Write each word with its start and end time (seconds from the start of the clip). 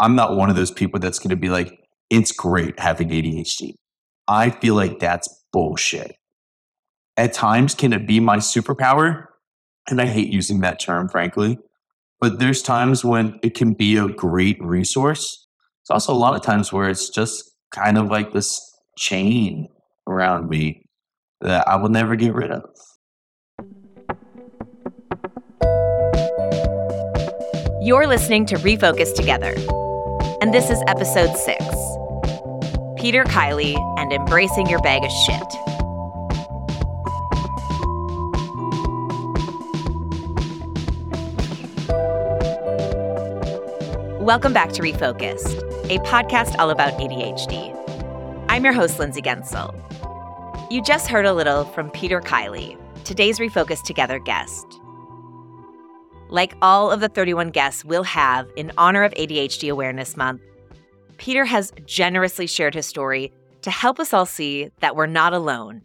I'm 0.00 0.14
not 0.14 0.36
one 0.36 0.50
of 0.50 0.56
those 0.56 0.70
people 0.70 1.00
that's 1.00 1.18
going 1.18 1.30
to 1.30 1.36
be 1.36 1.48
like, 1.48 1.78
it's 2.10 2.32
great 2.32 2.78
having 2.78 3.08
ADHD. 3.08 3.74
I 4.28 4.50
feel 4.50 4.74
like 4.74 4.98
that's 4.98 5.28
bullshit. 5.52 6.16
At 7.16 7.32
times, 7.32 7.74
can 7.74 7.92
it 7.92 8.06
be 8.06 8.20
my 8.20 8.36
superpower? 8.38 9.24
And 9.88 10.00
I 10.00 10.06
hate 10.06 10.32
using 10.32 10.60
that 10.60 10.80
term, 10.80 11.08
frankly. 11.08 11.58
But 12.20 12.38
there's 12.38 12.62
times 12.62 13.04
when 13.04 13.38
it 13.42 13.54
can 13.54 13.72
be 13.72 13.96
a 13.96 14.08
great 14.08 14.62
resource. 14.62 15.46
It's 15.82 15.90
also 15.90 16.12
a 16.12 16.14
lot 16.14 16.34
of 16.34 16.42
times 16.42 16.72
where 16.72 16.88
it's 16.88 17.08
just 17.08 17.52
kind 17.70 17.96
of 17.96 18.08
like 18.10 18.32
this 18.32 18.60
chain 18.98 19.68
around 20.06 20.48
me 20.48 20.82
that 21.40 21.66
I 21.68 21.76
will 21.76 21.88
never 21.88 22.16
get 22.16 22.34
rid 22.34 22.50
of. 22.50 22.64
You're 27.82 28.06
listening 28.08 28.46
to 28.46 28.56
Refocused 28.56 29.14
Together, 29.14 29.54
and 30.46 30.54
this 30.54 30.70
is 30.70 30.80
episode 30.86 31.36
six 31.36 31.64
Peter 32.96 33.24
Kiley 33.24 33.74
and 33.98 34.12
Embracing 34.12 34.68
Your 34.68 34.78
Bag 34.78 35.02
of 35.02 35.10
Shit. 35.10 35.42
Welcome 44.20 44.52
back 44.52 44.70
to 44.74 44.82
Refocused, 44.82 45.58
a 45.90 45.98
podcast 46.04 46.54
all 46.60 46.70
about 46.70 46.92
ADHD. 46.92 47.74
I'm 48.48 48.62
your 48.62 48.72
host, 48.72 49.00
Lindsay 49.00 49.22
Guentzel. 49.22 49.74
You 50.70 50.80
just 50.80 51.08
heard 51.08 51.26
a 51.26 51.34
little 51.34 51.64
from 51.64 51.90
Peter 51.90 52.20
Kiley, 52.20 52.78
today's 53.02 53.40
Refocused 53.40 53.82
Together 53.82 54.20
guest. 54.20 54.80
Like 56.28 56.56
all 56.60 56.90
of 56.90 57.00
the 57.00 57.08
31 57.08 57.50
guests 57.50 57.84
we'll 57.84 58.02
have 58.02 58.48
in 58.56 58.72
honor 58.76 59.04
of 59.04 59.12
ADHD 59.14 59.70
Awareness 59.70 60.16
Month, 60.16 60.42
Peter 61.18 61.44
has 61.44 61.72
generously 61.86 62.46
shared 62.46 62.74
his 62.74 62.86
story 62.86 63.32
to 63.62 63.70
help 63.70 64.00
us 64.00 64.12
all 64.12 64.26
see 64.26 64.70
that 64.80 64.96
we're 64.96 65.06
not 65.06 65.32
alone. 65.32 65.82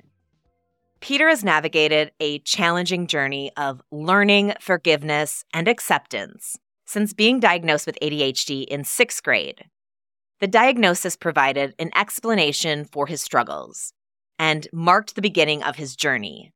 Peter 1.00 1.30
has 1.30 1.44
navigated 1.44 2.12
a 2.20 2.40
challenging 2.40 3.08
journey 3.08 3.52
of 3.58 3.82
learning, 3.92 4.54
forgiveness, 4.60 5.44
and 5.54 5.68
acceptance 5.68 6.58
since 6.86 7.14
being 7.14 7.40
diagnosed 7.40 7.86
with 7.86 7.98
ADHD 8.02 8.66
in 8.66 8.84
sixth 8.84 9.24
grade. 9.24 9.66
The 10.40 10.48
diagnosis 10.48 11.16
provided 11.16 11.74
an 11.80 11.92
explanation 11.96 12.86
for 12.86 13.08
his 13.08 13.22
struggles 13.22 13.94
and 14.38 14.68
marked 14.74 15.16
the 15.16 15.22
beginning 15.22 15.64
of 15.64 15.76
his 15.76 15.96
journey. 15.96 16.52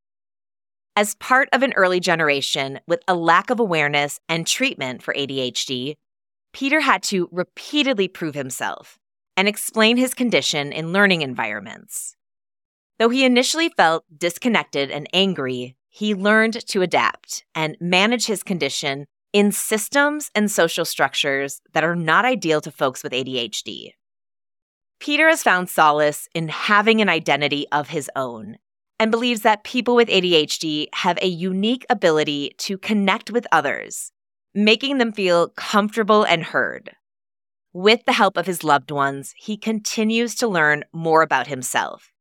As 0.98 1.16
part 1.16 1.50
of 1.52 1.62
an 1.62 1.74
early 1.74 2.00
generation 2.00 2.80
with 2.88 3.02
a 3.06 3.16
lack 3.16 3.50
of 3.50 3.60
awareness 3.60 4.22
and 4.30 4.48
treatment 4.48 5.04
for 5.04 5.14
ADHD, 5.14 5.96
Peter 6.54 6.80
had 6.80 7.04
to 7.04 7.28
repeatedly 7.34 8.08
prove 8.08 8.34
himself 8.34 8.98
and 9.36 9.46
explain 9.46 9.98
his 9.98 10.14
condition 10.14 10.72
in 10.72 10.94
learning 10.94 11.22
environments. 11.22 12.16
Though 12.98 13.10
he 13.10 13.26
initially 13.26 13.68
felt 13.68 14.06
disconnected 14.18 14.90
and 14.90 15.10
angry, 15.12 15.76
he 15.90 16.16
learned 16.16 16.66
to 16.68 16.82
adapt 16.82 17.44
and 17.54 17.76
manage 17.82 18.28
his 18.28 18.42
condition 18.42 19.08
in 19.34 19.52
systems 19.52 20.32
and 20.34 20.50
social 20.50 20.86
structures 20.86 21.62
that 21.74 21.84
are 21.84 21.98
not 21.98 22.24
ideal 22.24 22.62
to 22.62 22.72
folks 22.72 23.04
with 23.04 23.12
ADHD. 23.12 23.92
Peter 25.02 25.28
has 25.28 25.44
found 25.44 25.70
solace 25.70 26.30
in 26.34 26.48
having 26.48 27.02
an 27.02 27.10
identity 27.10 27.66
of 27.74 27.90
his 27.90 28.10
own 28.16 28.58
and 29.00 29.12
believes 29.12 29.42
that 29.42 29.64
people 29.64 29.96
with 29.96 30.08
ADHD 30.08 30.88
have 30.94 31.18
a 31.22 31.28
unique 31.28 31.86
ability 31.90 32.56
to 32.60 32.78
connect 32.78 33.32
with 33.32 33.46
others 33.52 34.12
making 34.56 34.98
them 34.98 35.12
feel 35.12 35.50
comfortable 35.50 36.24
and 36.24 36.42
heard. 36.42 36.92
With 37.74 38.06
the 38.06 38.14
help 38.14 38.38
of 38.38 38.46
his 38.46 38.64
loved 38.64 38.90
ones, 38.90 39.34
he 39.38 39.58
continues 39.58 40.34
to 40.36 40.48
learn 40.48 40.86
more 40.94 41.22
about 41.22 41.48
himself 41.48 42.14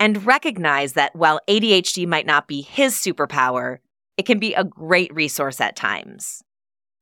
and 0.00 0.24
recognize 0.24 0.94
that 0.94 1.14
while 1.14 1.40
ADHD 1.46 2.06
might 2.06 2.24
not 2.24 2.48
be 2.48 2.62
his 2.62 2.94
superpower, 2.94 3.78
it 4.16 4.24
can 4.24 4.38
be 4.38 4.54
a 4.54 4.64
great 4.64 5.12
resource 5.14 5.60
at 5.60 5.76
times. 5.76 6.42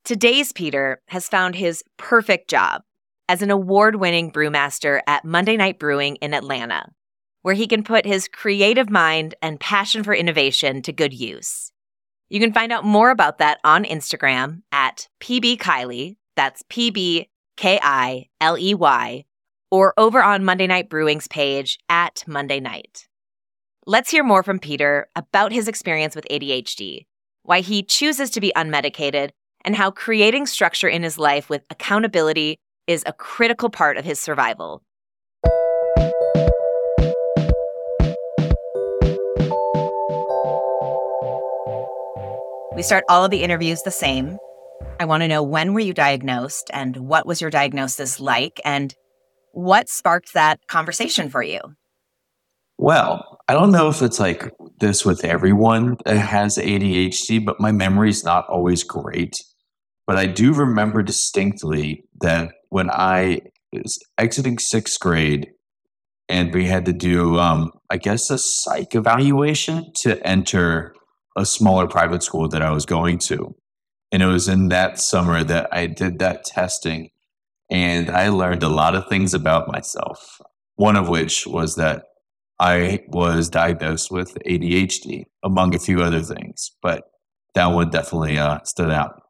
Today's 0.05 0.53
Peter 0.53 1.01
has 1.07 1.29
found 1.29 1.55
his 1.55 1.85
perfect 1.97 2.51
job 2.51 2.83
as 3.29 3.41
an 3.41 3.53
award 3.53 3.97
winning 3.97 4.33
brewmaster 4.33 5.01
at 5.07 5.25
Monday 5.25 5.57
Night 5.57 5.79
Brewing 5.79 6.17
in 6.17 6.35
Atlanta, 6.35 6.91
where 7.43 7.55
he 7.55 7.67
can 7.67 7.85
put 7.85 8.07
his 8.07 8.29
creative 8.29 8.89
mind 8.89 9.35
and 9.43 9.61
passion 9.61 10.03
for 10.03 10.15
innovation 10.15 10.81
to 10.83 10.93
good 10.93 11.13
use. 11.13 11.73
You 12.29 12.41
can 12.41 12.53
find 12.53 12.73
out 12.73 12.85
more 12.85 13.11
about 13.11 13.39
that 13.39 13.59
on 13.63 13.85
Instagram 13.85 14.63
at 14.73 15.09
PB 15.21 15.59
Kiley. 15.59 16.17
That's 16.35 16.63
P 16.69 16.91
B 16.91 17.29
K 17.57 17.79
I 17.83 18.29
L 18.41 18.57
E 18.57 18.75
Y, 18.75 19.25
or 19.71 19.93
over 19.99 20.23
on 20.23 20.45
Monday 20.45 20.67
Night 20.67 20.89
Brewing's 20.89 21.29
page 21.29 21.79
at 21.91 22.25
Monday 22.27 22.59
Night. 22.59 23.07
Let's 23.85 24.11
hear 24.11 24.25
more 24.25 24.43
from 24.43 24.59
Peter 24.59 25.09
about 25.15 25.53
his 25.53 25.69
experience 25.69 26.15
with 26.15 26.27
ADHD, 26.31 27.07
why 27.43 27.61
he 27.61 27.83
chooses 27.83 28.31
to 28.31 28.41
be 28.41 28.53
unmedicated, 28.57 29.31
and 29.65 29.77
how 29.77 29.91
creating 29.91 30.47
structure 30.47 30.89
in 30.89 31.03
his 31.03 31.19
life 31.19 31.51
with 31.51 31.65
accountability 31.69 32.59
is 32.87 33.03
a 33.07 33.13
critical 33.13 33.69
part 33.69 33.97
of 33.97 34.05
his 34.05 34.19
survival. 34.19 34.83
We 42.75 42.83
start 42.83 43.05
all 43.11 43.23
of 43.23 43.31
the 43.31 43.43
interviews 43.43 43.83
the 43.83 43.91
same. 43.91 44.39
I 44.99 45.05
want 45.05 45.23
to 45.23 45.29
know 45.29 45.43
when 45.43 45.75
were 45.75 45.81
you 45.81 45.93
diagnosed 45.93 46.71
and 46.73 46.97
what 46.97 47.27
was 47.27 47.41
your 47.41 47.51
diagnosis 47.51 48.19
like 48.19 48.61
and 48.65 48.95
what 49.53 49.91
sparked 49.91 50.33
that 50.33 50.59
conversation 50.69 51.29
for 51.29 51.43
you? 51.43 51.61
Well, 52.79 53.39
I 53.47 53.53
don't 53.53 53.73
know 53.73 53.89
if 53.91 54.01
it's 54.01 54.19
like 54.19 54.51
this 54.81 55.05
with 55.05 55.23
everyone 55.23 55.99
that 56.07 56.17
has 56.17 56.57
ADHD, 56.57 57.45
but 57.45 57.61
my 57.61 57.73
memory 57.73 58.09
is 58.09 58.25
not 58.25 58.49
always 58.49 58.83
great. 58.85 59.37
But 60.07 60.17
I 60.17 60.25
do 60.25 60.55
remember 60.55 61.03
distinctly 61.03 62.05
that 62.23 62.53
when 62.71 62.91
I 62.91 63.41
was 63.71 63.99
exiting 64.17 64.59
sixth 64.59 64.99
grade 64.99 65.51
and 66.27 66.55
we 66.55 66.65
had 66.65 66.87
to 66.87 66.95
do, 66.95 67.39
um, 67.39 67.71
I 67.91 67.99
guess, 67.99 68.31
a 68.31 68.39
psych 68.39 68.95
evaluation 68.95 69.93
to 69.97 70.27
enter 70.27 70.95
a 71.37 71.47
smaller 71.47 71.87
private 71.87 72.23
school 72.23 72.49
that 72.49 72.63
I 72.63 72.71
was 72.71 72.87
going 72.87 73.19
to. 73.19 73.55
And 74.11 74.23
it 74.23 74.27
was 74.27 74.49
in 74.49 74.69
that 74.69 75.01
summer 75.01 75.43
that 75.45 75.69
I 75.73 75.87
did 75.87 76.19
that 76.19 76.45
testing. 76.45 77.11
And 77.71 78.11
I 78.11 78.29
learned 78.29 78.63
a 78.63 78.69
lot 78.69 78.95
of 78.95 79.09
things 79.09 79.33
about 79.33 79.71
myself. 79.71 80.39
One 80.77 80.97
of 80.97 81.09
which 81.09 81.47
was 81.47 81.77
that 81.77 82.05
I 82.59 83.01
was 83.09 83.49
diagnosed 83.49 84.11
with 84.11 84.37
ADHD, 84.47 85.25
among 85.43 85.75
a 85.75 85.79
few 85.79 86.03
other 86.03 86.21
things. 86.21 86.73
But 86.83 87.05
that 87.55 87.67
one 87.67 87.91
definitely 87.91 88.39
uh, 88.39 88.61
stood 88.65 88.91
out. 88.91 89.23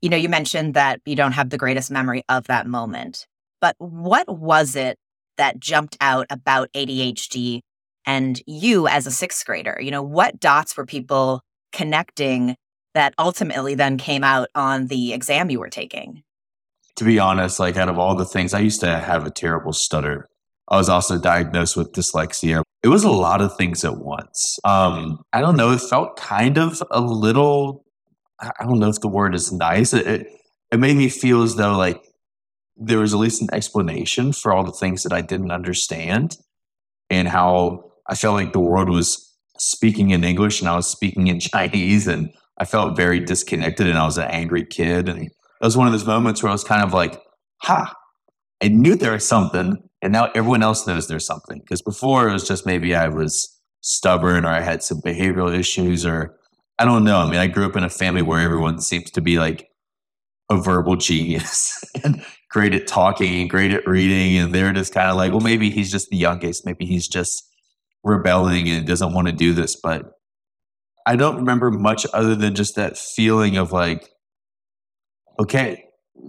You 0.00 0.08
know, 0.08 0.16
you 0.16 0.28
mentioned 0.28 0.74
that 0.74 1.00
you 1.04 1.14
don't 1.14 1.32
have 1.32 1.50
the 1.50 1.58
greatest 1.58 1.90
memory 1.90 2.24
of 2.28 2.46
that 2.48 2.66
moment. 2.66 3.26
But 3.60 3.76
what 3.78 4.28
was 4.28 4.74
it 4.74 4.98
that 5.36 5.60
jumped 5.60 5.96
out 6.00 6.26
about 6.30 6.72
ADHD 6.72 7.60
and 8.06 8.40
you 8.46 8.88
as 8.88 9.06
a 9.06 9.10
sixth 9.10 9.44
grader? 9.44 9.78
You 9.80 9.90
know, 9.90 10.02
what 10.02 10.40
dots 10.40 10.76
were 10.76 10.86
people 10.86 11.42
connecting 11.72 12.56
that 12.94 13.14
ultimately 13.18 13.74
then 13.74 13.96
came 13.96 14.24
out 14.24 14.48
on 14.54 14.86
the 14.86 15.12
exam 15.12 15.50
you 15.50 15.60
were 15.60 15.70
taking? 15.70 16.22
To 16.96 17.04
be 17.04 17.18
honest, 17.18 17.58
like 17.58 17.76
out 17.76 17.88
of 17.88 17.98
all 17.98 18.14
the 18.14 18.24
things, 18.24 18.52
I 18.52 18.60
used 18.60 18.80
to 18.80 18.98
have 18.98 19.26
a 19.26 19.30
terrible 19.30 19.72
stutter. 19.72 20.28
I 20.68 20.76
was 20.76 20.88
also 20.88 21.18
diagnosed 21.18 21.76
with 21.76 21.92
dyslexia. 21.92 22.62
It 22.82 22.88
was 22.88 23.04
a 23.04 23.10
lot 23.10 23.40
of 23.40 23.56
things 23.56 23.84
at 23.84 23.98
once. 23.98 24.58
Um, 24.64 25.22
I 25.32 25.40
don't 25.40 25.56
know. 25.56 25.70
It 25.70 25.80
felt 25.80 26.16
kind 26.16 26.58
of 26.58 26.82
a 26.90 27.00
little. 27.00 27.84
I 28.40 28.64
don't 28.64 28.78
know 28.78 28.88
if 28.88 29.00
the 29.00 29.08
word 29.08 29.34
is 29.34 29.52
nice. 29.52 29.92
It, 29.92 30.06
it, 30.06 30.26
it 30.72 30.80
made 30.80 30.96
me 30.96 31.08
feel 31.08 31.42
as 31.42 31.56
though 31.56 31.76
like 31.76 32.02
there 32.76 32.98
was 32.98 33.14
at 33.14 33.20
least 33.20 33.42
an 33.42 33.48
explanation 33.52 34.32
for 34.32 34.52
all 34.52 34.64
the 34.64 34.72
things 34.72 35.02
that 35.04 35.12
I 35.12 35.20
didn't 35.20 35.52
understand 35.52 36.36
and 37.10 37.28
how 37.28 37.91
I 38.12 38.14
felt 38.14 38.34
like 38.34 38.52
the 38.52 38.60
world 38.60 38.90
was 38.90 39.34
speaking 39.58 40.10
in 40.10 40.22
English 40.22 40.60
and 40.60 40.68
I 40.68 40.76
was 40.76 40.86
speaking 40.86 41.28
in 41.28 41.40
Chinese 41.52 42.06
and 42.06 42.30
I 42.58 42.66
felt 42.66 42.94
very 42.94 43.20
disconnected 43.20 43.86
and 43.86 43.96
I 43.96 44.04
was 44.04 44.18
an 44.18 44.28
angry 44.28 44.66
kid. 44.66 45.08
And 45.08 45.22
it 45.22 45.32
was 45.62 45.78
one 45.78 45.86
of 45.86 45.94
those 45.94 46.04
moments 46.04 46.42
where 46.42 46.50
I 46.50 46.52
was 46.52 46.62
kind 46.62 46.82
of 46.82 46.92
like, 46.92 47.18
ha, 47.62 47.94
I 48.62 48.68
knew 48.68 48.96
there 48.96 49.12
was 49.12 49.26
something. 49.26 49.78
And 50.02 50.12
now 50.12 50.30
everyone 50.34 50.62
else 50.62 50.86
knows 50.86 51.08
there's 51.08 51.24
something. 51.24 51.60
Because 51.60 51.80
before 51.80 52.28
it 52.28 52.34
was 52.34 52.46
just 52.46 52.66
maybe 52.66 52.94
I 52.94 53.08
was 53.08 53.48
stubborn 53.80 54.44
or 54.44 54.50
I 54.50 54.60
had 54.60 54.82
some 54.82 55.00
behavioral 55.00 55.56
issues 55.58 56.04
or 56.04 56.36
I 56.78 56.84
don't 56.84 57.04
know. 57.04 57.16
I 57.16 57.30
mean, 57.30 57.40
I 57.40 57.46
grew 57.46 57.64
up 57.64 57.76
in 57.76 57.84
a 57.84 57.88
family 57.88 58.20
where 58.20 58.40
everyone 58.40 58.78
seems 58.82 59.10
to 59.12 59.22
be 59.22 59.38
like 59.38 59.70
a 60.50 60.60
verbal 60.60 60.96
genius 60.96 61.82
and 62.04 62.22
great 62.50 62.74
at 62.74 62.86
talking 62.86 63.40
and 63.40 63.48
great 63.48 63.70
at 63.70 63.86
reading. 63.86 64.36
And 64.36 64.54
they're 64.54 64.74
just 64.74 64.92
kind 64.92 65.08
of 65.08 65.16
like, 65.16 65.30
well, 65.30 65.40
maybe 65.40 65.70
he's 65.70 65.90
just 65.90 66.10
the 66.10 66.18
youngest. 66.18 66.66
Maybe 66.66 66.84
he's 66.84 67.08
just 67.08 67.48
rebelling 68.04 68.68
and 68.68 68.86
doesn't 68.86 69.12
want 69.12 69.28
to 69.28 69.32
do 69.32 69.52
this. 69.52 69.76
But 69.76 70.12
I 71.06 71.16
don't 71.16 71.36
remember 71.36 71.70
much 71.70 72.06
other 72.12 72.34
than 72.34 72.54
just 72.54 72.76
that 72.76 72.96
feeling 72.96 73.56
of 73.56 73.72
like, 73.72 74.10
okay, 75.38 75.84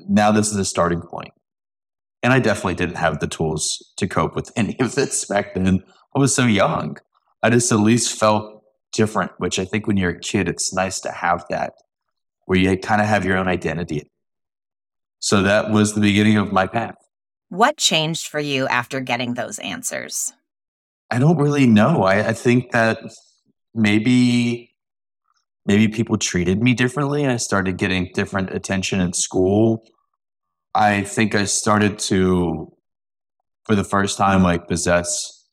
now 0.07 0.31
this 0.31 0.51
is 0.51 0.57
a 0.57 0.65
starting 0.65 1.01
point. 1.01 1.33
And 2.21 2.31
I 2.31 2.39
definitely 2.39 2.75
didn't 2.75 2.95
have 2.97 3.19
the 3.19 3.27
tools 3.27 3.93
to 3.97 4.07
cope 4.07 4.35
with 4.35 4.51
any 4.55 4.79
of 4.79 4.95
this 4.95 5.25
back 5.25 5.53
then. 5.53 5.83
I 6.15 6.19
was 6.19 6.35
so 6.35 6.45
young. 6.45 6.97
I 7.41 7.49
just 7.49 7.71
at 7.71 7.79
least 7.79 8.17
felt 8.17 8.63
different, 8.93 9.31
which 9.37 9.59
I 9.59 9.65
think 9.65 9.87
when 9.87 9.97
you're 9.97 10.11
a 10.11 10.19
kid, 10.19 10.47
it's 10.47 10.73
nice 10.73 10.99
to 11.01 11.11
have 11.11 11.43
that 11.49 11.73
where 12.45 12.59
you 12.59 12.77
kind 12.77 13.01
of 13.01 13.07
have 13.07 13.25
your 13.25 13.37
own 13.37 13.47
identity. 13.47 14.09
So 15.19 15.41
that 15.43 15.71
was 15.71 15.93
the 15.93 16.01
beginning 16.01 16.37
of 16.37 16.51
my 16.51 16.67
path. 16.67 16.95
What 17.49 17.77
changed 17.77 18.27
for 18.27 18.39
you 18.39 18.67
after 18.67 18.99
getting 18.99 19.33
those 19.35 19.59
answers? 19.59 20.33
I 21.09 21.19
don't 21.19 21.37
really 21.37 21.67
know. 21.67 22.03
I, 22.03 22.29
I 22.29 22.33
think 22.33 22.71
that 22.71 22.99
maybe 23.73 24.73
maybe 25.65 25.87
people 25.87 26.17
treated 26.17 26.61
me 26.61 26.73
differently. 26.73 27.25
I 27.25 27.37
started 27.37 27.77
getting 27.77 28.11
different 28.13 28.53
attention 28.53 28.99
at 28.99 29.15
school. 29.15 29.83
I 30.75 31.03
think 31.03 31.35
I 31.35 31.45
started 31.45 31.99
to, 31.99 32.73
for 33.65 33.75
the 33.75 33.83
first 33.83 34.17
time, 34.17 34.43
like 34.43 34.67
possess 34.67 35.45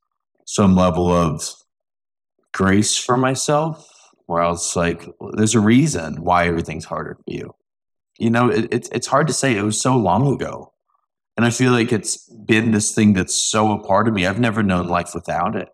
some 0.47 0.75
level 0.75 1.13
of 1.13 1.45
grace 2.53 2.97
for 2.97 3.17
myself, 3.17 3.87
where 4.27 4.43
I 4.43 4.49
was 4.49 4.75
like, 4.75 5.07
there's 5.33 5.55
a 5.55 5.61
reason 5.61 6.23
why 6.23 6.47
everything's 6.47 6.85
harder 6.85 7.15
for 7.15 7.23
you. 7.27 7.55
You 8.19 8.31
know, 8.31 8.49
it, 8.49 8.69
it's 8.73 8.89
it's 8.91 9.07
hard 9.07 9.29
to 9.29 9.33
say. 9.33 9.57
It 9.57 9.63
was 9.63 9.81
so 9.81 9.97
long 9.97 10.33
ago. 10.35 10.73
And 11.41 11.47
I 11.47 11.51
feel 11.51 11.73
like 11.73 11.91
it's 11.91 12.29
been 12.45 12.71
this 12.71 12.93
thing 12.93 13.15
that's 13.15 13.35
so 13.35 13.73
a 13.73 13.83
part 13.83 14.07
of 14.07 14.13
me. 14.13 14.27
I've 14.27 14.39
never 14.39 14.63
known 14.63 14.89
life 14.89 15.13
without 15.15 15.57
it. 15.57 15.71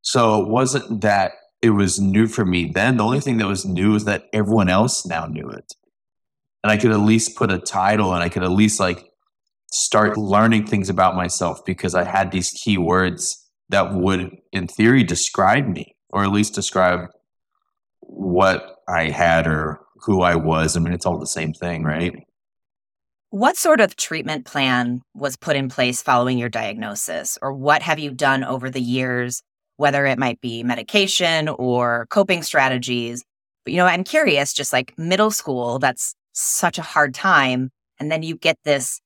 So 0.00 0.42
it 0.42 0.48
wasn't 0.48 1.02
that 1.02 1.34
it 1.62 1.70
was 1.70 2.00
new 2.00 2.26
for 2.26 2.44
me 2.44 2.72
then. 2.74 2.96
The 2.96 3.04
only 3.04 3.20
thing 3.20 3.36
that 3.36 3.46
was 3.46 3.64
new 3.64 3.94
is 3.94 4.06
that 4.06 4.24
everyone 4.32 4.68
else 4.68 5.06
now 5.06 5.26
knew 5.26 5.48
it. 5.48 5.72
And 6.64 6.72
I 6.72 6.78
could 6.78 6.90
at 6.90 6.98
least 6.98 7.36
put 7.36 7.52
a 7.52 7.60
title 7.60 8.12
and 8.12 8.24
I 8.24 8.28
could 8.28 8.42
at 8.42 8.50
least 8.50 8.80
like 8.80 9.08
start 9.70 10.18
learning 10.18 10.66
things 10.66 10.88
about 10.88 11.14
myself 11.14 11.64
because 11.64 11.94
I 11.94 12.02
had 12.02 12.32
these 12.32 12.50
key 12.50 12.76
words 12.76 13.48
that 13.68 13.94
would, 13.94 14.36
in 14.50 14.66
theory, 14.66 15.04
describe 15.04 15.68
me 15.68 15.94
or 16.10 16.24
at 16.24 16.32
least 16.32 16.56
describe 16.56 17.08
what 18.00 18.78
I 18.88 19.10
had 19.10 19.46
or 19.46 19.78
who 19.94 20.22
I 20.22 20.34
was. 20.34 20.76
I 20.76 20.80
mean, 20.80 20.92
it's 20.92 21.06
all 21.06 21.20
the 21.20 21.26
same 21.28 21.52
thing, 21.52 21.84
right? 21.84 22.26
What 23.32 23.56
sort 23.56 23.80
of 23.80 23.96
treatment 23.96 24.44
plan 24.44 25.00
was 25.14 25.36
put 25.36 25.56
in 25.56 25.70
place 25.70 26.02
following 26.02 26.36
your 26.36 26.50
diagnosis, 26.50 27.38
or 27.40 27.52
what 27.54 27.80
have 27.80 27.98
you 27.98 28.12
done 28.12 28.44
over 28.44 28.68
the 28.68 28.80
years 28.80 29.42
whether 29.82 30.06
it 30.06 30.18
might 30.18 30.40
be 30.40 30.62
medication 30.62 31.48
or 31.48 32.06
coping 32.08 32.42
strategies. 32.44 33.24
But, 33.64 33.72
you 33.72 33.78
know, 33.78 33.86
I'm 33.86 34.04
curious, 34.04 34.52
just 34.52 34.72
like 34.72 34.96
middle 34.96 35.32
school, 35.32 35.78
that's 35.78 36.14
such 36.32 36.78
a 36.78 36.82
hard 36.82 37.14
time. 37.14 37.70
And 37.98 38.08
then 38.10 38.22
you 38.22 38.36
get 38.36 38.58
this 38.64 39.00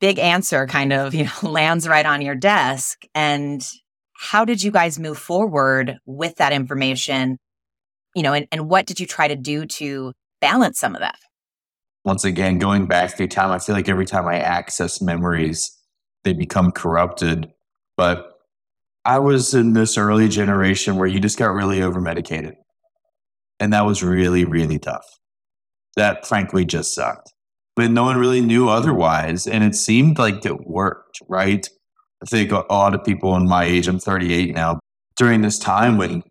big 0.00 0.18
answer 0.18 0.66
kind 0.66 0.92
of, 0.92 1.14
you 1.18 1.24
know, 1.24 1.50
lands 1.50 1.88
right 1.88 2.04
on 2.04 2.20
your 2.20 2.34
desk. 2.34 3.02
And 3.14 3.66
how 4.14 4.44
did 4.44 4.62
you 4.62 4.70
guys 4.70 4.98
move 4.98 5.16
forward 5.16 5.96
with 6.04 6.36
that 6.36 6.52
information? 6.52 7.38
You 8.14 8.22
know, 8.22 8.32
and, 8.32 8.46
and 8.52 8.68
what 8.68 8.86
did 8.86 9.00
you 9.00 9.06
try 9.06 9.28
to 9.28 9.36
do 9.36 9.64
to 9.64 10.12
balance 10.40 10.78
some 10.78 10.94
of 10.94 11.00
that? 11.00 11.16
Once 12.04 12.24
again, 12.24 12.58
going 12.58 12.86
back 12.86 13.16
through 13.16 13.28
time, 13.28 13.50
I 13.50 13.58
feel 13.58 13.74
like 13.74 13.88
every 13.88 14.06
time 14.06 14.26
I 14.26 14.38
access 14.38 15.02
memories, 15.02 15.76
they 16.24 16.32
become 16.32 16.72
corrupted. 16.72 17.50
But 17.96 18.32
I 19.04 19.18
was 19.18 19.54
in 19.54 19.72
this 19.72 19.98
early 19.98 20.28
generation 20.28 20.96
where 20.96 21.08
you 21.08 21.20
just 21.20 21.38
got 21.38 21.52
really 21.52 21.82
over 21.82 22.00
medicated. 22.00 22.54
And 23.58 23.72
that 23.72 23.84
was 23.84 24.02
really, 24.02 24.44
really 24.44 24.78
tough. 24.78 25.04
That 25.96 26.26
frankly 26.26 26.64
just 26.64 26.94
sucked. 26.94 27.32
But 27.76 27.90
no 27.90 28.04
one 28.04 28.18
really 28.18 28.40
knew 28.40 28.68
otherwise. 28.68 29.46
And 29.46 29.62
it 29.62 29.74
seemed 29.74 30.18
like 30.18 30.44
it 30.46 30.66
worked, 30.66 31.18
right? 31.28 31.68
I 32.22 32.26
think 32.26 32.52
a 32.52 32.64
lot 32.70 32.94
of 32.94 33.04
people 33.04 33.36
in 33.36 33.48
my 33.48 33.64
age, 33.64 33.88
I'm 33.88 33.98
38 33.98 34.54
now, 34.54 34.78
during 35.16 35.42
this 35.42 35.58
time 35.58 35.96
when 35.98 36.22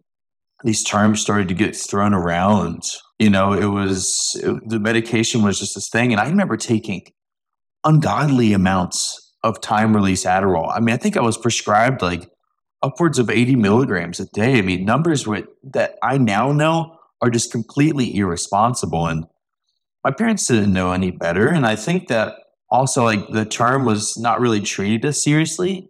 these 0.64 0.84
terms 0.84 1.22
started 1.22 1.48
to 1.48 1.54
get 1.54 1.76
thrown 1.76 2.14
around, 2.14 2.84
you 3.20 3.30
know, 3.30 3.54
it 3.54 3.66
was 3.66 4.40
it, 4.42 4.68
the 4.68 4.80
medication 4.80 5.44
was 5.44 5.60
just 5.60 5.76
this 5.76 5.90
thing. 5.90 6.12
And 6.12 6.20
I 6.20 6.28
remember 6.30 6.58
taking 6.58 7.04
ungodly 7.84 8.54
amounts 8.54 9.36
of 9.44 9.62
time 9.62 9.96
release 9.96 10.26
Adderall. 10.26 10.72
I 10.74 10.80
mean, 10.80 10.94
I 10.94 10.98
think 10.98 11.18
I 11.18 11.22
was 11.22 11.38
prescribed 11.38 12.02
like 12.02 12.30
upwards 12.82 13.20
of 13.20 13.30
80 13.30 13.56
milligrams 13.56 14.20
a 14.20 14.26
day. 14.26 14.58
I 14.58 14.62
mean, 14.62 14.86
numbers 14.86 15.26
that 15.64 15.98
I 16.02 16.18
now 16.18 16.52
know 16.52 16.98
are 17.22 17.30
just 17.30 17.52
completely 17.52 18.16
irresponsible. 18.16 19.08
And 19.08 19.26
my 20.04 20.12
parents 20.12 20.48
didn't 20.48 20.74
know 20.74 20.92
any 20.92 21.12
better. 21.12 21.48
And 21.48 21.66
I 21.66 21.76
think 21.76 22.08
that 22.08 22.36
also, 22.70 23.04
like, 23.04 23.28
the 23.30 23.46
term 23.46 23.84
was 23.84 24.18
not 24.18 24.40
really 24.40 24.62
treated 24.62 25.04
as 25.06 25.22
seriously 25.22 25.90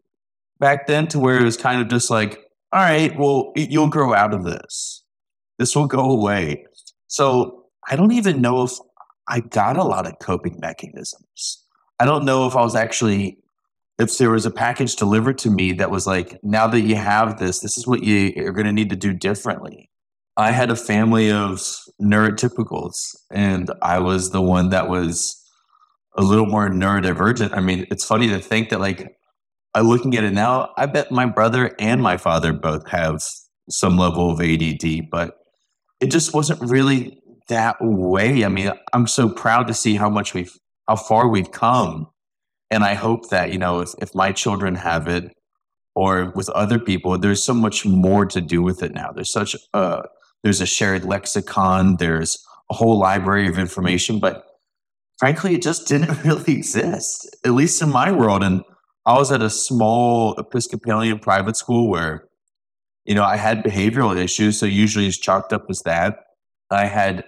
back 0.59 0.87
then 0.87 1.07
to 1.07 1.19
where 1.19 1.37
it 1.37 1.43
was 1.43 1.57
kind 1.57 1.81
of 1.81 1.89
just 1.89 2.09
like, 2.09 2.39
all 2.71 2.81
right, 2.81 3.17
well, 3.17 3.51
you'll 3.55 3.89
grow 3.89 4.13
out 4.13 4.33
of 4.33 4.43
this. 4.43 5.03
This 5.57 5.75
will 5.75 5.87
go 5.87 6.09
away. 6.09 6.65
So 7.09 7.65
I 7.89 7.95
don't 7.95 8.13
even 8.13 8.41
know 8.41 8.63
if 8.63 8.71
I 9.27 9.41
got 9.41 9.77
a 9.77 9.83
lot 9.83 10.07
of 10.07 10.17
coping 10.19 10.57
mechanisms. 10.59 11.65
I 11.99 12.05
don't 12.05 12.23
know 12.23 12.47
if 12.47 12.55
I 12.55 12.61
was 12.61 12.75
actually 12.75 13.37
if 13.99 14.17
there 14.17 14.31
was 14.31 14.45
a 14.45 14.51
package 14.51 14.95
delivered 14.95 15.37
to 15.39 15.51
me 15.51 15.73
that 15.73 15.91
was 15.91 16.07
like, 16.07 16.39
now 16.41 16.65
that 16.67 16.81
you 16.81 16.95
have 16.95 17.37
this, 17.37 17.59
this 17.59 17.77
is 17.77 17.85
what 17.85 18.01
you 18.01 18.31
are 18.45 18.53
going 18.53 18.65
to 18.65 18.71
need 18.71 18.89
to 18.89 18.95
do 18.95 19.13
differently. 19.13 19.89
I 20.37 20.51
had 20.51 20.71
a 20.71 20.75
family 20.75 21.29
of 21.29 21.61
neurotypicals, 22.01 22.93
and 23.29 23.69
I 23.81 23.99
was 23.99 24.31
the 24.31 24.41
one 24.41 24.69
that 24.69 24.87
was 24.87 25.35
a 26.15 26.21
little 26.21 26.45
more 26.45 26.69
neurodivergent. 26.69 27.55
I 27.55 27.59
mean, 27.59 27.85
it's 27.91 28.05
funny 28.05 28.29
to 28.29 28.39
think 28.39 28.69
that, 28.69 28.79
like, 28.79 29.17
I 29.73 29.81
looking 29.81 30.15
at 30.15 30.23
it 30.23 30.31
now, 30.31 30.69
I 30.77 30.85
bet 30.85 31.11
my 31.11 31.25
brother 31.25 31.75
and 31.77 32.01
my 32.01 32.15
father 32.15 32.53
both 32.53 32.87
have 32.89 33.21
some 33.69 33.97
level 33.97 34.31
of 34.31 34.39
ADD, 34.39 35.09
but 35.11 35.38
it 35.99 36.11
just 36.11 36.33
wasn't 36.33 36.61
really 36.61 37.21
that 37.47 37.77
way. 37.81 38.45
I 38.45 38.49
mean, 38.49 38.71
I'm 38.93 39.07
so 39.07 39.29
proud 39.29 39.67
to 39.67 39.73
see 39.73 39.95
how 39.95 40.09
much 40.09 40.33
we've, 40.33 40.55
how 40.87 40.95
far 40.95 41.27
we've 41.27 41.51
come 41.51 42.07
and 42.71 42.83
I 42.83 42.93
hope 42.93 43.29
that, 43.29 43.51
you 43.51 43.57
know, 43.57 43.79
if, 43.79 43.89
if 43.99 44.13
my 44.13 44.31
children 44.31 44.75
have 44.75 45.07
it 45.07 45.31
or 45.95 46.31
with 46.35 46.49
other 46.49 46.79
people, 46.79 47.17
there's 47.17 47.43
so 47.43 47.53
much 47.53 47.85
more 47.85 48.25
to 48.27 48.41
do 48.41 48.61
with 48.61 48.83
it 48.83 48.93
now. 48.93 49.11
There's 49.11 49.31
such 49.31 49.55
a, 49.73 50.03
there's 50.43 50.61
a 50.61 50.65
shared 50.65 51.03
lexicon, 51.03 51.97
there's 51.97 52.45
a 52.69 52.75
whole 52.75 52.97
library 52.97 53.47
of 53.47 53.57
information, 53.57 54.19
but 54.19 54.43
frankly, 55.17 55.55
it 55.55 55.63
just 55.63 55.87
didn't 55.87 56.23
really 56.23 56.53
exist, 56.53 57.35
at 57.43 57.51
least 57.51 57.81
in 57.81 57.89
my 57.89 58.11
world. 58.11 58.43
And 58.43 58.63
I 59.05 59.17
was 59.17 59.31
at 59.31 59.41
a 59.41 59.49
small 59.49 60.35
Episcopalian 60.37 61.19
private 61.19 61.57
school 61.57 61.89
where, 61.89 62.25
you 63.09 63.15
know, 63.15 63.23
I 63.23 63.37
had 63.37 63.63
behavioral 63.63 64.15
issues. 64.15 64.59
So 64.59 64.67
usually 64.67 65.07
it's 65.07 65.17
chalked 65.17 65.51
up 65.51 65.65
as 65.67 65.81
that. 65.81 66.19
I 66.69 66.85
had 66.85 67.25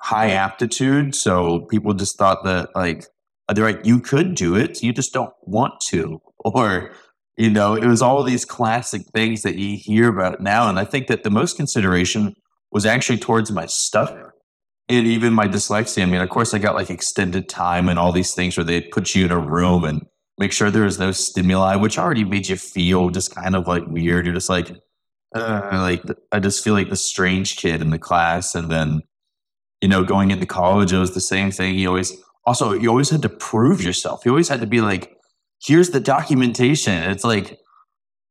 high 0.00 0.32
aptitude. 0.32 1.14
So 1.14 1.60
people 1.70 1.94
just 1.94 2.18
thought 2.18 2.42
that 2.42 2.70
like 2.74 3.06
they're 3.54 3.64
like, 3.64 3.86
you 3.86 4.00
could 4.00 4.34
do 4.34 4.56
it, 4.56 4.82
you 4.82 4.92
just 4.92 5.14
don't 5.14 5.32
want 5.42 5.80
to. 5.88 6.20
Or, 6.44 6.90
you 7.36 7.50
know, 7.50 7.76
it 7.76 7.86
was 7.86 8.02
all 8.02 8.24
these 8.24 8.44
classic 8.44 9.02
things 9.14 9.42
that 9.42 9.54
you 9.54 9.76
hear 9.76 10.08
about 10.08 10.40
now. 10.40 10.68
And 10.68 10.76
I 10.76 10.84
think 10.84 11.06
that 11.06 11.22
the 11.22 11.30
most 11.30 11.56
consideration 11.56 12.34
was 12.72 12.84
actually 12.84 13.18
towards 13.18 13.52
my 13.52 13.66
stutter 13.66 14.34
and 14.88 15.06
even 15.06 15.32
my 15.32 15.46
dyslexia. 15.46 16.02
I 16.02 16.06
mean, 16.06 16.20
of 16.20 16.30
course, 16.30 16.52
I 16.52 16.58
got 16.58 16.74
like 16.74 16.90
extended 16.90 17.48
time 17.48 17.88
and 17.88 17.96
all 17.96 18.10
these 18.10 18.34
things 18.34 18.56
where 18.56 18.64
they'd 18.64 18.90
put 18.90 19.14
you 19.14 19.24
in 19.24 19.30
a 19.30 19.38
room 19.38 19.84
and 19.84 20.04
make 20.36 20.50
sure 20.50 20.68
there 20.68 20.82
was 20.82 20.98
no 20.98 21.12
stimuli, 21.12 21.76
which 21.76 21.96
already 21.96 22.24
made 22.24 22.48
you 22.48 22.56
feel 22.56 23.08
just 23.10 23.32
kind 23.32 23.54
of 23.54 23.68
like 23.68 23.86
weird. 23.86 24.26
You're 24.26 24.34
just 24.34 24.50
like, 24.50 24.72
uh, 25.34 25.68
like 25.72 26.02
I 26.30 26.40
just 26.40 26.62
feel 26.62 26.74
like 26.74 26.90
the 26.90 26.96
strange 26.96 27.56
kid 27.56 27.80
in 27.80 27.90
the 27.90 27.98
class. 27.98 28.54
And 28.54 28.70
then, 28.70 29.02
you 29.80 29.88
know, 29.88 30.04
going 30.04 30.30
into 30.30 30.46
college, 30.46 30.92
it 30.92 30.98
was 30.98 31.14
the 31.14 31.20
same 31.20 31.50
thing. 31.50 31.74
You 31.74 31.88
always 31.88 32.12
also 32.44 32.72
you 32.72 32.88
always 32.88 33.10
had 33.10 33.22
to 33.22 33.28
prove 33.28 33.82
yourself. 33.82 34.24
You 34.24 34.32
always 34.32 34.48
had 34.48 34.60
to 34.60 34.66
be 34.66 34.80
like, 34.80 35.16
here's 35.62 35.90
the 35.90 36.00
documentation. 36.00 36.94
It's 37.10 37.24
like 37.24 37.58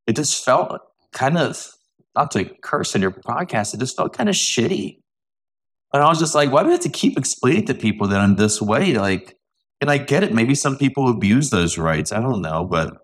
it 0.07 0.15
just 0.15 0.43
felt 0.43 0.79
kind 1.11 1.37
of 1.37 1.67
not 2.15 2.31
to 2.31 2.45
curse 2.61 2.95
in 2.95 3.01
your 3.01 3.11
podcast, 3.11 3.73
it 3.73 3.79
just 3.79 3.95
felt 3.95 4.13
kind 4.13 4.29
of 4.29 4.35
shitty. 4.35 4.97
And 5.93 6.03
I 6.03 6.07
was 6.07 6.19
just 6.19 6.35
like, 6.35 6.51
why 6.51 6.63
do 6.63 6.69
I 6.69 6.73
have 6.73 6.81
to 6.81 6.89
keep 6.89 7.17
explaining 7.17 7.65
to 7.65 7.73
people 7.73 8.07
that 8.07 8.19
I'm 8.19 8.35
this 8.35 8.61
way? 8.61 8.93
Like, 8.93 9.37
and 9.81 9.89
I 9.89 9.97
get 9.97 10.23
it. 10.23 10.33
Maybe 10.33 10.55
some 10.55 10.77
people 10.77 11.09
abuse 11.09 11.49
those 11.49 11.77
rights. 11.77 12.11
I 12.11 12.21
don't 12.21 12.41
know, 12.41 12.65
but 12.65 12.97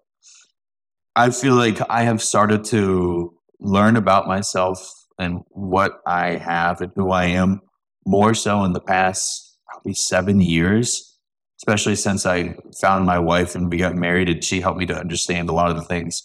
I 1.16 1.32
feel 1.32 1.56
like 1.56 1.80
I 1.89 2.04
have 2.04 2.22
started 2.22 2.63
to 2.66 3.37
learn 3.59 3.95
about 3.95 4.27
myself 4.27 4.79
and 5.19 5.41
what 5.49 5.99
I 6.05 6.35
have 6.35 6.81
and 6.81 6.91
who 6.95 7.11
I 7.11 7.25
am 7.25 7.61
more 8.05 8.33
so 8.33 8.63
in 8.63 8.73
the 8.73 8.79
past 8.79 9.57
probably 9.67 9.93
seven 9.93 10.39
years, 10.41 11.17
especially 11.59 11.95
since 11.95 12.25
I 12.25 12.55
found 12.79 13.05
my 13.05 13.19
wife 13.19 13.55
and 13.55 13.69
we 13.69 13.77
got 13.77 13.95
married 13.95 14.29
and 14.29 14.43
she 14.43 14.61
helped 14.61 14.79
me 14.79 14.85
to 14.85 14.97
understand 14.97 15.49
a 15.49 15.53
lot 15.53 15.69
of 15.69 15.75
the 15.75 15.83
things 15.83 16.21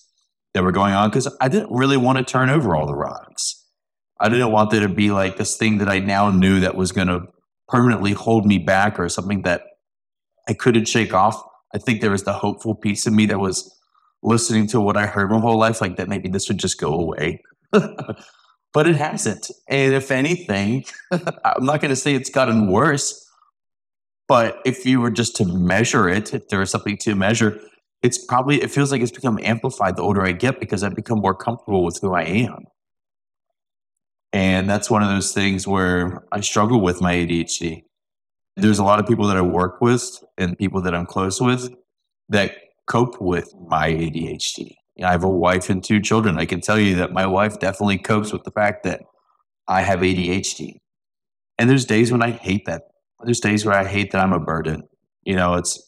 that 0.54 0.62
were 0.62 0.72
going 0.72 0.94
on 0.94 1.08
because 1.08 1.34
I 1.40 1.48
didn't 1.48 1.72
really 1.72 1.96
want 1.96 2.18
to 2.18 2.24
turn 2.24 2.50
over 2.50 2.76
all 2.76 2.86
the 2.86 2.94
rocks. 2.94 3.58
I 4.20 4.28
didn't 4.28 4.52
want 4.52 4.70
there 4.70 4.86
to 4.86 4.88
be 4.88 5.10
like 5.10 5.36
this 5.36 5.56
thing 5.56 5.78
that 5.78 5.88
I 5.88 5.98
now 5.98 6.30
knew 6.30 6.60
that 6.60 6.76
was 6.76 6.92
going 6.92 7.08
to 7.08 7.22
permanently 7.68 8.12
hold 8.12 8.46
me 8.46 8.58
back 8.58 9.00
or 9.00 9.08
something 9.08 9.42
that 9.42 9.62
I 10.48 10.52
couldn't 10.52 10.86
shake 10.86 11.14
off. 11.14 11.42
I 11.74 11.78
think 11.78 12.00
there 12.00 12.10
was 12.10 12.24
the 12.24 12.34
hopeful 12.34 12.74
piece 12.74 13.06
of 13.06 13.14
me 13.14 13.26
that 13.26 13.40
was 13.40 13.74
listening 14.22 14.66
to 14.68 14.80
what 14.80 14.96
I 14.96 15.06
heard 15.06 15.30
my 15.30 15.40
whole 15.40 15.58
life, 15.58 15.80
like 15.80 15.96
that 15.96 16.08
maybe 16.08 16.28
this 16.28 16.48
would 16.48 16.58
just 16.58 16.78
go 16.80 16.94
away. 16.94 17.42
but 17.70 18.86
it 18.86 18.96
hasn't. 18.96 19.50
And 19.68 19.94
if 19.94 20.10
anything, 20.10 20.84
I'm 21.10 21.64
not 21.64 21.80
going 21.80 21.90
to 21.90 21.96
say 21.96 22.14
it's 22.14 22.30
gotten 22.30 22.68
worse, 22.68 23.28
but 24.28 24.60
if 24.64 24.86
you 24.86 25.00
were 25.00 25.10
just 25.10 25.36
to 25.36 25.44
measure 25.44 26.08
it, 26.08 26.32
if 26.32 26.48
there 26.48 26.60
was 26.60 26.70
something 26.70 26.96
to 26.98 27.14
measure, 27.14 27.60
it's 28.02 28.18
probably, 28.24 28.62
it 28.62 28.70
feels 28.70 28.90
like 28.90 29.00
it's 29.00 29.12
become 29.12 29.38
amplified 29.42 29.96
the 29.96 30.02
older 30.02 30.24
I 30.24 30.32
get 30.32 30.58
because 30.58 30.82
I've 30.82 30.94
become 30.94 31.18
more 31.18 31.34
comfortable 31.34 31.84
with 31.84 31.98
who 32.00 32.14
I 32.14 32.22
am. 32.22 32.64
And 34.32 34.68
that's 34.68 34.90
one 34.90 35.02
of 35.02 35.10
those 35.10 35.32
things 35.32 35.68
where 35.68 36.24
I 36.32 36.40
struggle 36.40 36.80
with 36.80 37.00
my 37.00 37.14
ADHD. 37.14 37.84
There's 38.56 38.78
a 38.78 38.84
lot 38.84 38.98
of 38.98 39.06
people 39.06 39.26
that 39.26 39.36
I 39.36 39.42
work 39.42 39.80
with 39.80 40.24
and 40.38 40.58
people 40.58 40.80
that 40.82 40.94
I'm 40.94 41.06
close 41.06 41.40
with 41.40 41.74
that 42.30 42.54
cope 42.92 43.18
with 43.22 43.54
my 43.68 43.88
ADHD. 43.88 44.76
I 45.02 45.12
have 45.12 45.24
a 45.24 45.28
wife 45.28 45.70
and 45.70 45.82
two 45.82 45.98
children. 45.98 46.38
I 46.38 46.44
can 46.44 46.60
tell 46.60 46.78
you 46.78 46.94
that 46.96 47.10
my 47.10 47.24
wife 47.26 47.58
definitely 47.58 47.96
copes 47.96 48.34
with 48.34 48.44
the 48.44 48.50
fact 48.50 48.84
that 48.84 49.00
I 49.66 49.80
have 49.80 50.00
ADHD. 50.00 50.74
And 51.58 51.70
there's 51.70 51.86
days 51.86 52.12
when 52.12 52.22
I 52.22 52.32
hate 52.32 52.66
that. 52.66 52.82
There's 53.24 53.40
days 53.40 53.64
where 53.64 53.74
I 53.74 53.86
hate 53.86 54.12
that 54.12 54.22
I'm 54.22 54.34
a 54.34 54.38
burden. 54.38 54.82
You 55.22 55.36
know, 55.36 55.54
it's, 55.54 55.82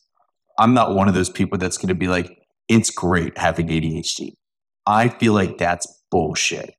I'm 0.58 0.72
not 0.72 0.94
one 0.94 1.06
of 1.06 1.14
those 1.14 1.28
people 1.28 1.58
that's 1.58 1.76
going 1.76 1.88
to 1.88 1.94
be 1.94 2.08
like, 2.08 2.38
it's 2.68 2.88
great 2.88 3.36
having 3.36 3.68
ADHD. 3.68 4.32
I 4.86 5.10
feel 5.10 5.34
like 5.34 5.58
that's 5.58 5.86
bullshit. 6.10 6.74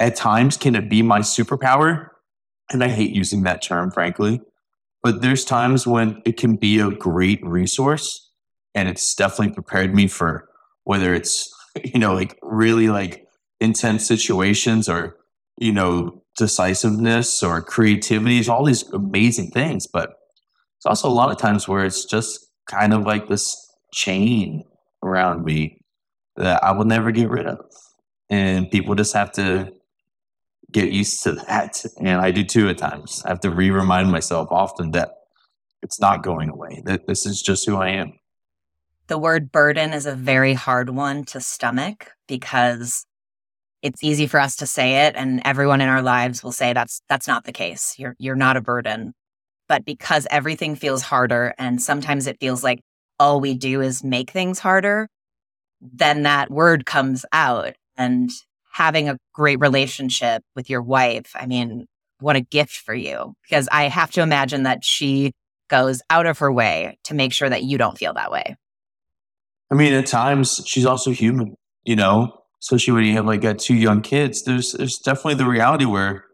At 0.00 0.16
times, 0.16 0.56
can 0.56 0.74
it 0.74 0.88
be 0.88 1.02
my 1.02 1.20
superpower? 1.20 2.08
And 2.70 2.82
I 2.82 2.88
hate 2.88 3.14
using 3.14 3.42
that 3.42 3.60
term, 3.60 3.90
frankly. 3.90 4.40
But 5.02 5.20
there's 5.20 5.44
times 5.44 5.86
when 5.86 6.22
it 6.24 6.38
can 6.38 6.56
be 6.56 6.78
a 6.78 6.90
great 6.90 7.44
resource. 7.44 8.27
And 8.78 8.88
it's 8.88 9.12
definitely 9.12 9.54
prepared 9.54 9.92
me 9.92 10.06
for 10.06 10.48
whether 10.84 11.12
it's, 11.12 11.52
you 11.84 11.98
know, 11.98 12.14
like 12.14 12.38
really 12.42 12.88
like 12.88 13.26
intense 13.58 14.06
situations 14.06 14.88
or, 14.88 15.16
you 15.56 15.72
know, 15.72 16.22
decisiveness 16.36 17.42
or 17.42 17.60
creativity, 17.60 18.48
all 18.48 18.64
these 18.64 18.88
amazing 18.92 19.50
things. 19.50 19.88
But 19.88 20.10
it's 20.76 20.86
also 20.86 21.08
a 21.08 21.10
lot 21.10 21.32
of 21.32 21.38
times 21.38 21.66
where 21.66 21.84
it's 21.84 22.04
just 22.04 22.46
kind 22.70 22.94
of 22.94 23.02
like 23.02 23.26
this 23.26 23.56
chain 23.92 24.62
around 25.02 25.44
me 25.44 25.80
that 26.36 26.62
I 26.62 26.70
will 26.70 26.84
never 26.84 27.10
get 27.10 27.30
rid 27.30 27.46
of. 27.46 27.58
And 28.30 28.70
people 28.70 28.94
just 28.94 29.12
have 29.12 29.32
to 29.32 29.72
get 30.70 30.92
used 30.92 31.24
to 31.24 31.32
that. 31.48 31.84
And 31.98 32.20
I 32.20 32.30
do 32.30 32.44
too 32.44 32.68
at 32.68 32.78
times. 32.78 33.24
I 33.24 33.30
have 33.30 33.40
to 33.40 33.50
re 33.50 33.70
remind 33.70 34.12
myself 34.12 34.52
often 34.52 34.92
that 34.92 35.14
it's 35.82 36.00
not 36.00 36.22
going 36.22 36.48
away, 36.48 36.80
that 36.84 37.08
this 37.08 37.26
is 37.26 37.42
just 37.42 37.66
who 37.66 37.74
I 37.74 37.88
am. 37.88 38.12
The 39.08 39.18
word 39.18 39.50
burden 39.50 39.94
is 39.94 40.04
a 40.04 40.14
very 40.14 40.52
hard 40.52 40.90
one 40.90 41.24
to 41.26 41.40
stomach 41.40 42.12
because 42.26 43.06
it's 43.80 44.04
easy 44.04 44.26
for 44.26 44.38
us 44.38 44.56
to 44.56 44.66
say 44.66 45.06
it 45.06 45.14
and 45.16 45.40
everyone 45.46 45.80
in 45.80 45.88
our 45.88 46.02
lives 46.02 46.44
will 46.44 46.52
say 46.52 46.74
that's 46.74 47.00
that's 47.08 47.26
not 47.26 47.44
the 47.44 47.52
case. 47.52 47.94
You're 47.98 48.14
you're 48.18 48.36
not 48.36 48.58
a 48.58 48.60
burden. 48.60 49.14
But 49.66 49.86
because 49.86 50.26
everything 50.30 50.76
feels 50.76 51.02
harder 51.02 51.54
and 51.58 51.80
sometimes 51.80 52.26
it 52.26 52.38
feels 52.38 52.62
like 52.62 52.80
all 53.18 53.40
we 53.40 53.54
do 53.54 53.80
is 53.80 54.04
make 54.04 54.30
things 54.30 54.58
harder, 54.58 55.08
then 55.80 56.22
that 56.22 56.50
word 56.50 56.84
comes 56.84 57.24
out 57.32 57.74
and 57.96 58.30
having 58.72 59.08
a 59.08 59.18
great 59.32 59.58
relationship 59.58 60.42
with 60.54 60.68
your 60.68 60.82
wife, 60.82 61.32
I 61.34 61.46
mean, 61.46 61.86
what 62.20 62.36
a 62.36 62.40
gift 62.40 62.76
for 62.76 62.94
you. 62.94 63.34
Because 63.42 63.68
I 63.72 63.84
have 63.84 64.10
to 64.12 64.22
imagine 64.22 64.64
that 64.64 64.84
she 64.84 65.32
goes 65.68 66.02
out 66.10 66.26
of 66.26 66.38
her 66.38 66.52
way 66.52 66.98
to 67.04 67.14
make 67.14 67.32
sure 67.32 67.48
that 67.48 67.62
you 67.62 67.78
don't 67.78 67.98
feel 67.98 68.14
that 68.14 68.30
way. 68.30 68.56
I 69.70 69.74
mean, 69.74 69.92
at 69.92 70.06
times 70.06 70.62
she's 70.66 70.86
also 70.86 71.10
human, 71.10 71.56
you 71.84 71.96
know, 71.96 72.42
especially 72.62 72.94
when 72.94 73.04
you 73.04 73.14
have 73.14 73.26
like 73.26 73.42
got 73.42 73.58
two 73.58 73.74
young 73.74 74.00
kids. 74.00 74.42
There's 74.42 74.72
there's 74.72 74.98
definitely 74.98 75.34
the 75.34 75.46
reality 75.46 75.84
where, 75.84 76.24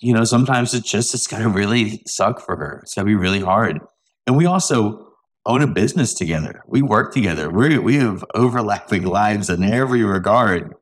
you 0.00 0.14
know, 0.14 0.24
sometimes 0.24 0.74
it's 0.74 0.90
just 0.90 1.14
it's 1.14 1.26
gonna 1.26 1.48
really 1.48 2.02
suck 2.06 2.40
for 2.40 2.56
her. 2.56 2.80
It's 2.82 2.94
gonna 2.94 3.06
be 3.06 3.14
really 3.14 3.40
hard. 3.40 3.80
And 4.26 4.36
we 4.36 4.46
also 4.46 5.08
own 5.44 5.62
a 5.62 5.66
business 5.66 6.14
together. 6.14 6.62
We 6.66 6.82
work 6.82 7.12
together. 7.12 7.50
We 7.50 7.78
we 7.78 7.96
have 7.96 8.24
overlapping 8.34 9.04
lives 9.04 9.50
in 9.50 9.62
every 9.62 10.02
regard. 10.02 10.74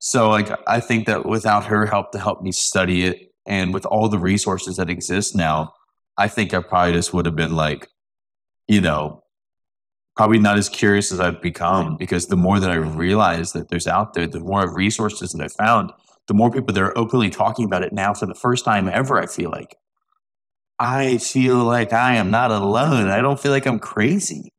So 0.00 0.30
like 0.30 0.50
I 0.66 0.80
think 0.80 1.06
that 1.06 1.26
without 1.26 1.66
her 1.66 1.86
help 1.86 2.12
to 2.12 2.18
help 2.18 2.42
me 2.42 2.52
study 2.52 3.04
it 3.04 3.32
and 3.46 3.72
with 3.72 3.86
all 3.86 4.08
the 4.08 4.18
resources 4.18 4.76
that 4.76 4.90
exist 4.90 5.34
now, 5.34 5.72
I 6.16 6.28
think 6.28 6.52
I 6.52 6.60
probably 6.60 6.92
just 6.92 7.14
would 7.14 7.26
have 7.26 7.36
been 7.36 7.56
like, 7.56 7.88
you 8.66 8.80
know, 8.80 9.22
probably 10.18 10.40
not 10.40 10.58
as 10.58 10.68
curious 10.68 11.12
as 11.12 11.20
I've 11.20 11.40
become 11.40 11.96
because 11.96 12.26
the 12.26 12.36
more 12.36 12.58
that 12.58 12.72
I 12.72 12.74
realize 12.74 13.52
that 13.52 13.68
there's 13.68 13.86
out 13.86 14.14
there, 14.14 14.26
the 14.26 14.40
more 14.40 14.68
resources 14.68 15.30
that 15.30 15.44
I 15.44 15.46
found, 15.46 15.92
the 16.26 16.34
more 16.34 16.50
people 16.50 16.74
that 16.74 16.82
are 16.82 16.98
openly 16.98 17.30
talking 17.30 17.64
about 17.64 17.84
it 17.84 17.92
now 17.92 18.12
for 18.12 18.26
the 18.26 18.34
first 18.34 18.64
time 18.64 18.88
ever, 18.88 19.16
I 19.20 19.26
feel 19.26 19.48
like. 19.48 19.76
I 20.80 21.18
feel 21.18 21.58
like 21.58 21.92
I 21.92 22.16
am 22.16 22.32
not 22.32 22.50
alone. 22.50 23.08
I 23.08 23.20
don't 23.20 23.38
feel 23.38 23.52
like 23.52 23.64
I'm 23.64 23.78
crazy. 23.78 24.52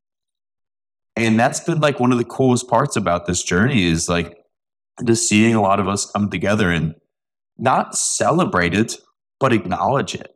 And 1.14 1.38
that's 1.38 1.60
been 1.60 1.80
like 1.80 2.00
one 2.00 2.10
of 2.10 2.16
the 2.16 2.24
coolest 2.24 2.66
parts 2.66 2.96
about 2.96 3.26
this 3.26 3.42
journey 3.42 3.84
is 3.84 4.08
like 4.08 4.38
just 5.04 5.28
seeing 5.28 5.54
a 5.54 5.60
lot 5.60 5.78
of 5.78 5.88
us 5.88 6.10
come 6.10 6.30
together 6.30 6.70
and 6.70 6.94
not 7.58 7.94
celebrate 7.94 8.72
it, 8.72 8.96
but 9.38 9.52
acknowledge 9.52 10.14
it. 10.14 10.34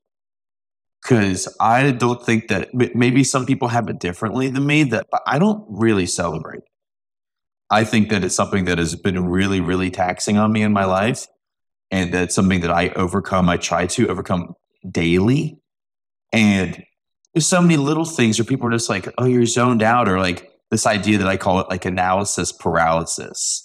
Because 1.05 1.55
I 1.61 1.91
don't 1.91 2.25
think 2.25 2.49
that 2.49 2.73
maybe 2.73 3.25
some 3.25 3.45
people 3.45 3.69
have 3.69 3.89
it 3.89 4.01
differently 4.01 4.49
than 4.49 4.67
me, 4.67 4.85
that 4.85 5.07
but 5.11 5.23
I 5.27 5.39
don't 5.39 5.65
really 5.69 6.07
celebrate. 6.07 6.63
I 7.71 7.85
think 7.85 8.09
that 8.09 8.25
it's 8.25 8.35
something 8.35 8.65
that 8.65 8.79
has 8.79 8.95
been 8.95 9.29
really, 9.29 9.61
really 9.61 9.91
taxing 9.91 10.39
on 10.39 10.51
me 10.53 10.63
in 10.63 10.73
my 10.73 10.85
life. 10.85 11.27
And 11.91 12.13
that's 12.13 12.35
something 12.35 12.61
that 12.61 12.71
I 12.71 12.89
overcome, 12.91 13.49
I 13.49 13.59
try 13.59 13.87
to 13.87 14.09
overcome 14.09 14.55
daily. 14.91 15.59
And 16.33 16.83
there's 17.35 17.47
so 17.47 17.61
many 17.61 17.77
little 17.77 18.07
things 18.07 18.39
where 18.39 18.47
people 18.47 18.69
are 18.69 18.73
just 18.73 18.89
like, 18.89 19.07
oh, 19.19 19.27
you're 19.27 19.47
zoned 19.47 19.83
out, 19.83 20.09
or 20.09 20.19
like 20.19 20.51
this 20.71 20.87
idea 20.87 21.19
that 21.19 21.29
I 21.29 21.37
call 21.37 21.61
it 21.61 21.69
like 21.69 21.85
analysis 21.85 22.51
paralysis 22.51 23.65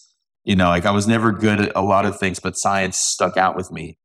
you 0.49 0.55
know, 0.55 0.69
like 0.69 0.85
I 0.87 0.91
was 0.91 1.07
never 1.07 1.31
good 1.31 1.61
at 1.61 1.71
a 1.75 1.81
lot 1.81 2.05
of 2.05 2.17
things, 2.17 2.39
but 2.39 2.57
science 2.57 2.97
stuck 2.97 3.37
out 3.37 3.55
with 3.55 3.71
me. 3.71 3.97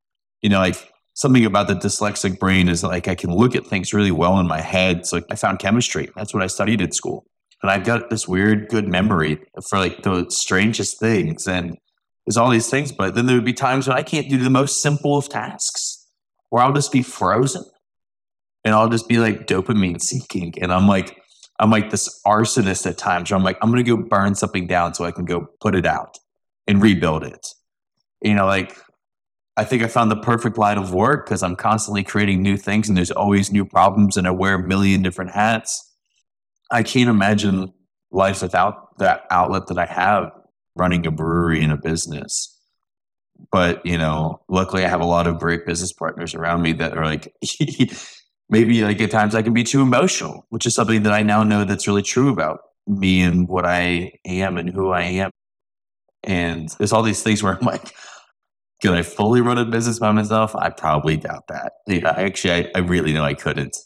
You 0.43 0.51
know, 0.51 0.59
like 0.59 0.93
something 1.15 1.45
about 1.45 1.69
the 1.69 1.75
dyslexic 1.75 2.39
brain 2.39 2.69
is 2.69 2.83
like 2.83 3.09
I 3.09 3.15
can 3.15 3.31
look 3.35 3.55
at 3.55 3.67
things 3.67 3.95
really 3.95 4.11
well 4.11 4.39
in 4.39 4.47
my 4.47 4.61
head. 4.61 5.07
So 5.07 5.17
like 5.17 5.27
I 5.31 5.37
found 5.37 5.61
chemistry. 5.61 6.11
That's 6.17 6.35
what 6.35 6.43
I 6.43 6.49
studied 6.49 6.83
at 6.83 6.95
school. 6.95 7.25
And 7.63 7.71
I've 7.71 7.85
got 7.85 8.11
this 8.11 8.29
weird 8.29 8.69
good 8.69 8.87
memory 8.87 9.41
for 9.69 9.79
like 9.79 10.03
the 10.03 10.27
strangest 10.29 11.01
things. 11.01 11.47
And 11.47 11.79
there's 12.27 12.37
all 12.37 12.51
these 12.51 12.69
things, 12.69 12.93
but 12.93 13.15
then 13.15 13.27
there 13.27 13.37
would 13.37 13.45
be 13.45 13.53
times 13.53 13.89
when 13.89 13.97
I 13.97 14.03
can't 14.03 14.29
do 14.29 14.39
the 14.39 14.51
most 14.51 14.83
simple 14.83 15.17
of 15.17 15.29
tasks 15.29 16.07
where 16.51 16.63
I'll 16.63 16.73
just 16.73 16.93
be 16.93 17.03
frozen 17.03 17.65
and 18.65 18.75
I'll 18.75 18.89
just 18.89 19.09
be 19.09 19.19
like 19.19 19.47
dopamine 19.47 20.01
seeking. 20.01 20.53
And 20.61 20.73
I'm 20.73 20.89
like, 20.89 21.17
I'm 21.61 21.71
like 21.71 21.91
this 21.91 22.21
arsonist 22.27 22.87
at 22.87 22.99
times 22.99 23.31
where 23.31 23.39
I'm 23.39 23.45
like, 23.45 23.59
I'm 23.63 23.71
going 23.71 23.85
to 23.85 23.97
go 23.97 24.03
burn 24.03 24.35
something 24.35 24.67
down 24.67 24.95
so 24.95 25.05
I 25.05 25.13
can 25.13 25.25
go 25.25 25.47
put 25.61 25.75
it 25.75 25.87
out 25.87 26.19
and 26.67 26.83
rebuild 26.83 27.25
it. 27.25 27.47
You 28.23 28.35
know, 28.35 28.47
like 28.47 28.77
I 29.57 29.65
think 29.65 29.83
I 29.83 29.87
found 29.87 30.11
the 30.11 30.17
perfect 30.17 30.59
line 30.59 30.79
of 30.79 30.93
work 30.93 31.27
because 31.27 31.43
I'm 31.43 31.55
constantly 31.55 32.03
creating 32.03 32.43
new 32.43 32.57
things 32.57 32.89
and 32.89 32.97
there's 32.97 33.13
always 33.13 33.53
new 33.53 33.65
problems 33.65 34.17
and 34.17 34.27
I 34.27 34.33
wear 34.33 34.55
a 34.55 34.63
million 34.63 35.03
different 35.03 35.31
hats. 35.31 35.93
I 36.71 36.83
can't 36.83 37.09
imagine 37.09 37.73
life 38.11 38.43
without 38.43 38.99
that 38.99 39.27
outlet 39.31 39.69
that 39.69 39.79
I 39.79 39.87
have 39.87 40.33
running 40.75 41.07
a 41.07 41.11
brewery 41.11 41.63
and 41.63 41.73
a 41.73 41.77
business. 41.77 42.51
But, 43.53 43.85
you 43.87 43.97
know, 43.99 44.41
luckily 44.49 44.85
I 44.85 44.89
have 44.89 45.01
a 45.01 45.07
lot 45.07 45.27
of 45.27 45.39
great 45.39 45.67
business 45.67 45.93
partners 45.93 46.35
around 46.35 46.63
me 46.63 46.73
that 46.75 46.97
are 46.97 47.05
like, 47.05 47.33
maybe 48.49 48.83
like 48.83 49.01
at 49.01 49.11
times 49.11 49.35
I 49.35 49.43
can 49.43 49.53
be 49.53 49.65
too 49.65 49.83
emotional, 49.83 50.47
which 50.49 50.67
is 50.67 50.75
something 50.75 51.05
that 51.05 51.13
I 51.13 51.23
now 51.23 51.45
know 51.45 51.65
that's 51.65 51.87
really 51.87 52.03
true 52.03 52.31
about 52.31 52.61
me 52.87 53.23
and 53.23 53.49
what 53.49 53.65
I 53.65 54.13
am 54.25 54.57
and 54.57 54.69
who 54.71 54.91
I 54.91 55.03
am. 55.03 55.31
And 56.23 56.69
there's 56.79 56.93
all 56.93 57.03
these 57.03 57.23
things 57.23 57.43
where 57.43 57.57
I'm 57.57 57.65
like, 57.65 57.95
could 58.83 58.93
I 58.93 59.03
fully 59.03 59.41
run 59.41 59.59
a 59.59 59.65
business 59.65 59.99
by 59.99 60.13
myself? 60.13 60.55
I 60.55 60.71
probably 60.71 61.17
doubt 61.17 61.45
that. 61.49 61.73
Yeah, 61.87 62.15
actually, 62.17 62.53
I, 62.53 62.71
I 62.75 62.79
really 62.81 63.13
know 63.13 63.25
I 63.25 63.35
couldn't. 63.35 63.77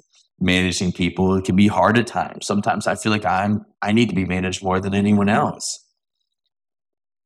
Managing 0.40 0.92
people 0.92 1.34
it 1.34 1.44
can 1.44 1.56
be 1.56 1.66
hard 1.66 1.98
at 1.98 2.06
times. 2.06 2.46
Sometimes 2.46 2.86
I 2.86 2.94
feel 2.94 3.10
like 3.10 3.24
I'm 3.24 3.64
I 3.82 3.92
need 3.92 4.08
to 4.08 4.14
be 4.14 4.24
managed 4.24 4.62
more 4.62 4.80
than 4.80 4.94
anyone 4.94 5.28
else. 5.28 5.84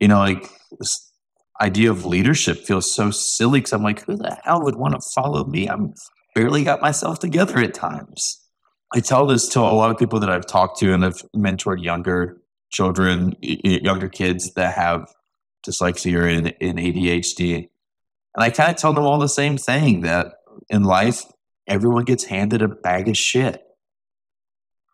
You 0.00 0.09
know, 0.09 0.19
like 0.19 0.50
this 0.78 1.12
idea 1.61 1.90
of 1.90 2.07
leadership 2.07 2.59
feels 2.59 2.92
so 2.95 3.11
silly 3.11 3.61
because 3.61 3.73
I'm 3.73 3.83
like, 3.83 4.04
who 4.04 4.16
the 4.16 4.38
hell 4.45 4.62
would 4.62 4.76
want 4.76 4.95
to 4.95 5.00
follow 5.14 5.45
me? 5.45 5.69
I'm 5.69 5.92
barely 6.35 6.64
got 6.64 6.81
myself 6.81 7.19
together 7.19 7.59
at 7.59 7.75
times. 7.75 8.40
I 8.95 9.00
tell 9.00 9.26
this 9.26 9.49
to 9.50 9.61
a 9.61 9.73
lot 9.73 9.90
of 9.90 9.99
people 9.99 10.21
that 10.21 10.31
I've 10.31 10.47
talked 10.47 10.78
to 10.81 10.92
and 10.92 11.04
I've 11.04 11.23
mentored 11.35 11.83
younger 11.83 12.38
children, 12.71 13.35
younger 13.40 14.09
kids 14.09 14.52
that 14.54 14.75
have 14.75 15.07
dyslexia 15.66 16.38
in, 16.38 16.47
in 16.61 16.76
ADHD. 16.76 17.69
And 18.35 18.45
I 18.45 18.50
kind 18.50 18.71
of 18.71 18.76
tell 18.76 18.92
them 18.92 19.04
all 19.04 19.19
the 19.19 19.28
same 19.28 19.59
thing 19.59 20.00
that 20.02 20.35
in 20.71 20.85
life, 20.85 21.25
everyone 21.66 22.04
gets 22.04 22.25
handed 22.25 22.62
a 22.62 22.69
bag 22.69 23.09
of 23.09 23.16
shit. 23.16 23.62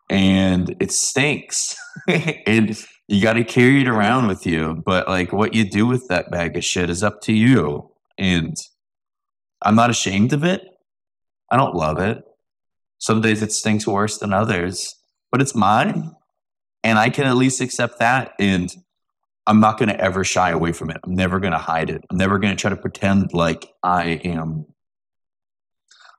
and 0.09 0.75
it 0.79 0.91
stinks. 0.91 1.77
and 2.07 2.77
you 3.07 3.21
got 3.21 3.33
to 3.33 3.43
carry 3.43 3.81
it 3.81 3.87
around 3.87 4.27
with 4.27 4.45
you. 4.45 4.81
But 4.85 5.07
like 5.07 5.31
what 5.31 5.53
you 5.53 5.69
do 5.69 5.85
with 5.85 6.07
that 6.09 6.31
bag 6.31 6.57
of 6.57 6.63
shit 6.63 6.89
is 6.89 7.03
up 7.03 7.21
to 7.21 7.33
you. 7.33 7.91
And 8.17 8.55
I'm 9.61 9.75
not 9.75 9.89
ashamed 9.89 10.33
of 10.33 10.43
it. 10.43 10.63
I 11.51 11.57
don't 11.57 11.75
love 11.75 11.99
it. 11.99 12.23
Some 12.99 13.21
days 13.21 13.41
it 13.41 13.51
stinks 13.51 13.87
worse 13.87 14.17
than 14.17 14.33
others, 14.33 14.95
but 15.31 15.41
it's 15.41 15.55
mine. 15.55 16.11
And 16.83 16.99
I 16.99 17.09
can 17.09 17.25
at 17.25 17.35
least 17.37 17.61
accept 17.61 17.99
that. 17.99 18.33
And 18.39 18.69
I'm 19.49 19.59
not 19.59 19.79
going 19.79 19.89
to 19.89 19.99
ever 19.99 20.23
shy 20.23 20.51
away 20.51 20.71
from 20.73 20.91
it. 20.91 20.97
I'm 21.03 21.15
never 21.15 21.39
going 21.39 21.53
to 21.53 21.57
hide 21.57 21.89
it. 21.89 22.05
I'm 22.11 22.17
never 22.17 22.37
going 22.37 22.55
to 22.55 22.61
try 22.61 22.69
to 22.69 22.75
pretend 22.75 23.33
like 23.33 23.67
I 23.81 24.21
am. 24.23 24.67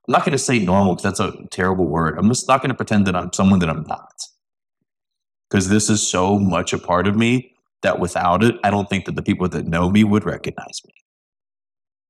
I'm 0.05 0.11
not 0.11 0.25
going 0.25 0.33
to 0.33 0.37
say 0.37 0.59
normal 0.59 0.95
because 0.95 1.17
that's 1.17 1.19
a 1.21 1.47
terrible 1.49 1.85
word. 1.85 2.19
I'm 2.19 2.27
just 2.27 2.49
not 2.49 2.61
going 2.61 2.71
to 2.71 2.75
pretend 2.75 3.07
that 3.07 3.15
I'm 3.15 3.31
someone 3.31 3.59
that 3.59 3.69
I'm 3.69 3.83
not. 3.83 4.21
Because 5.49 5.69
this 5.69 5.89
is 5.89 6.05
so 6.05 6.37
much 6.37 6.73
a 6.73 6.77
part 6.77 7.07
of 7.07 7.15
me 7.15 7.53
that 7.83 7.99
without 7.99 8.43
it, 8.43 8.55
I 8.65 8.69
don't 8.69 8.89
think 8.89 9.05
that 9.05 9.15
the 9.15 9.23
people 9.23 9.47
that 9.47 9.65
know 9.65 9.89
me 9.89 10.03
would 10.03 10.25
recognize 10.25 10.81
me. 10.85 10.93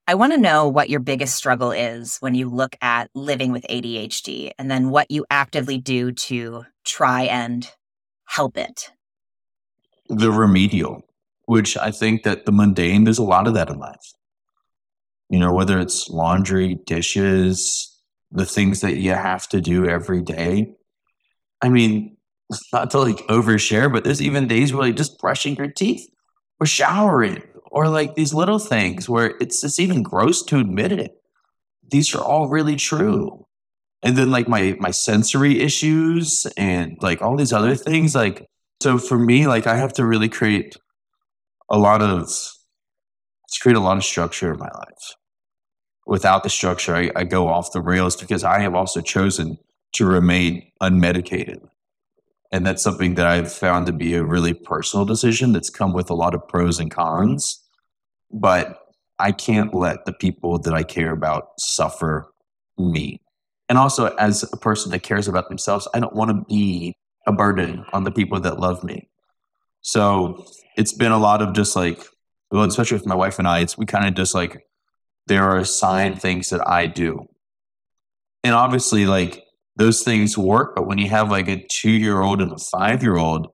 I 0.07 0.15
want 0.15 0.33
to 0.33 0.39
know 0.39 0.67
what 0.67 0.89
your 0.89 0.99
biggest 0.99 1.35
struggle 1.35 1.71
is 1.71 2.17
when 2.17 2.33
you 2.33 2.49
look 2.49 2.75
at 2.81 3.11
living 3.13 3.51
with 3.51 3.63
ADHD 3.69 4.53
and 4.57 4.71
then 4.71 4.89
what 4.89 5.11
you 5.11 5.27
actively 5.29 5.77
do 5.77 6.13
to 6.13 6.65
try 6.83 7.23
and 7.25 7.69
help 8.25 8.57
it. 8.57 8.89
The 10.09 10.31
remedial, 10.31 11.05
which 11.51 11.75
I 11.75 11.91
think 11.91 12.23
that 12.23 12.45
the 12.45 12.53
mundane, 12.53 13.03
there's 13.03 13.17
a 13.17 13.23
lot 13.23 13.45
of 13.45 13.55
that 13.55 13.69
in 13.69 13.77
life. 13.77 14.13
You 15.29 15.37
know, 15.37 15.51
whether 15.51 15.81
it's 15.81 16.09
laundry, 16.09 16.79
dishes, 16.85 17.99
the 18.31 18.45
things 18.45 18.79
that 18.79 18.95
you 18.95 19.11
have 19.11 19.49
to 19.49 19.59
do 19.59 19.85
every 19.85 20.21
day. 20.21 20.73
I 21.61 21.67
mean, 21.67 22.15
not 22.71 22.91
to 22.91 22.99
like 22.99 23.17
overshare, 23.27 23.91
but 23.91 24.05
there's 24.05 24.21
even 24.21 24.47
days 24.47 24.71
where 24.71 24.83
like 24.83 24.95
just 24.95 25.19
brushing 25.19 25.57
your 25.57 25.67
teeth 25.67 26.07
or 26.61 26.65
showering 26.65 27.43
or 27.69 27.89
like 27.89 28.15
these 28.15 28.33
little 28.33 28.59
things 28.59 29.09
where 29.09 29.33
it's 29.41 29.59
just 29.59 29.77
even 29.77 30.03
gross 30.03 30.43
to 30.43 30.57
admit 30.57 30.93
it. 30.93 31.11
These 31.89 32.15
are 32.15 32.23
all 32.23 32.47
really 32.47 32.77
true. 32.77 33.45
And 34.03 34.17
then 34.17 34.31
like 34.31 34.47
my 34.47 34.77
my 34.79 34.91
sensory 34.91 35.59
issues 35.59 36.47
and 36.55 36.97
like 37.01 37.21
all 37.21 37.35
these 37.35 37.51
other 37.51 37.75
things 37.75 38.15
like 38.15 38.47
so 38.81 38.97
for 38.97 39.19
me 39.19 39.47
like 39.47 39.67
I 39.67 39.75
have 39.75 39.91
to 39.95 40.05
really 40.05 40.29
create 40.29 40.77
a 41.71 41.77
lot 41.77 42.01
of 42.01 42.21
it's 42.23 43.57
created 43.59 43.79
a 43.79 43.83
lot 43.83 43.97
of 43.97 44.03
structure 44.03 44.53
in 44.53 44.59
my 44.59 44.69
life. 44.77 45.15
Without 46.05 46.43
the 46.43 46.49
structure, 46.49 46.95
I, 46.95 47.11
I 47.15 47.23
go 47.23 47.47
off 47.47 47.71
the 47.71 47.81
rails 47.81 48.15
because 48.15 48.43
I 48.43 48.59
have 48.59 48.75
also 48.75 49.01
chosen 49.01 49.57
to 49.93 50.05
remain 50.05 50.71
unmedicated. 50.81 51.59
And 52.51 52.65
that's 52.65 52.83
something 52.83 53.15
that 53.15 53.25
I've 53.25 53.51
found 53.51 53.85
to 53.87 53.93
be 53.93 54.13
a 54.13 54.23
really 54.23 54.53
personal 54.53 55.05
decision 55.05 55.53
that's 55.53 55.69
come 55.69 55.93
with 55.93 56.09
a 56.09 56.13
lot 56.13 56.33
of 56.33 56.47
pros 56.47 56.79
and 56.79 56.91
cons. 56.91 57.61
But 58.31 58.79
I 59.19 59.31
can't 59.31 59.73
let 59.73 60.05
the 60.05 60.13
people 60.13 60.59
that 60.59 60.73
I 60.73 60.83
care 60.83 61.11
about 61.11 61.49
suffer 61.59 62.31
me. 62.77 63.21
And 63.69 63.77
also, 63.77 64.07
as 64.15 64.43
a 64.51 64.57
person 64.57 64.91
that 64.91 65.03
cares 65.03 65.27
about 65.27 65.47
themselves, 65.47 65.87
I 65.93 65.99
don't 65.99 66.15
want 66.15 66.31
to 66.31 66.45
be 66.49 66.93
a 67.27 67.31
burden 67.31 67.85
on 67.93 68.03
the 68.03 68.11
people 68.11 68.39
that 68.41 68.59
love 68.59 68.83
me. 68.83 69.10
So 69.81 70.45
it's 70.77 70.93
been 70.93 71.11
a 71.11 71.17
lot 71.17 71.41
of 71.41 71.53
just 71.53 71.75
like, 71.75 72.03
well, 72.51 72.63
especially 72.63 72.97
with 72.97 73.07
my 73.07 73.15
wife 73.15 73.39
and 73.39 73.47
I, 73.47 73.59
it's 73.59 73.77
we 73.77 73.85
kind 73.85 74.07
of 74.07 74.13
just 74.13 74.35
like, 74.35 74.65
there 75.27 75.43
are 75.43 75.57
assigned 75.57 76.21
things 76.21 76.49
that 76.49 76.67
I 76.67 76.87
do. 76.87 77.27
And 78.43 78.53
obviously, 78.53 79.05
like, 79.05 79.43
those 79.77 80.03
things 80.03 80.37
work. 80.37 80.75
But 80.75 80.87
when 80.87 80.97
you 80.97 81.09
have 81.09 81.31
like 81.31 81.47
a 81.47 81.65
two 81.69 81.91
year 81.91 82.21
old 82.21 82.41
and 82.41 82.51
a 82.51 82.57
five 82.57 83.01
year 83.01 83.17
old, 83.17 83.47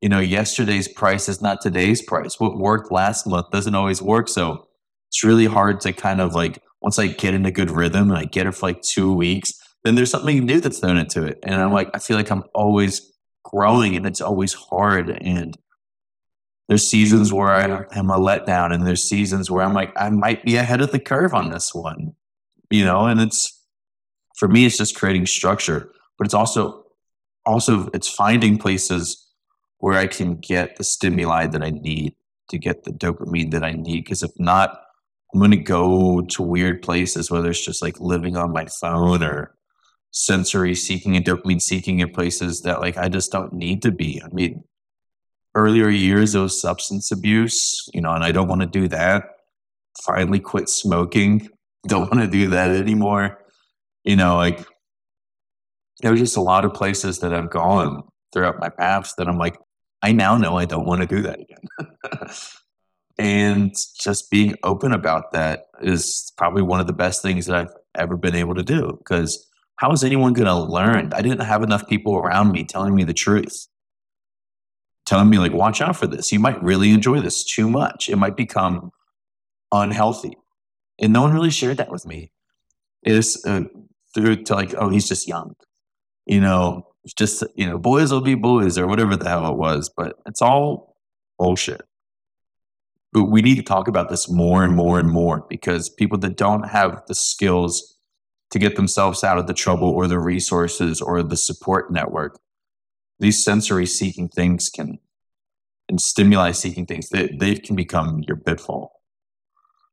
you 0.00 0.08
know, 0.08 0.18
yesterday's 0.18 0.88
price 0.88 1.28
is 1.28 1.42
not 1.42 1.60
today's 1.60 2.02
price. 2.02 2.40
What 2.40 2.58
worked 2.58 2.90
last 2.90 3.26
month 3.26 3.50
doesn't 3.50 3.74
always 3.74 4.00
work. 4.02 4.28
So 4.28 4.66
it's 5.08 5.24
really 5.24 5.46
hard 5.46 5.80
to 5.82 5.92
kind 5.92 6.20
of 6.20 6.34
like, 6.34 6.62
once 6.80 6.98
I 6.98 7.08
get 7.08 7.34
in 7.34 7.44
a 7.44 7.50
good 7.50 7.70
rhythm 7.70 8.10
and 8.10 8.18
I 8.18 8.24
get 8.24 8.46
it 8.46 8.52
for 8.52 8.68
like 8.68 8.80
two 8.82 9.12
weeks, 9.14 9.52
then 9.84 9.94
there's 9.94 10.10
something 10.10 10.44
new 10.44 10.60
that's 10.60 10.78
thrown 10.78 10.96
into 10.96 11.24
it. 11.24 11.38
And 11.42 11.54
I'm 11.54 11.72
like, 11.72 11.90
I 11.94 11.98
feel 11.98 12.16
like 12.16 12.30
I'm 12.30 12.44
always 12.54 13.12
growing 13.44 13.96
and 13.96 14.06
it's 14.06 14.20
always 14.20 14.54
hard. 14.54 15.10
And 15.10 15.56
there's 16.70 16.88
seasons 16.88 17.34
where 17.34 17.50
I 17.50 17.84
am 17.94 18.08
a 18.08 18.18
letdown 18.18 18.72
and 18.72 18.86
there's 18.86 19.02
seasons 19.02 19.50
where 19.50 19.62
I'm 19.62 19.74
like, 19.74 19.92
I 19.96 20.08
might 20.08 20.42
be 20.42 20.56
ahead 20.56 20.80
of 20.80 20.90
the 20.90 20.98
curve 20.98 21.34
on 21.34 21.50
this 21.50 21.74
one, 21.74 22.14
you 22.70 22.86
know, 22.86 23.04
and 23.04 23.20
it's, 23.20 23.60
for 24.40 24.48
me 24.48 24.64
it's 24.64 24.78
just 24.78 24.96
creating 24.96 25.26
structure 25.26 25.92
but 26.16 26.26
it's 26.26 26.34
also 26.34 26.82
also 27.44 27.90
it's 27.92 28.08
finding 28.08 28.56
places 28.56 29.28
where 29.78 29.98
i 29.98 30.06
can 30.06 30.34
get 30.36 30.76
the 30.76 30.84
stimuli 30.84 31.46
that 31.46 31.62
i 31.62 31.70
need 31.70 32.14
to 32.48 32.58
get 32.58 32.82
the 32.84 32.90
dopamine 32.90 33.50
that 33.52 33.62
i 33.62 33.72
need 33.72 34.02
because 34.02 34.22
if 34.22 34.30
not 34.38 34.80
i'm 35.32 35.40
going 35.40 35.50
to 35.50 35.56
go 35.58 36.22
to 36.22 36.42
weird 36.42 36.82
places 36.82 37.30
whether 37.30 37.50
it's 37.50 37.64
just 37.64 37.82
like 37.82 38.00
living 38.00 38.36
on 38.36 38.50
my 38.50 38.64
phone 38.80 39.22
or 39.22 39.54
sensory 40.10 40.74
seeking 40.74 41.14
and 41.14 41.24
dopamine 41.24 41.60
seeking 41.60 42.00
in 42.00 42.10
places 42.10 42.62
that 42.62 42.80
like 42.80 42.96
i 42.96 43.08
just 43.08 43.30
don't 43.30 43.52
need 43.52 43.80
to 43.82 43.92
be. 43.92 44.20
I 44.24 44.28
mean 44.34 44.64
earlier 45.54 45.88
years 45.88 46.36
was 46.36 46.60
substance 46.60 47.10
abuse 47.10 47.88
you 47.92 48.00
know 48.00 48.12
and 48.12 48.24
i 48.24 48.32
don't 48.32 48.48
want 48.48 48.60
to 48.60 48.66
do 48.66 48.86
that 48.88 49.24
finally 50.04 50.38
quit 50.38 50.68
smoking 50.68 51.48
don't 51.86 52.10
want 52.10 52.20
to 52.20 52.28
do 52.28 52.48
that 52.48 52.70
anymore 52.70 53.40
you 54.04 54.16
know, 54.16 54.36
like 54.36 54.64
there 56.00 56.10
was 56.10 56.20
just 56.20 56.36
a 56.36 56.42
lot 56.42 56.64
of 56.64 56.74
places 56.74 57.20
that 57.20 57.34
I've 57.34 57.50
gone 57.50 58.02
throughout 58.32 58.60
my 58.60 58.68
paths 58.68 59.14
that 59.18 59.28
I'm 59.28 59.38
like, 59.38 59.58
I 60.02 60.12
now 60.12 60.36
know 60.36 60.56
I 60.56 60.64
don't 60.64 60.86
want 60.86 61.02
to 61.02 61.06
do 61.06 61.22
that 61.22 61.40
again. 61.40 62.28
and 63.18 63.74
just 64.00 64.30
being 64.30 64.54
open 64.62 64.92
about 64.92 65.32
that 65.32 65.66
is 65.82 66.32
probably 66.38 66.62
one 66.62 66.80
of 66.80 66.86
the 66.86 66.92
best 66.92 67.20
things 67.20 67.46
that 67.46 67.56
I've 67.56 67.74
ever 67.94 68.16
been 68.16 68.34
able 68.34 68.54
to 68.54 68.62
do 68.62 68.96
because 68.98 69.46
how 69.76 69.92
is 69.92 70.04
anyone 70.04 70.32
going 70.32 70.46
to 70.46 70.58
learn? 70.58 71.12
I 71.12 71.22
didn't 71.22 71.40
have 71.40 71.62
enough 71.62 71.86
people 71.88 72.16
around 72.16 72.52
me 72.52 72.64
telling 72.64 72.94
me 72.94 73.04
the 73.04 73.14
truth, 73.14 73.66
telling 75.06 75.28
me, 75.28 75.38
like, 75.38 75.52
watch 75.52 75.80
out 75.80 75.96
for 75.96 76.06
this. 76.06 76.32
You 76.32 76.40
might 76.40 76.62
really 76.62 76.90
enjoy 76.90 77.20
this 77.20 77.44
too 77.44 77.68
much. 77.68 78.08
It 78.08 78.16
might 78.16 78.36
become 78.36 78.90
unhealthy. 79.72 80.36
And 81.00 81.12
no 81.12 81.22
one 81.22 81.32
really 81.32 81.50
shared 81.50 81.78
that 81.78 81.90
with 81.90 82.06
me. 82.06 82.32
It 83.02 83.14
is 83.14 83.42
uh, 83.46 83.62
through 84.14 84.44
to 84.44 84.54
like, 84.54 84.74
oh, 84.76 84.88
he's 84.88 85.08
just 85.08 85.26
young. 85.26 85.54
You 86.26 86.40
know, 86.40 86.86
just, 87.16 87.42
you 87.54 87.66
know, 87.66 87.78
boys 87.78 88.12
will 88.12 88.20
be 88.20 88.34
boys 88.34 88.76
or 88.78 88.86
whatever 88.86 89.16
the 89.16 89.28
hell 89.28 89.50
it 89.50 89.56
was. 89.56 89.90
But 89.94 90.16
it's 90.26 90.42
all 90.42 90.96
bullshit. 91.38 91.82
But 93.12 93.24
we 93.24 93.42
need 93.42 93.56
to 93.56 93.62
talk 93.62 93.88
about 93.88 94.08
this 94.08 94.30
more 94.30 94.62
and 94.62 94.74
more 94.74 95.00
and 95.00 95.08
more 95.10 95.44
because 95.48 95.88
people 95.88 96.18
that 96.18 96.36
don't 96.36 96.68
have 96.68 97.02
the 97.08 97.14
skills 97.14 97.96
to 98.50 98.58
get 98.58 98.76
themselves 98.76 99.24
out 99.24 99.38
of 99.38 99.46
the 99.46 99.54
trouble 99.54 99.90
or 99.90 100.06
the 100.06 100.18
resources 100.18 101.00
or 101.00 101.22
the 101.22 101.36
support 101.36 101.92
network, 101.92 102.38
these 103.20 103.42
sensory 103.42 103.86
seeking 103.86 104.28
things 104.28 104.68
can 104.70 104.98
and 105.88 106.00
stimuli 106.00 106.52
seeking 106.52 106.86
things, 106.86 107.08
they, 107.08 107.28
they 107.38 107.56
can 107.56 107.76
become 107.76 108.22
your 108.26 108.36
pitfall. 108.36 108.92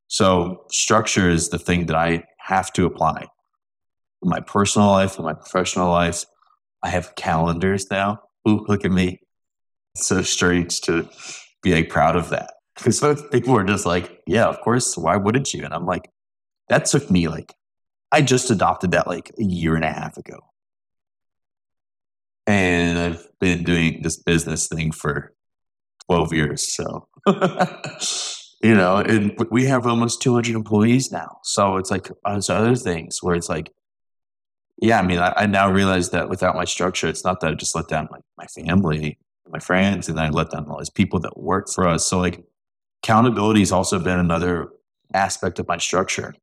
So 0.08 0.66
structure 0.72 1.30
is 1.30 1.50
the 1.50 1.60
thing 1.60 1.88
that 1.88 1.96
I 1.96 2.24
have 2.38 2.72
to 2.74 2.86
apply 2.86 3.28
in 4.22 4.30
my 4.30 4.40
personal 4.40 4.90
life 4.90 5.18
and 5.18 5.26
my 5.26 5.34
professional 5.34 5.90
life. 5.90 6.24
I 6.84 6.90
have 6.90 7.16
calendars 7.16 7.90
now. 7.90 8.22
Ooh, 8.48 8.64
look 8.68 8.86
at 8.86 8.92
me. 8.92 9.20
It's 9.96 10.08
so 10.08 10.22
strange 10.22 10.82
to 10.82 11.10
be 11.64 11.74
like 11.74 11.90
proud 11.90 12.16
of 12.16 12.30
that. 12.30 12.54
Because 12.78 13.24
people 13.32 13.58
are 13.58 13.64
just 13.64 13.88
like, 13.88 14.22
yeah, 14.28 14.46
of 14.46 14.62
course. 14.62 14.96
Why 14.96 15.18
wouldn't 15.18 15.52
you? 15.52 15.66
And 15.66 15.74
I'm 15.74 15.88
like, 15.88 16.12
that 16.70 16.86
took 16.86 17.10
me 17.10 17.28
like, 17.28 17.56
I 18.12 18.22
just 18.22 18.52
adopted 18.52 18.92
that 18.92 19.08
like 19.08 19.32
a 19.40 19.44
year 19.44 19.76
and 19.76 19.84
a 19.84 19.92
half 19.92 20.16
ago. 20.16 20.38
And 22.48 22.98
I've 22.98 23.28
been 23.40 23.64
doing 23.64 24.02
this 24.02 24.18
business 24.18 24.68
thing 24.68 24.92
for 24.92 25.34
12 26.10 26.34
years. 26.34 26.74
So, 26.74 27.08
you 28.64 28.74
know, 28.74 28.98
and 28.98 29.38
we 29.52 29.66
have 29.66 29.86
almost 29.86 30.22
200 30.22 30.56
employees 30.56 31.12
now. 31.12 31.40
So 31.44 31.76
it's 31.76 31.92
like, 31.92 32.10
uh, 32.26 32.32
there's 32.32 32.50
other 32.50 32.76
things 32.76 33.20
where 33.22 33.36
it's 33.36 33.50
like, 33.50 33.72
yeah, 34.82 35.00
I 35.00 35.02
mean, 35.02 35.20
I, 35.20 35.34
I, 35.36 35.46
now 35.46 35.70
realize 35.70 36.12
that 36.12 36.30
without 36.30 36.56
my 36.56 36.66
structure, 36.66 37.08
it's 37.08 37.26
not 37.26 37.42
that 37.42 37.52
I 37.52 37.54
just 37.56 37.76
let 37.76 37.88
down 37.88 38.08
my, 38.12 38.20
my 38.38 38.46
family, 38.46 39.18
my 39.50 39.60
friends, 39.60 40.08
and 40.08 40.20
I 40.20 40.30
let 40.30 40.52
down 40.52 40.70
all 40.70 40.78
these 40.78 40.90
people 40.90 41.20
that 41.22 41.38
work 41.38 41.68
for 41.74 41.88
us. 41.88 42.06
So, 42.06 42.20
like, 42.20 42.46
accountability 43.04 43.62
has 43.62 43.72
also 43.72 44.00
been 44.00 44.20
another 44.20 44.70
aspect 45.14 45.60
of 45.60 45.68
my 45.68 45.78
structure. 45.78 46.36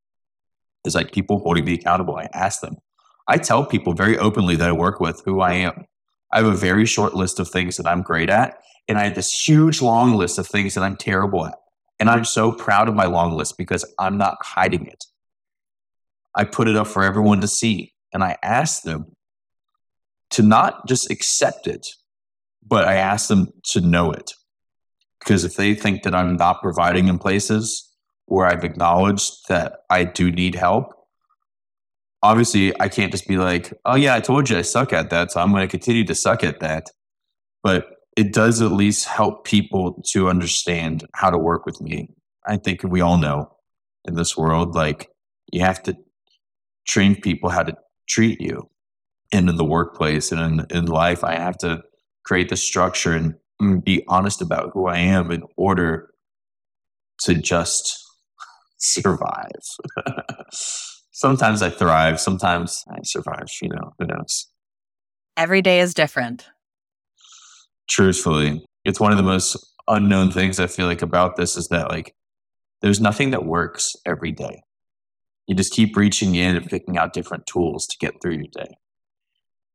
Is 0.84 0.94
like 0.94 1.12
people 1.12 1.38
holding 1.38 1.64
me 1.64 1.74
accountable. 1.74 2.16
I 2.16 2.28
ask 2.34 2.60
them. 2.60 2.76
I 3.26 3.38
tell 3.38 3.64
people 3.64 3.94
very 3.94 4.18
openly 4.18 4.56
that 4.56 4.68
I 4.68 4.72
work 4.72 5.00
with 5.00 5.22
who 5.24 5.40
I 5.40 5.54
am. 5.54 5.86
I 6.34 6.38
have 6.38 6.46
a 6.46 6.56
very 6.56 6.84
short 6.84 7.14
list 7.14 7.38
of 7.38 7.48
things 7.48 7.76
that 7.76 7.86
I'm 7.86 8.02
great 8.02 8.28
at, 8.28 8.58
and 8.88 8.98
I 8.98 9.04
have 9.04 9.14
this 9.14 9.48
huge 9.48 9.80
long 9.80 10.14
list 10.14 10.36
of 10.36 10.48
things 10.48 10.74
that 10.74 10.82
I'm 10.82 10.96
terrible 10.96 11.46
at. 11.46 11.54
And 12.00 12.10
I'm 12.10 12.24
so 12.24 12.50
proud 12.50 12.88
of 12.88 12.96
my 12.96 13.06
long 13.06 13.32
list 13.32 13.56
because 13.56 13.84
I'm 14.00 14.18
not 14.18 14.38
hiding 14.42 14.86
it. 14.86 15.04
I 16.34 16.42
put 16.42 16.66
it 16.66 16.74
up 16.74 16.88
for 16.88 17.04
everyone 17.04 17.40
to 17.40 17.48
see 17.48 17.92
and 18.12 18.24
I 18.24 18.36
ask 18.42 18.82
them 18.82 19.14
to 20.30 20.42
not 20.42 20.88
just 20.88 21.08
accept 21.08 21.68
it, 21.68 21.86
but 22.66 22.84
I 22.84 22.96
ask 22.96 23.28
them 23.28 23.52
to 23.66 23.80
know 23.80 24.10
it. 24.10 24.32
Because 25.20 25.44
if 25.44 25.54
they 25.54 25.74
think 25.74 26.02
that 26.02 26.16
I'm 26.16 26.36
not 26.36 26.60
providing 26.60 27.06
in 27.06 27.18
places 27.20 27.92
where 28.26 28.46
I've 28.46 28.64
acknowledged 28.64 29.48
that 29.48 29.82
I 29.88 30.02
do 30.02 30.32
need 30.32 30.56
help, 30.56 30.92
obviously 32.24 32.72
I 32.80 32.88
can't 32.88 33.12
just 33.12 33.28
be 33.28 33.36
like, 33.36 33.72
oh, 33.84 33.96
yeah, 33.96 34.14
I 34.14 34.20
told 34.20 34.48
you 34.48 34.56
I 34.56 34.62
suck 34.62 34.94
at 34.94 35.10
that. 35.10 35.30
So 35.30 35.40
I'm 35.40 35.52
going 35.52 35.60
to 35.60 35.70
continue 35.70 36.04
to 36.04 36.14
suck 36.14 36.42
at 36.42 36.60
that. 36.60 36.90
But 37.62 37.86
it 38.16 38.32
does 38.32 38.62
at 38.62 38.72
least 38.72 39.06
help 39.06 39.44
people 39.44 40.02
to 40.06 40.30
understand 40.30 41.06
how 41.12 41.28
to 41.28 41.36
work 41.36 41.66
with 41.66 41.82
me. 41.82 42.08
I 42.46 42.56
think 42.56 42.82
we 42.82 43.02
all 43.02 43.18
know 43.18 43.54
in 44.06 44.14
this 44.14 44.38
world, 44.38 44.74
like 44.74 45.10
you 45.52 45.60
have 45.60 45.82
to 45.82 45.96
train 46.86 47.20
people 47.20 47.50
how 47.50 47.62
to 47.62 47.76
treat 48.08 48.40
you. 48.40 48.70
And 49.30 49.48
in 49.48 49.56
the 49.56 49.64
workplace 49.64 50.32
and 50.32 50.40
in, 50.40 50.66
in 50.70 50.86
life, 50.86 51.24
I 51.24 51.34
have 51.34 51.58
to 51.58 51.82
create 52.24 52.48
the 52.48 52.56
structure 52.56 53.12
and 53.12 53.34
mm, 53.60 53.84
be 53.84 54.02
honest 54.08 54.40
about 54.40 54.70
who 54.72 54.86
I 54.86 54.98
am 54.98 55.30
in 55.30 55.42
order 55.56 56.10
to 57.24 57.34
just 57.34 58.02
survive. 58.78 59.50
sometimes 61.14 61.62
I 61.62 61.70
thrive, 61.70 62.20
sometimes 62.20 62.84
I 62.90 62.98
survive, 63.04 63.46
you 63.62 63.68
know, 63.68 63.94
who 63.98 64.06
knows. 64.06 64.48
Every 65.36 65.62
day 65.62 65.80
is 65.80 65.94
different. 65.94 66.46
Truthfully, 67.88 68.64
it's 68.84 69.00
one 69.00 69.12
of 69.12 69.16
the 69.16 69.22
most 69.22 69.56
unknown 69.86 70.30
things 70.30 70.58
I 70.58 70.66
feel 70.66 70.86
like 70.86 71.02
about 71.02 71.36
this 71.36 71.56
is 71.56 71.68
that 71.68 71.88
like 71.88 72.14
there's 72.82 73.00
nothing 73.00 73.30
that 73.30 73.46
works 73.46 73.94
every 74.04 74.32
day. 74.32 74.62
You 75.46 75.54
just 75.54 75.72
keep 75.72 75.96
reaching 75.96 76.34
in 76.34 76.56
and 76.56 76.66
picking 76.66 76.98
out 76.98 77.12
different 77.12 77.46
tools 77.46 77.86
to 77.86 77.98
get 77.98 78.20
through 78.20 78.34
your 78.34 78.50
day. 78.52 78.76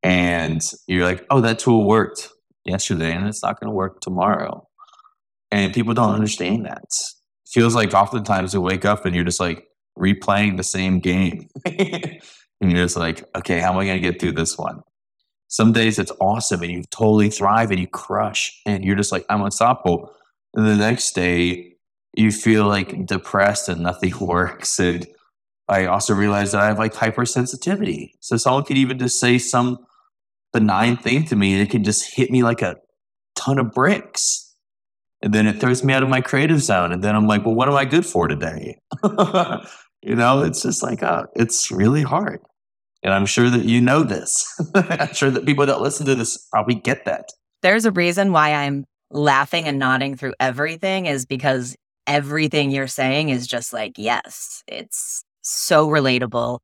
And 0.04 0.62
you're 0.88 1.06
like, 1.06 1.26
oh, 1.30 1.42
that 1.42 1.60
tool 1.60 1.86
worked 1.86 2.30
yesterday 2.66 3.14
and 3.14 3.28
it's 3.28 3.44
not 3.44 3.60
going 3.60 3.70
to 3.70 3.76
work 3.76 4.02
tomorrow. 4.02 4.68
And 5.52 5.74
people 5.74 5.94
don't 5.94 6.14
understand 6.14 6.66
that. 6.66 6.84
It 6.84 7.50
feels 7.50 7.76
like 7.76 7.94
oftentimes 7.94 8.54
you 8.54 8.62
wake 8.62 8.86
up 8.86 9.06
and 9.06 9.16
you're 9.16 9.24
just 9.24 9.40
like 9.40 9.69
replaying 9.98 10.58
the 10.58 10.64
same 10.64 11.00
game. 11.00 11.50
and 11.66 12.22
you're 12.62 12.84
just 12.84 12.98
like, 12.98 13.24
okay, 13.36 13.60
how 13.60 13.72
am 13.72 13.80
I 13.80 13.86
going 13.86 14.02
to 14.02 14.12
get 14.12 14.20
through 14.20 14.34
this 14.34 14.58
one? 14.58 14.82
Some 15.48 15.72
days 15.72 15.98
it's 15.98 16.12
awesome 16.22 16.62
and 16.62 16.72
you 16.72 16.84
totally 16.92 17.30
thrive 17.30 17.72
and 17.72 17.80
you 17.80 17.88
crush 17.88 18.62
and 18.66 18.86
you're 18.86 18.96
just 18.96 19.12
like, 19.12 19.26
I'm 19.30 19.42
unstoppable. 19.42 20.14
And 20.54 20.68
the 20.68 20.76
next 20.76 21.14
day 21.14 21.74
you 22.16 22.32
feel 22.32 22.68
like 22.68 23.06
depressed 23.06 23.70
and 23.70 23.82
nothing 23.82 24.14
works. 24.22 24.80
And 24.80 25.08
I 25.68 25.86
also 25.86 26.14
realized 26.14 26.54
that 26.54 26.62
I 26.62 26.68
have 26.68 26.80
like 26.80 26.94
hypersensitivity. 26.94 28.12
So 28.20 28.38
someone 28.38 28.64
could 28.64 28.78
even 28.78 29.00
just 29.00 29.20
say 29.20 29.38
some 29.38 29.86
benign 30.54 30.98
thing 30.98 31.26
to 31.26 31.36
me 31.36 31.54
and 31.54 31.62
it 31.62 31.70
can 31.70 31.84
just 31.84 32.16
hit 32.16 32.32
me 32.32 32.44
like 32.44 32.62
a 32.62 32.78
ton 33.36 33.60
of 33.60 33.72
bricks. 33.72 34.49
And 35.22 35.34
then 35.34 35.48
it 35.48 35.60
throws 35.60 35.84
me 35.84 35.94
out 35.94 36.04
of 36.04 36.10
my 36.10 36.22
creative 36.22 36.62
zone. 36.62 36.92
And 36.92 37.04
then 37.04 37.16
I'm 37.16 37.28
like, 37.28 37.46
well, 37.46 37.56
what 37.56 37.68
am 37.68 37.76
I 37.76 37.86
good 37.86 38.06
for 38.06 38.28
today? 38.28 38.80
you 40.02 40.16
know, 40.16 40.44
it's 40.44 40.62
just 40.62 40.82
like, 40.82 41.04
uh, 41.04 41.24
it's 41.36 41.72
really 41.72 42.04
hard. 42.04 42.40
And 43.04 43.14
I'm 43.14 43.26
sure 43.26 43.50
that 43.50 43.66
you 43.66 43.82
know 43.82 44.04
this. 44.04 44.46
I'm 44.76 45.14
sure 45.14 45.30
that 45.30 45.46
people 45.46 45.66
that 45.66 45.82
listen 45.82 46.06
to 46.06 46.16
this 46.16 46.38
probably 46.52 46.76
get 46.76 47.06
that. 47.06 47.30
There's 47.62 47.86
a 47.86 47.92
reason 47.92 48.32
why 48.32 48.54
I'm 48.54 48.86
laughing 49.12 49.66
and 49.66 49.80
nodding 49.80 50.16
through 50.16 50.34
everything 50.40 51.06
is 51.06 51.26
because 51.26 51.76
everything 52.08 52.72
you're 52.72 52.88
saying 52.88 53.30
is 53.30 53.48
just 53.48 53.74
like, 53.74 53.94
yes, 53.98 54.64
it's 54.68 55.24
so 55.42 55.88
relatable. 55.88 56.60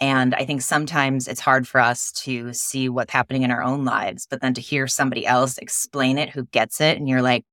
And 0.00 0.34
I 0.34 0.44
think 0.44 0.62
sometimes 0.62 1.28
it's 1.28 1.40
hard 1.40 1.68
for 1.68 1.80
us 1.80 2.10
to 2.22 2.52
see 2.52 2.88
what's 2.88 3.12
happening 3.12 3.42
in 3.42 3.50
our 3.50 3.62
own 3.62 3.84
lives, 3.84 4.26
but 4.28 4.40
then 4.40 4.54
to 4.54 4.60
hear 4.60 4.88
somebody 4.88 5.24
else 5.26 5.56
explain 5.58 6.18
it 6.18 6.30
who 6.30 6.46
gets 6.46 6.80
it, 6.80 6.96
and 6.96 7.08
you're 7.08 7.22
like, 7.22 7.44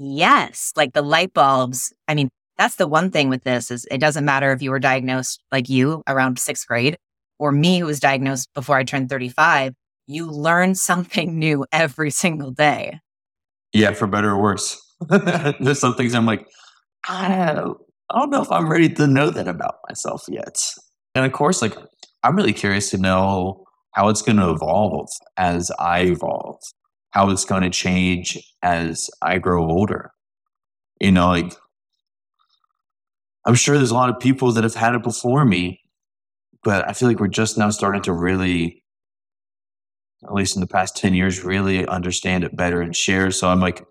yes, 0.00 0.72
like 0.76 0.92
the 0.92 1.02
light 1.02 1.32
bulbs. 1.32 1.92
I 2.08 2.14
mean, 2.14 2.30
that's 2.58 2.76
the 2.76 2.88
one 2.88 3.10
thing 3.10 3.28
with 3.28 3.44
this 3.44 3.70
is 3.70 3.86
it 3.90 3.98
doesn't 3.98 4.24
matter 4.24 4.52
if 4.52 4.62
you 4.62 4.70
were 4.70 4.78
diagnosed 4.78 5.42
like 5.52 5.68
you 5.68 6.02
around 6.08 6.38
sixth 6.38 6.66
grade 6.66 6.96
or 7.38 7.52
me 7.52 7.78
who 7.78 7.86
was 7.86 8.00
diagnosed 8.00 8.48
before 8.54 8.76
I 8.76 8.84
turned 8.84 9.08
35, 9.08 9.74
you 10.06 10.30
learn 10.30 10.74
something 10.74 11.38
new 11.38 11.64
every 11.72 12.10
single 12.10 12.50
day. 12.50 13.00
Yeah, 13.72 13.92
for 13.92 14.06
better 14.06 14.30
or 14.30 14.42
worse. 14.42 14.80
There's 15.08 15.78
some 15.78 15.94
things 15.94 16.14
I'm 16.14 16.26
like, 16.26 16.46
I 17.08 17.52
don't, 17.54 17.78
I 18.10 18.18
don't 18.18 18.30
know 18.30 18.42
if 18.42 18.50
I'm 18.50 18.68
ready 18.68 18.88
to 18.88 19.06
know 19.06 19.30
that 19.30 19.48
about 19.48 19.76
myself 19.88 20.24
yet. 20.28 20.58
And 21.14 21.24
of 21.24 21.32
course, 21.32 21.62
like, 21.62 21.76
I'm 22.22 22.36
really 22.36 22.52
curious 22.52 22.90
to 22.90 22.98
know 22.98 23.64
how 23.92 24.08
it's 24.08 24.22
going 24.22 24.36
to 24.36 24.50
evolve 24.50 25.08
as 25.36 25.70
I 25.78 26.02
evolve, 26.02 26.58
how 27.10 27.30
it's 27.30 27.44
going 27.44 27.62
to 27.62 27.70
change 27.70 28.38
as 28.62 29.10
I 29.20 29.38
grow 29.38 29.68
older. 29.68 30.12
You 31.00 31.12
know, 31.12 31.28
like, 31.28 31.52
I'm 33.46 33.54
sure 33.54 33.76
there's 33.76 33.90
a 33.90 33.94
lot 33.94 34.10
of 34.10 34.20
people 34.20 34.52
that 34.52 34.64
have 34.64 34.74
had 34.74 34.94
it 34.94 35.02
before 35.02 35.44
me 35.44 35.80
but 36.62 36.88
I 36.88 36.92
feel 36.92 37.08
like 37.08 37.20
we're 37.20 37.28
just 37.28 37.56
now 37.56 37.70
starting 37.70 38.02
to 38.02 38.12
really, 38.12 38.82
at 40.24 40.32
least 40.32 40.56
in 40.56 40.60
the 40.60 40.66
past 40.66 40.96
10 40.96 41.14
years, 41.14 41.44
really 41.44 41.86
understand 41.86 42.44
it 42.44 42.56
better 42.56 42.82
and 42.82 42.94
share. 42.94 43.30
So 43.30 43.48
I'm 43.48 43.60
like, 43.60 43.84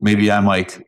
maybe 0.00 0.30
I'm 0.30 0.46
like 0.46 0.86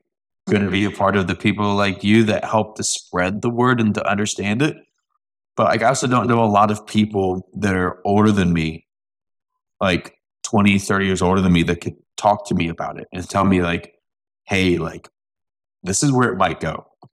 going 0.49 0.65
to 0.65 0.71
be 0.71 0.85
a 0.85 0.91
part 0.91 1.17
of 1.17 1.27
the 1.27 1.35
people 1.35 1.75
like 1.75 2.03
you 2.03 2.25
that 2.25 2.45
help 2.45 2.77
to 2.77 2.85
spread 2.85 3.43
the 3.43 3.51
word 3.51 3.81
and 3.81 3.95
to 3.95 4.09
understand 4.09 4.63
it. 4.63 4.77
But 5.57 5.83
I 5.83 5.87
also 5.87 6.07
don't 6.07 6.29
know 6.29 6.45
a 6.45 6.47
lot 6.47 6.71
of 6.71 6.87
people 6.87 7.49
that 7.55 7.75
are 7.75 8.01
older 8.05 8.31
than 8.31 8.53
me, 8.53 8.87
like 9.81 10.16
20, 10.47 10.79
30 10.79 11.07
years 11.07 11.23
older 11.23 11.41
than 11.41 11.53
me, 11.53 11.63
that 11.65 11.81
could 11.81 11.97
talk 12.17 12.47
to 12.49 12.55
me 12.55 12.69
about 12.69 12.99
it 12.99 13.07
and 13.13 13.29
tell 13.29 13.45
me, 13.45 13.63
like, 13.63 13.95
hey, 14.45 14.79
like, 14.79 15.09
this 15.83 16.03
is 16.03 16.13
where 16.13 16.33
it 16.33 16.37
might 16.37 16.61
go. 16.61 16.87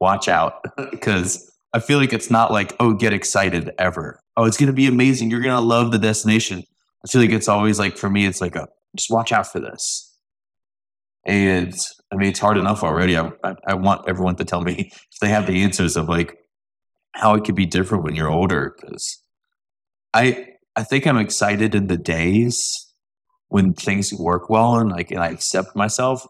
Watch 0.00 0.28
out. 0.28 0.64
Because 0.90 1.50
I 1.72 1.80
feel 1.80 1.98
like 1.98 2.12
it's 2.12 2.30
not 2.30 2.50
like, 2.50 2.74
oh, 2.80 2.94
get 2.94 3.12
excited 3.12 3.70
ever. 3.78 4.20
Oh, 4.36 4.44
it's 4.44 4.56
going 4.56 4.68
to 4.68 4.72
be 4.72 4.86
amazing. 4.86 5.30
You're 5.30 5.40
going 5.40 5.54
to 5.54 5.60
love 5.60 5.92
the 5.92 5.98
destination. 5.98 6.62
I 7.04 7.08
feel 7.08 7.20
like 7.20 7.30
it's 7.30 7.48
always 7.48 7.78
like, 7.78 7.96
for 7.96 8.08
me, 8.08 8.26
it's 8.26 8.40
like 8.40 8.56
a, 8.56 8.68
just 8.96 9.10
watch 9.10 9.32
out 9.32 9.46
for 9.46 9.60
this. 9.60 10.16
And 11.24 11.74
I 12.10 12.16
mean, 12.16 12.30
it's 12.30 12.38
hard 12.38 12.56
enough 12.56 12.82
already. 12.82 13.16
I, 13.16 13.30
I, 13.44 13.54
I 13.66 13.74
want 13.74 14.08
everyone 14.08 14.36
to 14.36 14.44
tell 14.44 14.62
me 14.62 14.90
if 15.12 15.18
they 15.20 15.28
have 15.28 15.46
the 15.46 15.62
answers 15.62 15.96
of 15.96 16.08
like 16.08 16.38
how 17.12 17.34
it 17.34 17.44
could 17.44 17.54
be 17.54 17.66
different 17.66 18.04
when 18.04 18.14
you're 18.14 18.30
older. 18.30 18.74
Cause 18.80 19.18
I, 20.14 20.46
I 20.78 20.84
think 20.84 21.06
I'm 21.06 21.18
excited 21.18 21.74
in 21.74 21.88
the 21.88 21.96
days 21.96 22.86
when 23.48 23.74
things 23.74 24.12
work 24.14 24.48
well 24.48 24.76
and 24.76 24.90
like, 24.90 25.10
and 25.10 25.20
I 25.20 25.28
accept 25.28 25.74
myself 25.74 26.26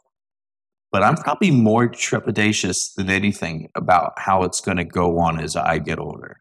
but 0.91 1.03
I'm 1.03 1.17
probably 1.17 1.51
more 1.51 1.89
trepidatious 1.89 2.95
than 2.97 3.11
anything 3.11 3.69
about 3.75 4.13
how 4.17 4.43
it's 4.45 4.61
going 4.61 4.79
to 4.79 4.85
go 4.85 5.19
on 5.19 5.39
as 5.39 5.55
I 5.55 5.79
get 5.79 5.99
older. 5.99 6.41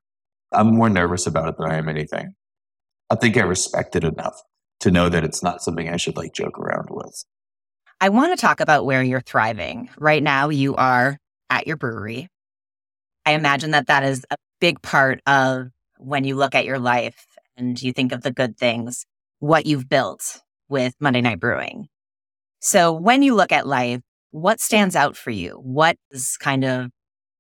I'm 0.54 0.76
more 0.76 0.90
nervous 0.90 1.28
about 1.28 1.50
it 1.50 1.56
than 1.58 1.70
I 1.70 1.76
am 1.76 1.90
anything. 1.90 2.34
I 3.10 3.16
think 3.16 3.38
I 3.38 3.42
respect 3.42 3.96
it 3.96 4.04
enough 4.04 4.42
to 4.82 4.92
know 4.92 5.10
that 5.10 5.24
it's 5.24 5.44
not 5.44 5.62
something 5.62 5.90
I 5.90 5.98
should 5.98 6.16
like 6.16 6.34
joke 6.34 6.58
around 6.58 6.88
with. 6.90 7.26
I 8.00 8.10
want 8.10 8.38
to 8.38 8.42
talk 8.42 8.60
about 8.60 8.86
where 8.86 9.04
you're 9.04 9.22
thriving. 9.22 9.90
Right 9.98 10.22
now, 10.22 10.50
you 10.50 10.76
are 10.76 11.18
at 11.50 11.68
your 11.68 11.78
brewery. 11.78 12.30
I 13.26 13.32
imagine 13.32 13.72
that 13.72 13.88
that 13.88 14.04
is 14.04 14.26
a 14.30 14.38
big 14.62 14.82
part 14.82 15.22
of 15.26 15.72
when 15.98 16.24
you 16.24 16.36
look 16.36 16.56
at 16.56 16.66
your 16.66 16.80
life 16.80 17.26
and 17.58 17.82
you 17.82 17.92
think 17.92 18.12
of 18.12 18.22
the 18.22 18.32
good 18.32 18.58
things, 18.58 19.06
what 19.40 19.66
you've 19.66 19.90
built 19.90 20.42
with 20.70 20.94
Monday 21.00 21.22
Night 21.22 21.40
Brewing. 21.40 21.88
So 22.60 22.92
when 22.94 23.24
you 23.24 23.36
look 23.36 23.52
at 23.52 23.68
life, 23.68 24.02
what 24.32 24.60
stands 24.60 24.96
out 24.96 25.18
for 25.18 25.32
you? 25.32 25.60
What 25.64 25.98
is 26.12 26.38
kind 26.38 26.64
of 26.64 26.92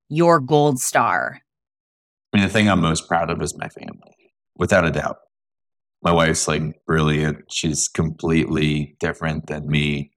your 0.09 0.39
gold 0.39 0.79
star? 0.79 1.41
I 2.33 2.37
mean, 2.37 2.47
the 2.47 2.51
thing 2.51 2.69
I'm 2.69 2.81
most 2.81 3.07
proud 3.07 3.29
of 3.29 3.41
is 3.41 3.57
my 3.57 3.69
family, 3.69 4.15
without 4.55 4.85
a 4.85 4.91
doubt. 4.91 5.17
My 6.01 6.11
wife's 6.11 6.47
like 6.47 6.61
brilliant. 6.85 7.51
She's 7.51 7.87
completely 7.87 8.95
different 8.99 9.47
than 9.47 9.67
me. 9.67 10.11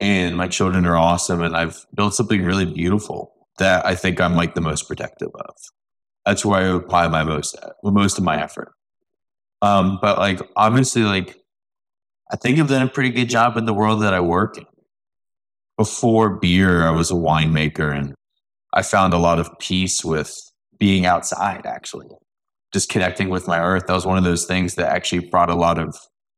And 0.00 0.36
my 0.36 0.48
children 0.48 0.84
are 0.86 0.96
awesome. 0.96 1.40
And 1.40 1.56
I've 1.56 1.86
built 1.94 2.14
something 2.14 2.42
really 2.42 2.66
beautiful 2.66 3.32
that 3.58 3.86
I 3.86 3.94
think 3.94 4.20
I'm 4.20 4.34
like 4.34 4.54
the 4.54 4.60
most 4.60 4.88
protective 4.88 5.30
of. 5.34 5.54
That's 6.26 6.44
where 6.44 6.60
I 6.60 6.76
apply 6.76 7.08
my 7.08 7.22
most, 7.22 7.56
most 7.82 8.18
of 8.18 8.24
my 8.24 8.42
effort. 8.42 8.73
Um, 9.64 9.98
but 10.00 10.18
like, 10.18 10.40
obviously, 10.56 11.02
like, 11.02 11.36
I 12.30 12.36
think 12.36 12.58
I've 12.58 12.68
done 12.68 12.82
a 12.82 12.88
pretty 12.88 13.10
good 13.10 13.28
job 13.28 13.56
in 13.56 13.64
the 13.64 13.74
world 13.74 14.02
that 14.02 14.14
I 14.14 14.20
work 14.20 14.58
in 14.58 14.64
before 15.76 16.38
beer, 16.38 16.86
I 16.86 16.90
was 16.90 17.10
a 17.10 17.14
winemaker 17.14 17.96
and 17.96 18.14
I 18.72 18.82
found 18.82 19.12
a 19.12 19.18
lot 19.18 19.38
of 19.38 19.50
peace 19.58 20.04
with 20.04 20.34
being 20.78 21.06
outside, 21.06 21.66
actually. 21.66 22.06
Just 22.72 22.88
connecting 22.88 23.28
with 23.28 23.46
my 23.46 23.60
earth. 23.60 23.84
That 23.86 23.94
was 23.94 24.06
one 24.06 24.18
of 24.18 24.24
those 24.24 24.46
things 24.46 24.74
that 24.74 24.90
actually 24.90 25.28
brought 25.28 25.50
a 25.50 25.54
lot 25.54 25.78
of 25.78 25.96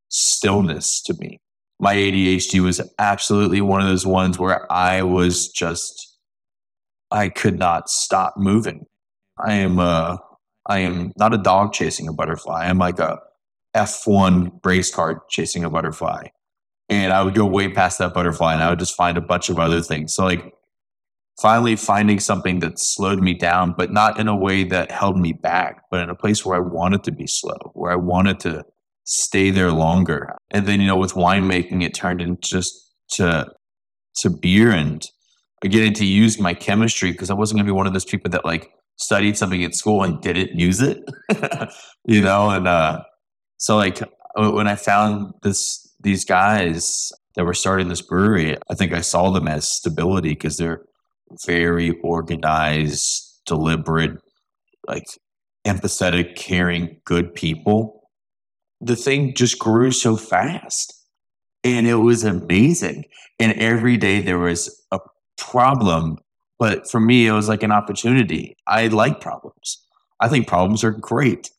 stillness 0.08 1.02
to 1.02 1.14
me. 1.18 1.38
My 1.78 1.94
ADHD 1.94 2.62
was 2.62 2.80
absolutely 2.98 3.60
one 3.60 3.82
of 3.82 3.88
those 3.88 4.06
ones 4.06 4.38
where 4.38 4.70
I 4.72 5.02
was 5.02 5.48
just, 5.48 6.18
I 7.10 7.28
could 7.28 7.58
not 7.58 7.88
stop 7.88 8.34
moving. 8.36 8.86
I 9.38 9.54
am, 9.54 9.78
uh, 9.78 10.16
I 10.66 10.80
am 10.80 11.12
not 11.16 11.32
a 11.32 11.38
dog 11.38 11.72
chasing 11.72 12.08
a 12.08 12.12
butterfly. 12.12 12.66
I'm 12.66 12.78
like 12.78 12.98
a 12.98 13.18
F1 13.74 14.64
race 14.64 14.92
car 14.92 15.22
chasing 15.28 15.64
a 15.64 15.70
butterfly. 15.70 16.28
And 16.88 17.12
I 17.12 17.22
would 17.22 17.34
go 17.34 17.46
way 17.46 17.68
past 17.72 17.98
that 17.98 18.14
butterfly 18.14 18.54
and 18.54 18.62
I 18.62 18.70
would 18.70 18.78
just 18.78 18.96
find 18.96 19.18
a 19.18 19.20
bunch 19.20 19.48
of 19.48 19.58
other 19.58 19.80
things. 19.80 20.14
So, 20.14 20.24
like, 20.24 20.52
finally 21.40 21.76
finding 21.76 22.18
something 22.18 22.60
that 22.60 22.78
slowed 22.78 23.20
me 23.20 23.34
down, 23.34 23.74
but 23.76 23.92
not 23.92 24.18
in 24.18 24.28
a 24.28 24.36
way 24.36 24.64
that 24.64 24.90
held 24.90 25.18
me 25.18 25.32
back, 25.32 25.82
but 25.90 26.00
in 26.00 26.08
a 26.08 26.14
place 26.14 26.46
where 26.46 26.56
I 26.56 26.60
wanted 26.60 27.04
to 27.04 27.12
be 27.12 27.26
slow, 27.26 27.58
where 27.74 27.92
I 27.92 27.96
wanted 27.96 28.40
to 28.40 28.64
stay 29.04 29.50
there 29.50 29.72
longer. 29.72 30.34
And 30.50 30.66
then, 30.66 30.80
you 30.80 30.86
know, 30.86 30.96
with 30.96 31.12
winemaking, 31.12 31.82
it 31.82 31.94
turned 31.94 32.20
into 32.20 32.40
just 32.40 32.72
to, 33.12 33.52
to 34.18 34.30
beer 34.30 34.70
and 34.70 35.04
getting 35.62 35.92
to 35.94 36.06
use 36.06 36.38
my 36.38 36.54
chemistry 36.54 37.12
because 37.12 37.30
I 37.30 37.34
wasn't 37.34 37.58
going 37.58 37.66
to 37.66 37.72
be 37.72 37.76
one 37.76 37.86
of 37.86 37.92
those 37.92 38.04
people 38.04 38.30
that 38.30 38.44
like 38.44 38.70
studied 38.96 39.36
something 39.36 39.62
at 39.64 39.74
school 39.74 40.02
and 40.02 40.20
didn't 40.20 40.58
use 40.58 40.80
it, 40.80 40.98
you 42.04 42.20
know? 42.20 42.50
And, 42.50 42.66
uh, 42.66 43.02
so 43.58 43.76
like 43.76 44.00
when 44.34 44.66
I 44.66 44.76
found 44.76 45.32
this, 45.42 45.94
these 46.00 46.24
guys 46.24 47.12
that 47.34 47.44
were 47.44 47.54
starting 47.54 47.88
this 47.88 48.02
brewery, 48.02 48.56
I 48.70 48.74
think 48.74 48.92
I 48.92 49.00
saw 49.00 49.30
them 49.30 49.48
as 49.48 49.70
stability 49.70 50.30
because 50.30 50.56
they're 50.56 50.82
very 51.46 51.98
organized, 52.02 53.40
deliberate, 53.46 54.18
like 54.86 55.04
empathetic, 55.66 56.36
caring, 56.36 57.00
good 57.04 57.34
people. 57.34 58.08
The 58.80 58.96
thing 58.96 59.34
just 59.34 59.58
grew 59.58 59.90
so 59.90 60.16
fast 60.16 60.94
and 61.64 61.86
it 61.86 61.96
was 61.96 62.22
amazing. 62.24 63.04
And 63.40 63.52
every 63.54 63.96
day 63.96 64.20
there 64.20 64.38
was 64.38 64.84
a 64.92 65.00
problem, 65.36 66.18
but 66.58 66.90
for 66.90 67.00
me, 67.00 67.26
it 67.26 67.32
was 67.32 67.48
like 67.48 67.62
an 67.62 67.72
opportunity. 67.72 68.56
I 68.66 68.88
like 68.88 69.20
problems. 69.20 69.84
I 70.20 70.28
think 70.28 70.46
problems 70.46 70.82
are 70.84 70.92
great. 70.92 71.50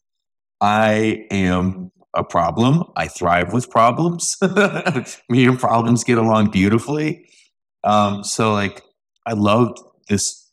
I 0.61 1.25
am 1.29 1.91
a 2.15 2.23
problem. 2.23 2.83
I 2.95 3.07
thrive 3.07 3.53
with 3.53 3.69
problems. 3.69 4.35
Me 5.29 5.45
and 5.45 5.59
problems 5.59 6.03
get 6.03 6.17
along 6.17 6.49
beautifully. 6.49 7.29
Um, 7.83 8.23
so, 8.23 8.53
like, 8.53 8.81
I 9.25 9.33
loved 9.33 9.77
this 10.09 10.51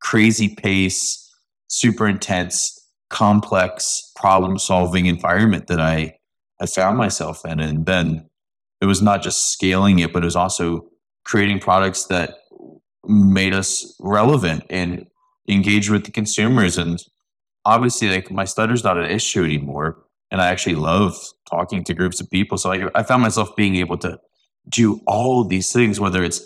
crazy 0.00 0.54
pace, 0.54 1.30
super 1.68 2.08
intense, 2.08 2.74
complex 3.10 4.12
problem 4.16 4.58
solving 4.58 5.06
environment 5.06 5.66
that 5.66 5.80
I 5.80 6.16
had 6.60 6.70
found 6.70 6.98
myself 6.98 7.44
in. 7.44 7.60
And 7.60 7.86
then 7.86 8.28
it 8.80 8.86
was 8.86 9.02
not 9.02 9.22
just 9.22 9.52
scaling 9.52 9.98
it, 9.98 10.12
but 10.12 10.22
it 10.22 10.26
was 10.26 10.36
also 10.36 10.88
creating 11.24 11.60
products 11.60 12.06
that 12.06 12.37
made 13.08 13.54
us 13.54 13.94
relevant 14.00 14.64
and 14.70 15.06
engage 15.48 15.90
with 15.90 16.04
the 16.04 16.10
consumers. 16.10 16.78
And 16.78 17.02
obviously, 17.64 18.08
like 18.08 18.30
my 18.30 18.44
stutter's 18.44 18.84
not 18.84 18.98
an 18.98 19.10
issue 19.10 19.44
anymore. 19.44 20.02
And 20.30 20.40
I 20.40 20.48
actually 20.48 20.74
love 20.74 21.16
talking 21.48 21.84
to 21.84 21.94
groups 21.94 22.20
of 22.20 22.30
people. 22.30 22.58
So 22.58 22.72
I, 22.72 22.88
I 22.94 23.02
found 23.02 23.22
myself 23.22 23.56
being 23.56 23.76
able 23.76 23.96
to 23.98 24.18
do 24.68 25.00
all 25.06 25.44
these 25.44 25.72
things, 25.72 25.98
whether 25.98 26.22
it's 26.22 26.42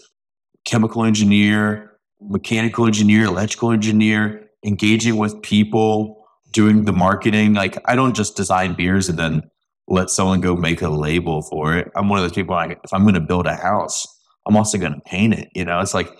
chemical 0.64 1.04
engineer, 1.04 1.92
mechanical 2.20 2.86
engineer, 2.86 3.24
electrical 3.24 3.72
engineer, 3.72 4.48
engaging 4.64 5.16
with 5.16 5.42
people, 5.42 6.24
doing 6.52 6.84
the 6.84 6.92
marketing. 6.92 7.54
Like 7.54 7.78
I 7.86 7.96
don't 7.96 8.14
just 8.14 8.36
design 8.36 8.74
beers 8.74 9.08
and 9.08 9.18
then 9.18 9.42
let 9.88 10.10
someone 10.10 10.40
go 10.40 10.54
make 10.54 10.80
a 10.82 10.88
label 10.88 11.42
for 11.42 11.76
it. 11.76 11.90
I'm 11.96 12.08
one 12.08 12.18
of 12.20 12.24
those 12.24 12.32
people 12.32 12.54
like 12.54 12.78
if 12.84 12.92
I'm 12.92 13.02
going 13.02 13.14
to 13.14 13.20
build 13.20 13.46
a 13.46 13.56
house, 13.56 14.06
I'm 14.46 14.56
also 14.56 14.78
going 14.78 14.94
to 14.94 15.00
paint 15.00 15.34
it. 15.34 15.48
You 15.54 15.64
know, 15.64 15.80
it's 15.80 15.94
like 15.94 16.10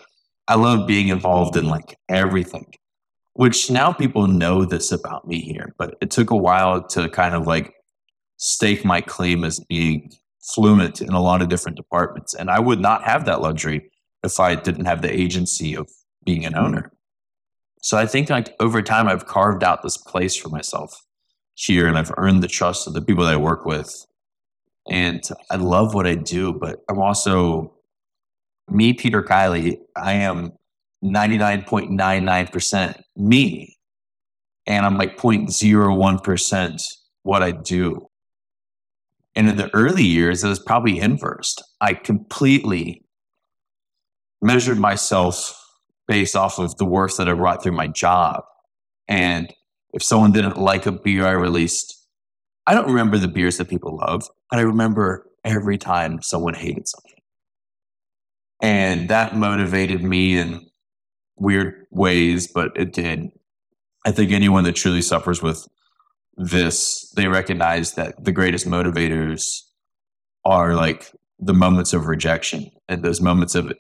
I 0.49 0.57
love 0.57 0.87
being 0.87 1.09
involved 1.09 1.57
in 1.57 1.67
like 1.69 1.97
everything. 2.09 2.67
Which 3.35 3.71
now 3.71 3.93
people 3.93 4.27
know 4.27 4.67
this 4.67 4.93
about 4.93 5.27
me 5.27 5.41
here, 5.41 5.75
but 5.79 5.97
it 6.03 6.11
took 6.11 6.31
a 6.31 6.37
while 6.37 6.87
to 6.89 7.09
kind 7.09 7.35
of 7.35 7.47
like 7.47 7.73
stake 8.37 8.85
my 8.85 9.01
claim 9.01 9.43
as 9.43 9.59
being 9.61 10.11
fluent 10.43 11.01
in 11.01 11.11
a 11.11 11.23
lot 11.23 11.41
of 11.41 11.49
different 11.49 11.79
departments. 11.79 12.35
And 12.35 12.51
I 12.51 12.59
would 12.61 12.81
not 12.81 13.05
have 13.05 13.25
that 13.25 13.41
luxury 13.41 13.91
if 14.23 14.39
I 14.39 14.55
didn't 14.55 14.85
have 14.85 15.01
the 15.01 15.13
agency 15.13 15.75
of 15.75 15.89
being 16.25 16.45
an 16.45 16.55
owner. 16.55 16.93
So 17.81 17.97
I 17.97 18.07
think 18.07 18.31
like 18.31 18.55
over 18.61 18.83
time 18.83 19.09
I've 19.09 19.27
carved 19.27 19.65
out 19.65 19.83
this 19.83 19.97
place 19.97 20.37
for 20.37 20.49
myself 20.49 20.95
here 21.55 21.87
and 21.87 21.99
I've 21.99 22.13
earned 22.17 22.43
the 22.43 22.49
trust 22.49 22.87
of 22.87 22.95
the 22.95 23.03
people 23.03 23.25
that 23.25 23.35
I 23.35 23.37
work 23.37 23.65
with. 23.65 24.07
And 24.91 25.23
I 25.51 25.57
love 25.57 25.95
what 25.95 26.07
I 26.07 26.17
do, 26.17 26.53
but 26.53 26.81
I'm 26.89 26.99
also 26.99 27.75
me, 28.73 28.93
Peter 28.93 29.23
Kiley, 29.23 29.79
I 29.97 30.15
am 30.15 30.53
99.99% 31.05 33.01
me. 33.17 33.77
And 34.67 34.87
I'm 34.87 34.97
like 34.97 35.17
0.01% 35.19 36.89
what 37.23 37.43
I 37.43 37.51
do. 37.51 38.09
And 39.35 39.49
in 39.49 39.57
the 39.57 39.75
early 39.75 40.05
years, 40.05 40.45
it 40.45 40.49
was 40.49 40.59
probably 40.59 40.99
inverse. 40.99 41.57
I 41.81 41.95
completely 41.95 43.05
measured 44.41 44.79
myself 44.79 45.59
based 46.07 46.37
off 46.37 46.59
of 46.59 46.77
the 46.77 46.85
work 46.85 47.15
that 47.17 47.29
I 47.29 47.33
brought 47.33 47.63
through 47.63 47.73
my 47.73 47.87
job. 47.87 48.43
And 49.09 49.53
if 49.93 50.03
someone 50.03 50.33
didn't 50.33 50.59
like 50.59 50.87
a 50.87 50.93
beer 50.93 51.27
I 51.27 51.33
released, 51.33 51.99
I 52.67 52.75
don't 52.75 52.89
remember 52.89 53.19
the 53.19 53.29
beers 53.29 53.57
that 53.59 53.69
people 53.69 53.97
love, 53.97 54.29
but 54.51 54.59
I 54.59 54.63
remember 54.63 55.27
every 55.45 55.79
time 55.79 56.21
someone 56.23 56.55
hated 56.55 56.87
something. 56.87 57.22
And 58.63 59.09
that 59.09 59.37
motivated 59.37 60.03
me 60.03 60.39
in 60.39 60.65
weird 61.37 61.87
ways, 61.91 62.47
but 62.47 62.71
it 62.77 62.93
did. 62.93 63.31
I 64.07 64.13
think 64.13 64.31
anyone 64.31 64.65
that 64.65 64.77
truly 64.77 65.03
suffers 65.03 65.43
with 65.43 65.67
this, 66.37 67.11
they 67.17 67.27
recognize 67.27 67.95
that 67.95 68.25
the 68.25 68.33
greatest 68.33 68.67
motivators 68.67 69.61
are 70.45 70.75
like 70.75 71.11
the 71.39 71.53
moments 71.53 71.93
of 71.93 72.07
rejection 72.07 72.71
and 72.89 73.03
those 73.03 73.21
moments 73.21 73.55
of 73.57 73.73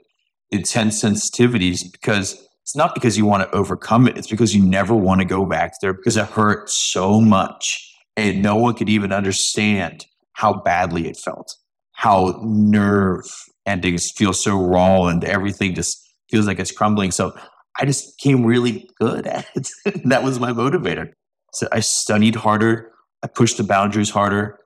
intense 0.50 1.02
sensitivities 1.02 1.90
because 1.90 2.46
it's 2.62 2.76
not 2.76 2.94
because 2.94 3.16
you 3.16 3.24
want 3.24 3.42
to 3.42 3.56
overcome 3.56 4.06
it. 4.06 4.16
It's 4.16 4.28
because 4.28 4.54
you 4.54 4.64
never 4.64 4.94
want 4.94 5.20
to 5.20 5.24
go 5.24 5.46
back 5.46 5.74
there 5.80 5.92
because 5.92 6.16
it 6.16 6.26
hurt 6.26 6.68
so 6.70 7.20
much 7.20 7.88
and 8.16 8.42
no 8.42 8.56
one 8.56 8.74
could 8.74 8.88
even 8.88 9.12
understand 9.12 10.06
how 10.32 10.54
badly 10.54 11.08
it 11.08 11.16
felt, 11.16 11.54
how 11.92 12.40
nerve 12.42 13.24
endings 13.66 14.10
feel 14.10 14.32
so 14.32 14.56
raw 14.56 15.06
and 15.06 15.24
everything 15.24 15.74
just 15.74 16.02
feels 16.30 16.46
like 16.46 16.58
it's 16.58 16.72
crumbling. 16.72 17.10
So 17.10 17.32
I 17.78 17.84
just 17.84 18.18
came 18.18 18.44
really 18.44 18.88
good 18.98 19.26
at 19.26 19.46
it. 19.54 19.70
that 20.04 20.22
was 20.22 20.40
my 20.40 20.52
motivator. 20.52 21.12
So 21.52 21.68
I 21.72 21.80
studied 21.80 22.36
harder. 22.36 22.90
I 23.22 23.26
pushed 23.28 23.58
the 23.58 23.64
boundaries 23.64 24.10
harder. 24.10 24.58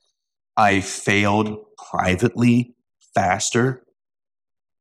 I 0.56 0.80
failed 0.80 1.58
privately 1.90 2.74
faster. 3.14 3.82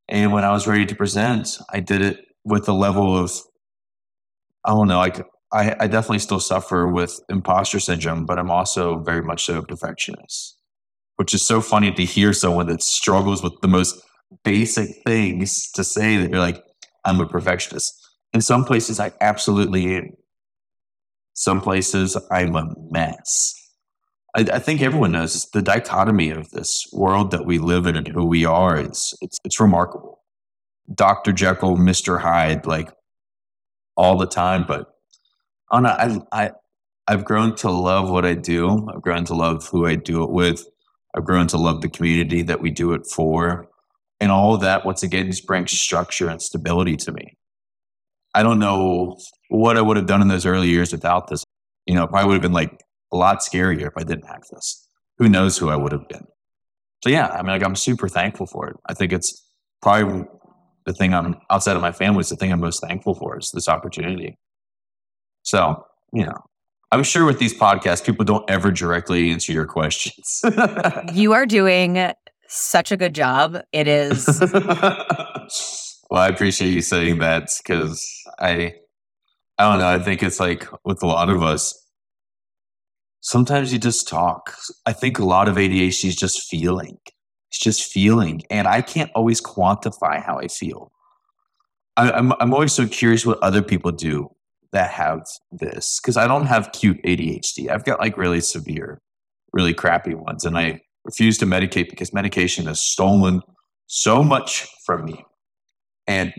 And 0.07 0.31
when 0.31 0.43
I 0.43 0.51
was 0.51 0.67
ready 0.67 0.85
to 0.85 0.95
present, 0.95 1.57
I 1.71 1.79
did 1.79 2.01
it 2.01 2.19
with 2.43 2.69
a 2.69 2.73
level 2.73 3.17
of, 3.17 3.31
I 4.63 4.69
don't 4.69 4.87
know, 4.87 4.99
like 4.99 5.25
I, 5.51 5.75
I 5.79 5.87
definitely 5.87 6.19
still 6.19 6.39
suffer 6.39 6.87
with 6.87 7.19
imposter 7.29 7.79
syndrome, 7.79 8.25
but 8.25 8.37
I'm 8.37 8.51
also 8.51 8.99
very 8.99 9.23
much 9.23 9.45
so 9.45 9.59
a 9.59 9.65
perfectionist, 9.65 10.54
which 11.17 11.33
is 11.33 11.45
so 11.45 11.61
funny 11.61 11.91
to 11.91 12.03
hear 12.03 12.33
someone 12.33 12.67
that 12.67 12.81
struggles 12.81 13.41
with 13.41 13.53
the 13.61 13.67
most 13.67 14.01
basic 14.43 14.89
things 15.05 15.71
to 15.71 15.83
say 15.83 16.17
that 16.17 16.29
you're 16.29 16.39
like, 16.39 16.63
I'm 17.03 17.21
a 17.21 17.27
perfectionist. 17.27 17.93
In 18.33 18.41
some 18.41 18.65
places, 18.65 18.99
I 18.99 19.11
absolutely 19.21 19.95
am. 19.95 20.09
Some 21.33 21.61
places, 21.61 22.17
I'm 22.31 22.55
a 22.55 22.73
mess. 22.89 23.53
I, 24.35 24.45
I 24.53 24.59
think 24.59 24.81
everyone 24.81 25.13
knows 25.13 25.49
the 25.51 25.61
dichotomy 25.61 26.29
of 26.29 26.49
this 26.51 26.85
world 26.91 27.31
that 27.31 27.45
we 27.45 27.59
live 27.59 27.85
in 27.85 27.95
and 27.95 28.07
who 28.07 28.25
we 28.25 28.45
are. 28.45 28.77
It's 28.77 29.13
it's, 29.21 29.37
it's 29.43 29.59
remarkable. 29.59 30.21
Dr. 30.93 31.31
Jekyll, 31.31 31.77
Mr. 31.77 32.19
Hyde, 32.19 32.65
like 32.65 32.91
all 33.95 34.17
the 34.17 34.27
time. 34.27 34.65
But 34.67 34.87
I, 35.71 36.19
I, 36.31 36.51
I've 37.07 37.25
grown 37.25 37.55
to 37.57 37.71
love 37.71 38.09
what 38.09 38.25
I 38.25 38.33
do. 38.33 38.87
I've 38.93 39.01
grown 39.01 39.25
to 39.25 39.33
love 39.33 39.67
who 39.67 39.85
I 39.85 39.95
do 39.95 40.23
it 40.23 40.29
with. 40.29 40.65
I've 41.15 41.25
grown 41.25 41.47
to 41.47 41.57
love 41.57 41.81
the 41.81 41.89
community 41.89 42.41
that 42.43 42.61
we 42.61 42.71
do 42.71 42.93
it 42.93 43.07
for. 43.07 43.67
And 44.19 44.31
all 44.31 44.53
of 44.53 44.61
that, 44.61 44.85
once 44.85 45.03
again, 45.03 45.27
just 45.27 45.47
brings 45.47 45.71
structure 45.71 46.29
and 46.29 46.41
stability 46.41 46.97
to 46.97 47.11
me. 47.11 47.37
I 48.33 48.43
don't 48.43 48.59
know 48.59 49.17
what 49.49 49.77
I 49.77 49.81
would 49.81 49.97
have 49.97 50.07
done 50.07 50.21
in 50.21 50.27
those 50.27 50.45
early 50.45 50.67
years 50.67 50.91
without 50.91 51.27
this. 51.27 51.43
You 51.85 51.95
know, 51.95 52.07
probably 52.07 52.27
would 52.27 52.33
have 52.35 52.41
been 52.41 52.53
like 52.53 52.83
a 53.13 53.17
lot 53.17 53.39
scarier 53.39 53.87
if 53.87 53.93
I 53.97 54.03
didn't 54.03 54.27
have 54.27 54.43
this. 54.51 54.87
Who 55.17 55.29
knows 55.29 55.57
who 55.57 55.69
I 55.69 55.75
would 55.75 55.93
have 55.93 56.07
been. 56.09 56.25
So 57.03 57.09
yeah, 57.09 57.27
I 57.27 57.37
mean, 57.37 57.51
like 57.51 57.63
I'm 57.63 57.75
super 57.75 58.09
thankful 58.09 58.47
for 58.47 58.67
it. 58.69 58.77
I 58.87 58.93
think 58.93 59.13
it's 59.13 59.41
probably 59.81 60.25
the 60.85 60.93
thing 60.93 61.13
I'm 61.13 61.35
outside 61.49 61.75
of 61.75 61.81
my 61.81 61.91
family 61.91 62.21
is 62.21 62.29
the 62.29 62.35
thing 62.35 62.51
I'm 62.51 62.59
most 62.59 62.81
thankful 62.81 63.15
for 63.15 63.37
is 63.37 63.51
this 63.51 63.69
opportunity. 63.69 64.37
So, 65.43 65.85
you 66.11 66.25
know, 66.25 66.37
I'm 66.95 67.03
sure 67.03 67.25
with 67.25 67.39
these 67.39 67.53
podcasts, 67.53 68.05
people 68.05 68.23
don't 68.23 68.49
ever 68.49 68.71
directly 68.71 69.29
answer 69.29 69.51
your 69.51 69.65
questions. 69.65 70.41
you 71.13 71.33
are 71.33 71.45
doing 71.45 72.13
such 72.47 72.89
a 72.89 72.95
good 72.95 73.13
job. 73.13 73.57
It 73.73 73.85
is. 73.89 74.25
well, 76.09 76.21
I 76.21 76.29
appreciate 76.29 76.71
you 76.71 76.79
saying 76.79 77.19
that 77.19 77.49
because 77.57 78.09
I, 78.39 78.75
I 79.57 79.69
don't 79.69 79.79
know. 79.79 79.89
I 79.89 79.99
think 79.99 80.23
it's 80.23 80.39
like 80.39 80.69
with 80.85 81.03
a 81.03 81.05
lot 81.05 81.29
of 81.29 81.43
us, 81.43 81.77
sometimes 83.19 83.73
you 83.73 83.79
just 83.79 84.07
talk. 84.07 84.55
I 84.85 84.93
think 84.93 85.19
a 85.19 85.25
lot 85.25 85.49
of 85.49 85.57
ADHD 85.57 86.05
is 86.05 86.15
just 86.15 86.43
feeling. 86.43 86.97
It's 87.49 87.59
just 87.59 87.91
feeling. 87.91 88.43
And 88.49 88.69
I 88.69 88.81
can't 88.81 89.11
always 89.15 89.41
quantify 89.41 90.23
how 90.23 90.39
I 90.39 90.47
feel. 90.47 90.93
I, 91.97 92.11
I'm, 92.11 92.31
I'm 92.39 92.53
always 92.53 92.71
so 92.71 92.87
curious 92.87 93.25
what 93.25 93.39
other 93.39 93.61
people 93.61 93.91
do 93.91 94.29
that 94.75 94.91
have 94.91 95.21
this 95.51 95.99
because 96.01 96.17
I 96.17 96.27
don't 96.27 96.47
have 96.47 96.73
cute 96.73 97.01
ADHD. 97.03 97.69
I've 97.69 97.85
got 97.85 97.99
like 97.99 98.17
really 98.17 98.41
severe, 98.41 99.01
really 99.53 99.73
crappy 99.73 100.13
ones. 100.13 100.43
And 100.43 100.57
I 100.57 100.81
refuse 101.05 101.37
to 101.37 101.45
medicate 101.45 101.89
because 101.89 102.13
medication 102.13 102.65
has 102.65 102.81
stolen 102.81 103.41
so 103.87 104.21
much 104.21 104.67
from 104.85 105.05
me. 105.05 105.23
And 106.07 106.33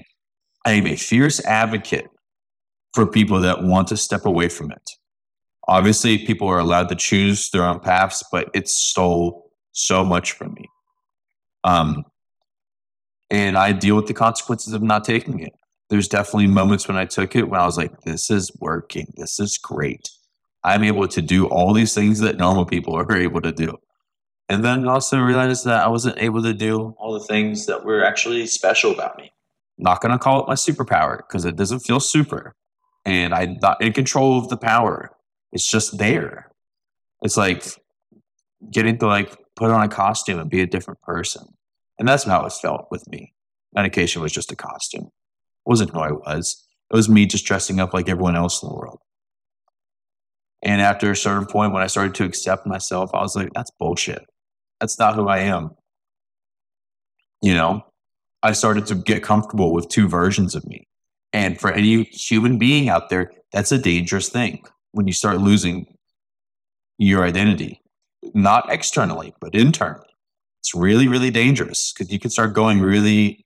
I 0.66 0.72
am 0.72 0.86
a 0.86 0.96
fierce 0.96 1.42
advocate 1.46 2.06
for 2.92 3.06
people 3.06 3.40
that 3.40 3.62
want 3.62 3.88
to 3.88 3.96
step 3.96 4.26
away 4.26 4.50
from 4.50 4.70
it. 4.70 4.90
Obviously, 5.68 6.18
people 6.18 6.46
are 6.46 6.58
allowed 6.58 6.90
to 6.90 6.94
choose 6.94 7.50
their 7.50 7.64
own 7.64 7.80
paths, 7.80 8.22
but 8.30 8.50
it 8.54 8.68
stole 8.68 9.50
so 9.72 10.04
much 10.04 10.32
from 10.32 10.52
me. 10.52 10.66
Um, 11.64 12.04
and 13.30 13.56
I 13.56 13.72
deal 13.72 13.96
with 13.96 14.06
the 14.06 14.14
consequences 14.14 14.74
of 14.74 14.82
not 14.82 15.04
taking 15.04 15.40
it. 15.40 15.52
There's 15.88 16.08
definitely 16.08 16.48
moments 16.48 16.88
when 16.88 16.96
I 16.96 17.04
took 17.04 17.36
it 17.36 17.48
when 17.48 17.60
I 17.60 17.66
was 17.66 17.76
like, 17.76 18.00
this 18.02 18.30
is 18.30 18.50
working. 18.60 19.12
This 19.16 19.38
is 19.38 19.56
great. 19.58 20.08
I'm 20.64 20.82
able 20.82 21.06
to 21.06 21.22
do 21.22 21.46
all 21.46 21.72
these 21.72 21.94
things 21.94 22.18
that 22.20 22.36
normal 22.36 22.64
people 22.64 22.94
are 22.98 23.16
able 23.16 23.40
to 23.40 23.52
do. 23.52 23.78
And 24.48 24.64
then 24.64 24.86
also 24.86 25.18
realized 25.18 25.64
that 25.64 25.84
I 25.84 25.88
wasn't 25.88 26.18
able 26.18 26.42
to 26.42 26.54
do 26.54 26.94
all 26.98 27.12
the 27.12 27.24
things 27.24 27.66
that 27.66 27.84
were 27.84 28.04
actually 28.04 28.46
special 28.46 28.92
about 28.92 29.16
me. 29.16 29.32
Not 29.78 30.00
going 30.00 30.12
to 30.12 30.18
call 30.18 30.42
it 30.42 30.48
my 30.48 30.54
superpower 30.54 31.18
because 31.18 31.44
it 31.44 31.56
doesn't 31.56 31.80
feel 31.80 32.00
super. 32.00 32.54
And 33.04 33.34
I'm 33.34 33.58
not 33.60 33.80
in 33.82 33.92
control 33.92 34.38
of 34.38 34.48
the 34.48 34.56
power. 34.56 35.10
It's 35.52 35.68
just 35.68 35.98
there. 35.98 36.50
It's 37.22 37.36
like 37.36 37.64
getting 38.70 38.98
to 38.98 39.06
like 39.06 39.36
put 39.56 39.70
on 39.70 39.82
a 39.82 39.88
costume 39.88 40.38
and 40.38 40.50
be 40.50 40.60
a 40.60 40.66
different 40.66 41.00
person. 41.02 41.44
And 41.98 42.06
that's 42.06 42.24
how 42.24 42.44
it 42.44 42.52
felt 42.52 42.86
with 42.90 43.08
me. 43.08 43.32
Medication 43.74 44.22
was 44.22 44.32
just 44.32 44.52
a 44.52 44.56
costume. 44.56 45.10
Wasn't 45.66 45.90
who 45.90 46.00
I 46.00 46.12
was. 46.12 46.64
It 46.90 46.96
was 46.96 47.08
me 47.08 47.26
just 47.26 47.44
dressing 47.44 47.80
up 47.80 47.92
like 47.92 48.08
everyone 48.08 48.36
else 48.36 48.62
in 48.62 48.68
the 48.68 48.74
world. 48.74 49.00
And 50.62 50.80
after 50.80 51.10
a 51.10 51.16
certain 51.16 51.46
point, 51.46 51.72
when 51.72 51.82
I 51.82 51.88
started 51.88 52.14
to 52.16 52.24
accept 52.24 52.66
myself, 52.66 53.10
I 53.12 53.20
was 53.20 53.36
like, 53.36 53.50
that's 53.54 53.70
bullshit. 53.78 54.24
That's 54.80 54.98
not 54.98 55.14
who 55.14 55.28
I 55.28 55.38
am. 55.38 55.70
You 57.42 57.54
know, 57.54 57.84
I 58.42 58.52
started 58.52 58.86
to 58.86 58.94
get 58.94 59.22
comfortable 59.22 59.72
with 59.72 59.88
two 59.88 60.08
versions 60.08 60.54
of 60.54 60.66
me. 60.66 60.86
And 61.32 61.60
for 61.60 61.70
any 61.70 62.04
human 62.04 62.58
being 62.58 62.88
out 62.88 63.10
there, 63.10 63.32
that's 63.52 63.72
a 63.72 63.78
dangerous 63.78 64.28
thing 64.28 64.64
when 64.92 65.06
you 65.06 65.12
start 65.12 65.38
losing 65.40 65.86
your 66.98 67.24
identity, 67.24 67.80
not 68.34 68.72
externally, 68.72 69.34
but 69.40 69.54
internally. 69.54 70.06
It's 70.60 70.74
really, 70.74 71.06
really 71.08 71.30
dangerous 71.30 71.92
because 71.92 72.12
you 72.12 72.18
can 72.18 72.30
start 72.30 72.54
going 72.54 72.80
really, 72.80 73.45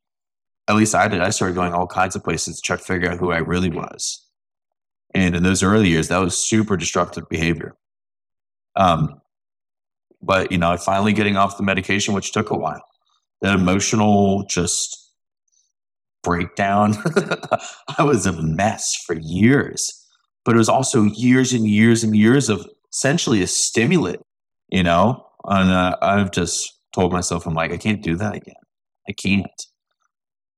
at 0.70 0.76
least 0.76 0.94
I 0.94 1.09
did, 1.09 1.20
I 1.20 1.30
started 1.30 1.56
going 1.56 1.72
all 1.72 1.88
kinds 1.88 2.14
of 2.14 2.22
places 2.22 2.56
to 2.56 2.62
try 2.62 2.76
to 2.76 2.83
figure 2.83 3.11
out 3.11 3.18
who 3.18 3.33
I 3.33 3.38
really 3.38 3.70
was. 3.70 4.24
And 5.14 5.35
in 5.35 5.42
those 5.42 5.64
early 5.64 5.88
years, 5.88 6.09
that 6.09 6.20
was 6.20 6.38
super 6.38 6.76
destructive 6.76 7.28
behavior. 7.28 7.74
Um, 8.76 9.20
but, 10.22 10.52
you 10.52 10.59
know, 10.59 10.76
finally 10.76 11.12
getting 11.12 11.37
off 11.37 11.56
the 11.56 11.64
medication, 11.64 12.14
which 12.14 12.30
took 12.30 12.50
a 12.50 12.56
while, 12.56 12.85
that 13.42 13.59
emotional 13.59 14.44
just 14.48 15.12
breakdown. 16.22 16.94
I 17.98 18.04
was 18.04 18.26
a 18.26 18.33
mess 18.40 18.94
for 19.04 19.16
years, 19.16 19.92
but 20.44 20.54
it 20.54 20.59
was 20.59 20.68
also 20.68 21.02
years 21.02 21.52
and 21.52 21.66
years 21.66 22.04
and 22.04 22.14
years 22.14 22.48
of 22.48 22.64
essentially 22.92 23.42
a 23.42 23.48
stimulant, 23.48 24.22
you 24.68 24.85
know? 24.85 25.26
And 25.46 25.70
uh, 25.70 25.96
I've 26.00 26.30
just 26.30 26.72
told 26.92 27.12
myself, 27.12 27.44
I'm 27.44 27.54
like, 27.54 27.72
I 27.72 27.76
can't 27.76 28.02
do 28.02 28.14
that 28.16 28.37
again. 28.37 28.54
I 29.09 29.12
can't. 29.12 29.66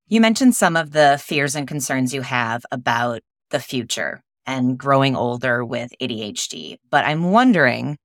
You 0.09 0.21
mentioned 0.21 0.55
some 0.55 0.77
of 0.77 0.93
the 0.93 1.21
fears 1.23 1.55
and 1.55 1.67
concerns 1.67 2.13
you 2.13 2.23
have 2.23 2.65
about 2.71 3.23
the 3.51 3.61
future 3.61 4.23
and 4.47 4.77
growing 4.77 5.17
older 5.17 5.65
with 5.65 5.93
ADHD, 6.01 6.79
but 6.91 7.05
I'm 7.05 7.31
wondering 7.31 7.99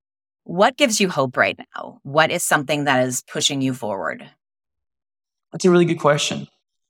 what 0.48 0.78
gives 0.78 1.02
you 1.02 1.10
hope 1.10 1.36
right 1.36 1.60
now? 1.76 2.00
What 2.04 2.32
is 2.32 2.42
something 2.42 2.86
that 2.86 3.06
is 3.06 3.22
pushing 3.30 3.62
you 3.62 3.74
forward? 3.74 4.30
That's 5.52 5.66
a 5.66 5.72
really 5.72 5.84
good 5.84 6.00
question. 6.00 6.48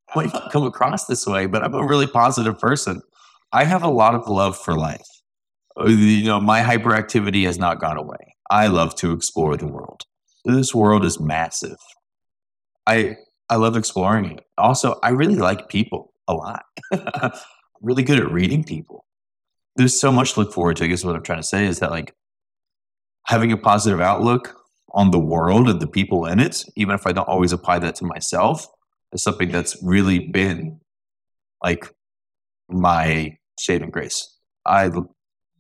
I 0.10 0.20
might 0.20 0.34
not 0.34 0.52
come 0.52 0.64
across 0.64 1.06
this 1.06 1.26
way, 1.26 1.48
but 1.48 1.64
I'm 1.64 1.74
a 1.74 1.86
really 1.86 2.06
positive 2.06 2.60
person. 2.60 3.02
I 3.52 3.64
have 3.64 3.82
a 3.82 3.90
lot 3.90 4.14
of 4.14 4.28
love 4.28 4.58
for 4.58 4.76
life. 4.76 5.08
Uh, 5.80 5.88
you 5.88 6.26
know, 6.26 6.40
my 6.40 6.62
hyperactivity 6.62 7.46
has 7.46 7.58
not 7.58 7.80
gone 7.80 7.98
away. 7.98 8.36
I 8.50 8.68
love 8.68 8.96
to 8.98 9.12
explore 9.12 9.58
the 9.58 9.68
world. 9.68 10.04
This 10.46 10.76
world 10.76 11.04
is 11.04 11.20
massive. 11.20 11.78
I 12.86 13.18
I 13.50 13.56
love 13.56 13.78
exploring 13.78 14.26
it. 14.26 14.46
Also, 14.58 15.00
I 15.04 15.10
really 15.10 15.36
like 15.36 15.70
people 15.70 16.14
a 16.28 16.34
lot. 16.34 16.66
Really 17.82 18.04
good 18.04 18.20
at 18.20 18.32
reading 18.32 18.64
people. 18.64 19.06
There's 19.76 20.00
so 20.00 20.12
much 20.12 20.34
to 20.34 20.40
look 20.40 20.52
forward 20.52 20.78
to. 20.78 20.86
I 20.86 20.88
guess 20.88 21.04
what 21.04 21.16
I'm 21.16 21.22
trying 21.22 21.42
to 21.42 21.48
say 21.48 21.66
is 21.66 21.80
that 21.80 21.92
like 21.92 22.16
having 23.28 23.52
a 23.52 23.58
positive 23.58 24.02
outlook 24.02 24.56
on 24.94 25.12
the 25.12 25.20
world 25.20 25.70
and 25.70 25.80
the 25.80 25.88
people 25.88 26.26
in 26.26 26.40
it, 26.40 26.66
even 26.76 26.96
if 26.96 27.06
I 27.06 27.12
don't 27.12 27.28
always 27.28 27.52
apply 27.52 27.80
that 27.80 27.96
to 27.96 28.06
myself, 28.06 28.66
is 29.14 29.22
something 29.22 29.52
that's 29.52 29.78
really 29.84 30.20
been 30.20 30.80
like 31.64 31.86
my 32.70 33.38
saving 33.60 33.92
grace. 33.92 34.38
I 34.66 34.90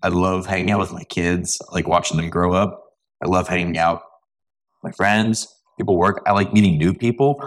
I 0.02 0.10
love 0.10 0.45
hanging 0.45 0.71
out 0.71 0.80
with 0.80 0.93
my 0.93 1.04
kids, 1.04 1.62
I 1.69 1.73
like 1.76 1.88
watching 1.88 2.17
them 2.17 2.30
grow 2.30 2.54
up. 2.54 2.84
I 3.23 3.28
love 3.28 3.47
hanging 3.47 3.78
out 3.78 4.02
with 4.82 4.91
my 4.91 4.95
friends, 4.95 5.47
people 5.78 5.97
work. 5.97 6.21
I 6.26 6.32
like 6.32 6.54
meeting 6.54 6.78
new 6.78 6.93
people. 6.93 7.41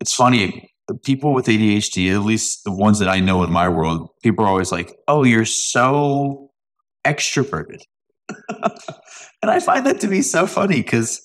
It's 0.00 0.14
funny, 0.14 0.70
people 1.04 1.34
with 1.34 1.46
ADHD, 1.46 2.14
at 2.14 2.22
least 2.22 2.64
the 2.64 2.72
ones 2.72 2.98
that 2.98 3.08
I 3.08 3.20
know 3.20 3.42
in 3.42 3.52
my 3.52 3.68
world, 3.68 4.08
people 4.22 4.44
are 4.44 4.48
always 4.48 4.72
like, 4.72 4.96
"Oh, 5.06 5.24
you're 5.24 5.44
so 5.44 6.50
extroverted." 7.04 7.80
and 9.42 9.50
I 9.50 9.60
find 9.60 9.86
that 9.86 10.00
to 10.00 10.08
be 10.08 10.22
so 10.22 10.46
funny 10.46 10.82
because 10.82 11.22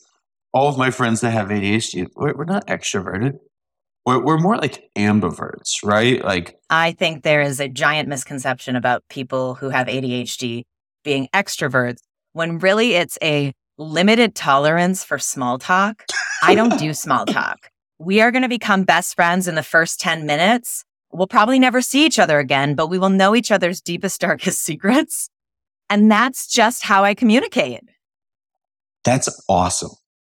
all 0.53 0.69
of 0.69 0.77
my 0.77 0.91
friends 0.91 1.21
that 1.21 1.31
have 1.31 1.49
ADHD, 1.49 2.07
we're, 2.15 2.33
we're 2.33 2.45
not 2.45 2.65
extroverted. 2.67 3.33
We're, 4.05 4.23
we're 4.23 4.37
more 4.37 4.57
like 4.57 4.83
ambiverts, 4.97 5.83
right? 5.83 6.23
Like, 6.23 6.55
I 6.69 6.91
think 6.91 7.23
there 7.23 7.41
is 7.41 7.59
a 7.59 7.69
giant 7.69 8.09
misconception 8.09 8.75
about 8.75 9.03
people 9.09 9.55
who 9.55 9.69
have 9.69 9.87
ADHD 9.87 10.63
being 11.03 11.27
extroverts 11.33 11.99
when 12.33 12.59
really 12.59 12.93
it's 12.93 13.17
a 13.23 13.53
limited 13.77 14.35
tolerance 14.35 15.03
for 15.03 15.17
small 15.17 15.57
talk. 15.57 16.03
I 16.43 16.55
don't 16.55 16.77
do 16.77 16.93
small 16.93 17.25
talk. 17.25 17.69
We 17.99 18.21
are 18.21 18.31
going 18.31 18.41
to 18.41 18.49
become 18.49 18.83
best 18.83 19.15
friends 19.15 19.47
in 19.47 19.55
the 19.55 19.63
first 19.63 19.99
10 19.99 20.25
minutes. 20.25 20.83
We'll 21.11 21.27
probably 21.27 21.59
never 21.59 21.81
see 21.81 22.05
each 22.05 22.19
other 22.19 22.39
again, 22.39 22.75
but 22.75 22.89
we 22.89 22.97
will 22.97 23.09
know 23.09 23.35
each 23.35 23.51
other's 23.51 23.81
deepest, 23.81 24.19
darkest 24.21 24.63
secrets. 24.63 25.29
And 25.89 26.11
that's 26.11 26.47
just 26.47 26.83
how 26.83 27.03
I 27.03 27.13
communicate. 27.13 27.81
That's 29.03 29.29
awesome. 29.47 29.91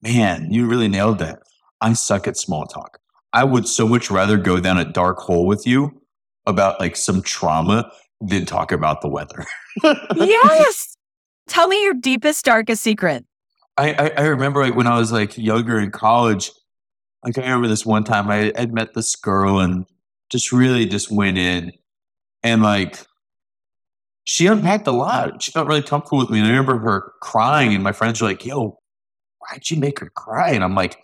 Man, 0.02 0.48
you 0.52 0.68
really 0.68 0.88
nailed 0.88 1.20
that. 1.20 1.39
I 1.80 1.94
suck 1.94 2.28
at 2.28 2.38
small 2.38 2.66
talk. 2.66 3.00
I 3.34 3.44
would 3.44 3.68
so 3.68 3.88
much 3.88 4.10
rather 4.10 4.38
go 4.38 4.60
down 4.60 4.78
a 4.78 4.86
dark 4.86 5.18
hole 5.18 5.46
with 5.46 5.66
you 5.68 6.02
about 6.46 6.80
like 6.80 6.96
some 6.96 7.22
trauma 7.22 7.92
than 8.22 8.46
talk 8.46 8.72
about 8.72 9.02
the 9.02 9.10
weather. 9.10 9.46
yes. 10.16 10.96
Tell 11.48 11.68
me 11.68 11.84
your 11.84 11.94
deepest, 11.94 12.46
darkest 12.46 12.84
secret. 12.84 13.26
I, 13.78 13.94
I, 13.94 14.08
I, 14.18 14.22
remember 14.28 14.62
like 14.62 14.76
when 14.76 14.88
I 14.88 14.98
was 14.98 15.12
like 15.12 15.38
younger 15.38 15.80
in 15.80 15.92
college, 15.92 16.52
like 17.24 17.38
I 17.38 17.42
remember 17.42 17.68
this 17.68 17.86
one 17.86 18.04
time 18.04 18.30
I 18.30 18.52
had 18.56 18.74
met 18.74 18.94
this 18.94 19.16
girl 19.16 19.60
and 19.60 19.86
just 20.30 20.52
really 20.52 20.86
just 20.86 21.12
went 21.12 21.38
in 21.38 21.72
and 22.44 22.62
like 22.62 23.06
she 24.26 24.48
unpacked 24.48 24.88
a 24.88 24.92
lot. 24.92 25.42
She 25.42 25.52
felt 25.52 25.67
really 25.67 25.82
comfortable 25.82 26.19
with 26.19 26.30
me. 26.30 26.40
And 26.40 26.48
I 26.48 26.52
remember 26.52 26.80
her 26.80 27.13
crying 27.21 27.74
and 27.74 27.84
my 27.84 27.92
friends 27.92 28.21
were 28.21 28.28
like, 28.28 28.46
yo, 28.46 28.80
why'd 29.40 29.69
you 29.69 29.78
make 29.78 30.00
her 30.00 30.10
cry? 30.10 30.52
And 30.52 30.63
I'm 30.63 30.76
like, 30.76 30.98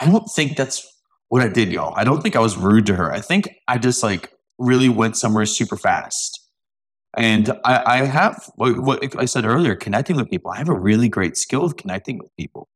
I 0.00 0.06
don't 0.06 0.26
think 0.30 0.56
that's 0.56 0.86
what 1.28 1.42
I 1.42 1.48
did, 1.48 1.72
y'all. 1.72 1.94
I 1.96 2.04
don't 2.04 2.22
think 2.22 2.36
I 2.36 2.40
was 2.40 2.56
rude 2.56 2.86
to 2.86 2.96
her. 2.96 3.12
I 3.12 3.20
think 3.20 3.48
I 3.68 3.78
just 3.78 4.02
like 4.02 4.32
really 4.58 4.88
went 4.88 5.16
somewhere 5.16 5.46
super 5.46 5.76
fast. 5.76 6.40
And 7.16 7.50
I, 7.64 7.82
I 7.86 7.96
have 8.04 8.50
what 8.56 9.16
I 9.18 9.24
said 9.24 9.46
earlier, 9.46 9.74
connecting 9.74 10.16
with 10.16 10.28
people. 10.28 10.50
I 10.50 10.58
have 10.58 10.68
a 10.68 10.78
really 10.78 11.08
great 11.08 11.36
skill 11.36 11.64
of 11.64 11.76
connecting 11.76 12.18
with 12.18 12.34
people. 12.36 12.68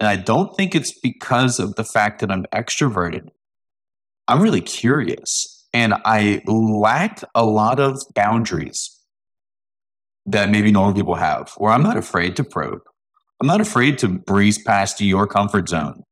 And 0.00 0.08
I 0.08 0.16
don't 0.16 0.56
think 0.56 0.74
it's 0.74 0.98
because 0.98 1.60
of 1.60 1.74
the 1.76 1.84
fact 1.84 2.20
that 2.20 2.30
I'm 2.32 2.46
extroverted. 2.54 3.28
I'm 4.26 4.40
really 4.40 4.62
curious 4.62 5.66
and 5.74 5.94
I 6.04 6.42
lack 6.46 7.22
a 7.34 7.44
lot 7.44 7.78
of 7.78 8.02
boundaries 8.14 8.98
that 10.26 10.50
maybe 10.50 10.72
normal 10.72 10.94
people 10.94 11.14
have, 11.14 11.52
where 11.58 11.72
I'm 11.72 11.82
not 11.82 11.96
afraid 11.96 12.34
to 12.36 12.44
probe. 12.44 12.80
I'm 13.40 13.46
not 13.46 13.60
afraid 13.60 13.98
to 13.98 14.08
breeze 14.08 14.58
past 14.58 15.00
your 15.00 15.26
comfort 15.26 15.68
zone 15.68 16.02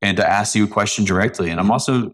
and 0.00 0.16
to 0.16 0.28
ask 0.28 0.54
you 0.54 0.64
a 0.64 0.68
question 0.68 1.04
directly. 1.04 1.50
And 1.50 1.60
I'm 1.60 1.70
also 1.70 2.12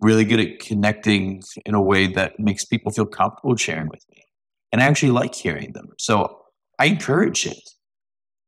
really 0.00 0.24
good 0.24 0.40
at 0.40 0.60
connecting 0.60 1.42
in 1.66 1.74
a 1.74 1.82
way 1.82 2.06
that 2.08 2.38
makes 2.38 2.64
people 2.64 2.92
feel 2.92 3.06
comfortable 3.06 3.56
sharing 3.56 3.88
with 3.88 4.04
me. 4.10 4.24
And 4.72 4.82
I 4.82 4.86
actually 4.86 5.12
like 5.12 5.34
hearing 5.34 5.72
them. 5.72 5.88
So 5.98 6.42
I 6.78 6.86
encourage 6.86 7.46
it. 7.46 7.60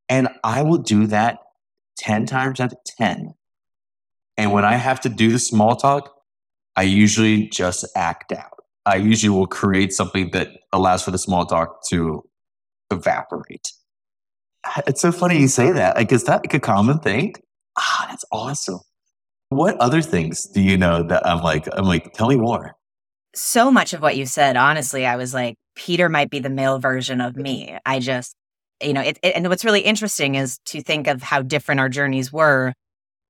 And 0.09 0.29
I 0.45 0.63
will 0.63 0.79
do 0.79 1.07
that 1.09 1.39
10 1.99 2.27
times 2.27 2.61
out 2.61 2.73
of 2.73 2.79
10. 2.99 3.35
And 4.37 4.53
when 4.53 4.65
I 4.65 4.77
have 4.77 5.01
to 5.03 5.09
do 5.09 5.31
the 5.31 5.39
small 5.39 5.77
talk, 5.77 6.15
I 6.77 6.83
usually 6.83 7.49
just 7.49 7.85
act 7.95 8.33
out. 8.33 8.65
I 8.87 8.97
usually 8.97 9.31
will 9.31 9.47
create 9.47 9.93
something 9.93 10.31
that 10.31 10.49
allows 10.73 11.03
for 11.03 11.11
the 11.11 11.19
small 11.19 11.45
talk 11.45 11.87
to 11.89 12.25
evaporate. 12.91 13.73
It's 14.87 15.01
so 15.01 15.13
funny 15.13 15.39
you 15.39 15.49
say 15.49 15.73
that. 15.73 15.97
Like, 15.97 16.13
is 16.13 16.25
that 16.25 16.43
like 16.43 16.55
a 16.55 16.61
common 16.61 16.99
thing? 16.99 17.35
Ah, 17.79 18.07
that's 18.09 18.25
awesome. 18.33 18.81
What 19.51 19.77
other 19.79 20.01
things 20.01 20.47
do 20.47 20.61
you 20.61 20.77
know 20.77 21.03
that 21.03 21.27
I'm 21.27 21.43
like, 21.43 21.67
I'm 21.73 21.85
like, 21.85 22.13
tell 22.13 22.29
me 22.29 22.37
more. 22.37 22.77
So 23.35 23.71
much 23.71 23.93
of 23.93 24.03
what 24.03 24.17
you 24.17 24.27
said, 24.27 24.57
honestly, 24.57 25.07
I 25.07 25.17
was 25.17 25.35
like, 25.35 25.57
Peter 25.75 26.09
might 26.09 26.31
be 26.31 26.41
the 26.41 26.51
male 26.51 26.79
version 26.79 27.21
of 27.21 27.37
me. 27.37 27.77
I 27.87 28.01
just, 28.01 28.35
you 28.83 28.93
know, 28.93 29.01
it, 29.01 29.19
it, 29.23 29.35
and 29.37 29.49
what's 29.49 29.65
really 29.65 29.81
interesting 29.81 30.35
is 30.35 30.59
to 30.67 30.83
think 30.83 31.07
of 31.07 31.23
how 31.23 31.43
different 31.43 31.81
our 31.81 31.89
journeys 31.89 32.33
were 32.33 32.73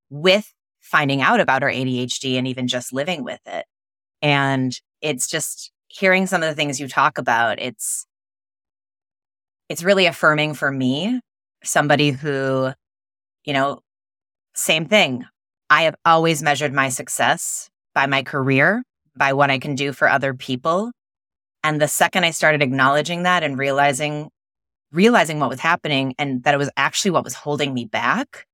with 0.09 0.53
finding 0.79 1.21
out 1.21 1.39
about 1.39 1.63
our 1.63 1.69
ADHD 1.69 2.37
and 2.37 2.47
even 2.47 2.67
just 2.67 2.93
living 2.93 3.23
with 3.23 3.39
it. 3.45 3.65
And 4.21 4.79
it's 5.01 5.27
just 5.27 5.71
hearing 5.87 6.27
some 6.27 6.43
of 6.43 6.49
the 6.49 6.55
things 6.55 6.79
you 6.79 6.87
talk 6.87 7.17
about. 7.17 7.59
It's, 7.59 8.05
it's 9.69 9.83
really 9.83 10.05
affirming 10.05 10.53
for 10.53 10.71
me, 10.71 11.21
somebody 11.63 12.11
who, 12.11 12.71
you 13.45 13.53
know, 13.53 13.79
same 14.55 14.85
thing. 14.85 15.25
I 15.69 15.83
have 15.83 15.95
always 16.05 16.43
measured 16.43 16.73
my 16.73 16.89
success 16.89 17.69
by 17.93 18.05
my 18.05 18.23
career, 18.23 18.83
by 19.15 19.33
what 19.33 19.49
I 19.49 19.59
can 19.59 19.75
do 19.75 19.93
for 19.93 20.09
other 20.09 20.33
people. 20.33 20.91
And 21.63 21.79
the 21.79 21.87
second 21.87 22.25
I 22.25 22.31
started 22.31 22.61
acknowledging 22.61 23.23
that 23.23 23.43
and 23.43 23.57
realizing 23.57 24.29
realizing 24.91 25.39
what 25.39 25.49
was 25.49 25.59
happening 25.59 26.13
and 26.17 26.43
that 26.43 26.53
it 26.53 26.57
was 26.57 26.69
actually 26.77 27.11
what 27.11 27.23
was 27.23 27.33
holding 27.33 27.73
me 27.73 27.85
back, 27.85 28.45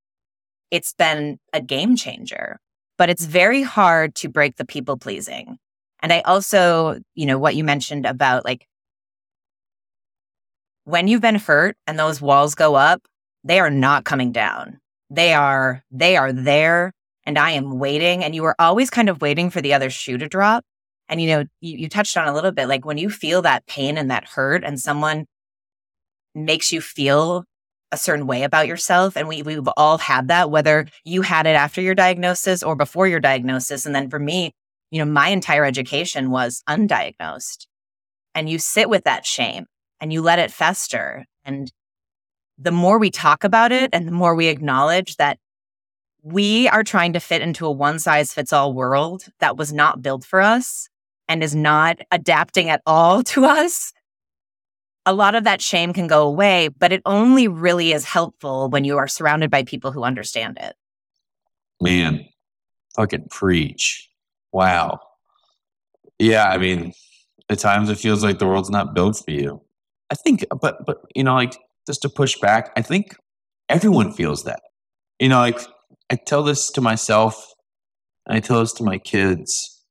it's 0.71 0.93
been 0.93 1.39
a 1.53 1.61
game 1.61 1.95
changer. 1.95 2.59
But 2.97 3.09
it's 3.09 3.25
very 3.25 3.61
hard 3.61 4.15
to 4.15 4.29
break 4.29 4.55
the 4.55 4.65
people 4.65 4.97
pleasing. 4.97 5.57
And 6.01 6.11
I 6.11 6.21
also, 6.21 6.99
you 7.15 7.25
know, 7.25 7.37
what 7.37 7.55
you 7.55 7.63
mentioned 7.63 8.05
about 8.05 8.45
like 8.45 8.67
when 10.83 11.07
you've 11.07 11.21
been 11.21 11.35
hurt 11.35 11.75
and 11.85 11.99
those 11.99 12.21
walls 12.21 12.55
go 12.55 12.75
up, 12.75 13.01
they 13.43 13.59
are 13.59 13.69
not 13.69 14.05
coming 14.05 14.31
down. 14.31 14.79
They 15.09 15.33
are, 15.33 15.83
they 15.91 16.17
are 16.17 16.33
there 16.33 16.93
and 17.25 17.37
I 17.37 17.51
am 17.51 17.77
waiting. 17.77 18.23
And 18.23 18.33
you 18.33 18.45
are 18.45 18.55
always 18.57 18.89
kind 18.89 19.09
of 19.09 19.21
waiting 19.21 19.49
for 19.49 19.61
the 19.61 19.73
other 19.73 19.89
shoe 19.89 20.17
to 20.17 20.27
drop. 20.27 20.63
And, 21.09 21.21
you 21.21 21.27
know, 21.27 21.45
you, 21.61 21.77
you 21.77 21.89
touched 21.89 22.17
on 22.17 22.27
a 22.27 22.33
little 22.33 22.51
bit 22.51 22.67
like 22.67 22.85
when 22.85 22.97
you 22.97 23.09
feel 23.09 23.41
that 23.43 23.65
pain 23.67 23.97
and 23.97 24.09
that 24.11 24.25
hurt 24.25 24.63
and 24.63 24.79
someone 24.79 25.25
makes 26.37 26.71
you 26.71 26.81
feel 26.81 27.45
a 27.91 27.97
certain 27.97 28.27
way 28.27 28.43
about 28.43 28.67
yourself. 28.67 29.15
And 29.15 29.27
we, 29.27 29.41
we've 29.41 29.67
all 29.77 29.97
had 29.97 30.27
that, 30.27 30.51
whether 30.51 30.87
you 31.05 31.21
had 31.21 31.47
it 31.47 31.55
after 31.55 31.81
your 31.81 31.95
diagnosis 31.95 32.63
or 32.63 32.75
before 32.75 33.07
your 33.07 33.19
diagnosis. 33.19 33.85
And 33.85 33.95
then 33.95 34.09
for 34.09 34.19
me, 34.19 34.51
you 34.91 35.03
know, 35.03 35.09
my 35.09 35.29
entire 35.29 35.65
education 35.65 36.29
was 36.29 36.63
undiagnosed. 36.67 37.65
And 38.35 38.49
you 38.49 38.59
sit 38.59 38.89
with 38.89 39.03
that 39.05 39.25
shame 39.25 39.65
and 39.99 40.11
you 40.13 40.21
let 40.21 40.39
it 40.39 40.51
fester. 40.51 41.25
And 41.43 41.71
the 42.57 42.71
more 42.71 42.99
we 42.99 43.09
talk 43.09 43.43
about 43.43 43.71
it 43.71 43.89
and 43.93 44.07
the 44.07 44.11
more 44.11 44.35
we 44.35 44.47
acknowledge 44.47 45.15
that 45.17 45.37
we 46.23 46.67
are 46.69 46.83
trying 46.83 47.13
to 47.13 47.19
fit 47.19 47.41
into 47.41 47.65
a 47.65 47.71
one 47.71 47.99
size 47.99 48.33
fits 48.33 48.51
all 48.51 48.73
world 48.73 49.25
that 49.39 49.55
was 49.55 49.71
not 49.71 50.01
built 50.01 50.25
for 50.25 50.41
us 50.41 50.89
and 51.27 51.43
is 51.43 51.55
not 51.55 51.99
adapting 52.11 52.69
at 52.69 52.81
all 52.85 53.23
to 53.31 53.45
us, 53.45 53.93
a 55.07 55.13
lot 55.13 55.35
of 55.35 55.45
that 55.45 55.61
shame 55.61 55.93
can 55.93 56.05
go 56.05 56.27
away, 56.27 56.67
but 56.67 56.91
it 56.91 57.01
only 57.05 57.47
really 57.47 57.93
is 57.93 58.03
helpful 58.03 58.69
when 58.69 58.83
you 58.83 58.97
are 58.97 59.07
surrounded 59.07 59.49
by 59.49 59.63
people 59.63 59.93
who 59.93 60.03
understand 60.03 60.57
it. 60.61 60.75
Man, 61.81 62.25
fucking 62.93 63.27
preach. 63.29 64.09
Wow. 64.51 64.99
Yeah, 66.19 66.49
I 66.49 66.57
mean, 66.57 66.91
at 67.49 67.59
times 67.59 67.89
it 67.89 67.97
feels 67.97 68.21
like 68.21 68.39
the 68.39 68.47
world's 68.47 68.69
not 68.69 68.93
built 68.93 69.23
for 69.23 69.31
you. 69.31 69.61
I 70.09 70.15
think, 70.15 70.43
but, 70.61 70.85
but, 70.85 70.97
you 71.15 71.23
know, 71.23 71.35
like 71.35 71.57
just 71.85 72.01
to 72.01 72.09
push 72.09 72.37
back, 72.39 72.71
I 72.75 72.81
think 72.81 73.15
everyone 73.69 74.11
feels 74.11 74.43
that. 74.43 74.59
You 75.19 75.29
know, 75.29 75.39
like 75.39 75.61
I 76.09 76.15
tell 76.17 76.43
this 76.43 76.69
to 76.71 76.81
myself, 76.81 77.53
and 78.25 78.35
I 78.35 78.41
tell 78.41 78.59
this 78.59 78.73
to 78.73 78.83
my 78.83 78.97
kids. 78.97 79.81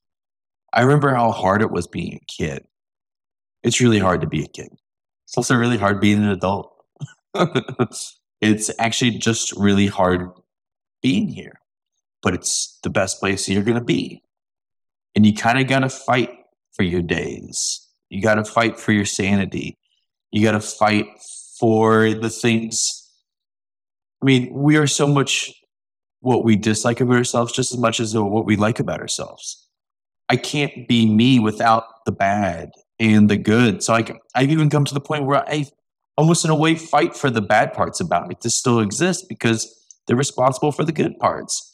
I 0.74 0.82
remember 0.82 1.14
how 1.14 1.30
hard 1.30 1.62
it 1.62 1.70
was 1.70 1.86
being 1.86 2.20
a 2.20 2.24
kid. 2.26 2.66
It's 3.62 3.80
really 3.80 3.98
hard 3.98 4.20
to 4.20 4.26
be 4.26 4.44
a 4.44 4.48
kid. 4.48 4.68
It's 5.26 5.36
also 5.36 5.56
really 5.56 5.76
hard 5.76 6.00
being 6.00 6.18
an 6.18 6.30
adult. 6.30 6.72
it's 8.40 8.70
actually 8.78 9.10
just 9.12 9.52
really 9.56 9.88
hard 9.88 10.30
being 11.02 11.28
here, 11.28 11.60
but 12.22 12.32
it's 12.32 12.78
the 12.82 12.90
best 12.90 13.18
place 13.18 13.48
you're 13.48 13.64
going 13.64 13.78
to 13.78 13.84
be. 13.84 14.22
And 15.14 15.26
you 15.26 15.34
kind 15.34 15.58
of 15.58 15.66
got 15.66 15.80
to 15.80 15.88
fight 15.88 16.30
for 16.74 16.84
your 16.84 17.02
days. 17.02 17.88
You 18.08 18.22
got 18.22 18.36
to 18.36 18.44
fight 18.44 18.78
for 18.78 18.92
your 18.92 19.04
sanity. 19.04 19.76
You 20.30 20.42
got 20.42 20.52
to 20.52 20.60
fight 20.60 21.06
for 21.58 22.14
the 22.14 22.30
things. 22.30 23.10
I 24.22 24.26
mean, 24.26 24.52
we 24.52 24.76
are 24.76 24.86
so 24.86 25.08
much 25.08 25.52
what 26.20 26.44
we 26.44 26.56
dislike 26.56 27.00
about 27.00 27.16
ourselves 27.16 27.52
just 27.52 27.72
as 27.72 27.78
much 27.78 27.98
as 27.98 28.16
what 28.16 28.46
we 28.46 28.56
like 28.56 28.78
about 28.78 29.00
ourselves. 29.00 29.68
I 30.28 30.36
can't 30.36 30.86
be 30.88 31.06
me 31.06 31.38
without 31.38 32.04
the 32.04 32.12
bad 32.12 32.70
and 32.98 33.28
the 33.28 33.36
good. 33.36 33.82
So 33.82 33.94
I, 33.94 34.04
I've 34.34 34.50
even 34.50 34.70
come 34.70 34.84
to 34.84 34.94
the 34.94 35.00
point 35.00 35.24
where 35.24 35.48
I 35.48 35.66
almost 36.16 36.44
in 36.44 36.50
a 36.50 36.56
way 36.56 36.74
fight 36.74 37.14
for 37.14 37.30
the 37.30 37.42
bad 37.42 37.72
parts 37.72 38.00
about 38.00 38.26
me 38.26 38.34
to 38.40 38.50
still 38.50 38.80
exist 38.80 39.26
because 39.28 39.72
they're 40.06 40.16
responsible 40.16 40.72
for 40.72 40.84
the 40.84 40.92
good 40.92 41.18
parts. 41.18 41.72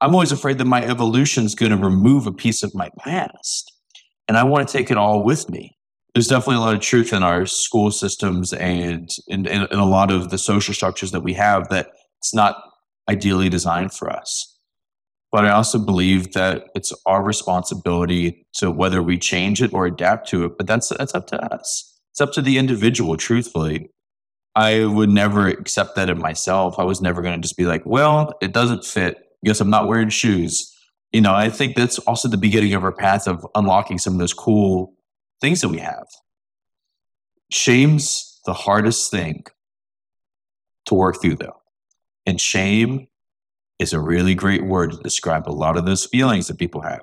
I'm 0.00 0.12
always 0.14 0.32
afraid 0.32 0.58
that 0.58 0.66
my 0.66 0.84
evolution 0.84 1.44
is 1.44 1.54
going 1.54 1.70
to 1.70 1.78
remove 1.78 2.26
a 2.26 2.32
piece 2.32 2.62
of 2.62 2.74
my 2.74 2.90
past. 2.98 3.72
And 4.28 4.36
I 4.36 4.44
want 4.44 4.68
to 4.68 4.72
take 4.76 4.90
it 4.90 4.96
all 4.96 5.22
with 5.22 5.48
me. 5.48 5.76
There's 6.14 6.28
definitely 6.28 6.56
a 6.56 6.60
lot 6.60 6.74
of 6.74 6.80
truth 6.80 7.12
in 7.12 7.22
our 7.22 7.46
school 7.46 7.90
systems 7.90 8.52
and 8.52 9.08
in, 9.28 9.46
in, 9.46 9.66
in 9.70 9.78
a 9.78 9.86
lot 9.86 10.10
of 10.12 10.30
the 10.30 10.38
social 10.38 10.74
structures 10.74 11.10
that 11.12 11.22
we 11.22 11.32
have 11.34 11.68
that 11.70 11.88
it's 12.18 12.34
not 12.34 12.56
ideally 13.08 13.48
designed 13.48 13.92
for 13.92 14.10
us. 14.10 14.53
But 15.34 15.46
I 15.46 15.50
also 15.50 15.80
believe 15.80 16.32
that 16.34 16.68
it's 16.76 16.92
our 17.06 17.20
responsibility 17.20 18.46
to 18.52 18.70
whether 18.70 19.02
we 19.02 19.18
change 19.18 19.60
it 19.62 19.74
or 19.74 19.84
adapt 19.84 20.28
to 20.28 20.44
it. 20.44 20.56
But 20.56 20.68
that's 20.68 20.90
that's 20.90 21.12
up 21.12 21.26
to 21.26 21.52
us. 21.52 21.92
It's 22.12 22.20
up 22.20 22.30
to 22.34 22.40
the 22.40 22.56
individual, 22.56 23.16
truthfully. 23.16 23.90
I 24.54 24.84
would 24.84 25.10
never 25.10 25.48
accept 25.48 25.96
that 25.96 26.08
in 26.08 26.20
myself. 26.20 26.78
I 26.78 26.84
was 26.84 27.00
never 27.00 27.20
going 27.20 27.34
to 27.34 27.42
just 27.42 27.56
be 27.56 27.64
like, 27.64 27.82
well, 27.84 28.34
it 28.40 28.52
doesn't 28.52 28.84
fit. 28.84 29.26
Guess 29.44 29.60
I'm 29.60 29.70
not 29.70 29.88
wearing 29.88 30.08
shoes. 30.08 30.72
You 31.12 31.22
know, 31.22 31.34
I 31.34 31.50
think 31.50 31.74
that's 31.74 31.98
also 31.98 32.28
the 32.28 32.36
beginning 32.36 32.72
of 32.74 32.84
our 32.84 32.92
path 32.92 33.26
of 33.26 33.44
unlocking 33.56 33.98
some 33.98 34.12
of 34.12 34.20
those 34.20 34.34
cool 34.34 34.94
things 35.40 35.62
that 35.62 35.68
we 35.68 35.78
have. 35.78 36.06
Shame's 37.50 38.40
the 38.46 38.54
hardest 38.54 39.10
thing 39.10 39.46
to 40.86 40.94
work 40.94 41.20
through, 41.20 41.38
though. 41.38 41.60
And 42.24 42.40
shame 42.40 43.08
is 43.78 43.92
a 43.92 44.00
really 44.00 44.34
great 44.34 44.64
word 44.64 44.92
to 44.92 44.96
describe 44.98 45.48
a 45.48 45.50
lot 45.50 45.76
of 45.76 45.86
those 45.86 46.06
feelings 46.06 46.48
that 46.48 46.58
people 46.58 46.82
have. 46.82 47.02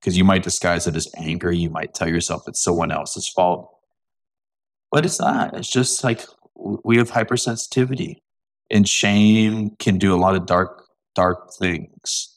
Because 0.00 0.18
you 0.18 0.24
might 0.24 0.42
disguise 0.42 0.86
it 0.86 0.96
as 0.96 1.08
anger. 1.16 1.52
You 1.52 1.70
might 1.70 1.94
tell 1.94 2.08
yourself 2.08 2.42
it's 2.48 2.62
someone 2.62 2.90
else's 2.90 3.28
fault. 3.28 3.70
But 4.90 5.04
it's 5.04 5.20
not. 5.20 5.56
It's 5.56 5.70
just 5.70 6.02
like 6.02 6.24
we 6.56 6.96
have 6.98 7.10
hypersensitivity. 7.10 8.16
And 8.70 8.88
shame 8.88 9.70
can 9.78 9.98
do 9.98 10.14
a 10.14 10.16
lot 10.16 10.34
of 10.34 10.46
dark, 10.46 10.84
dark 11.14 11.52
things. 11.58 12.36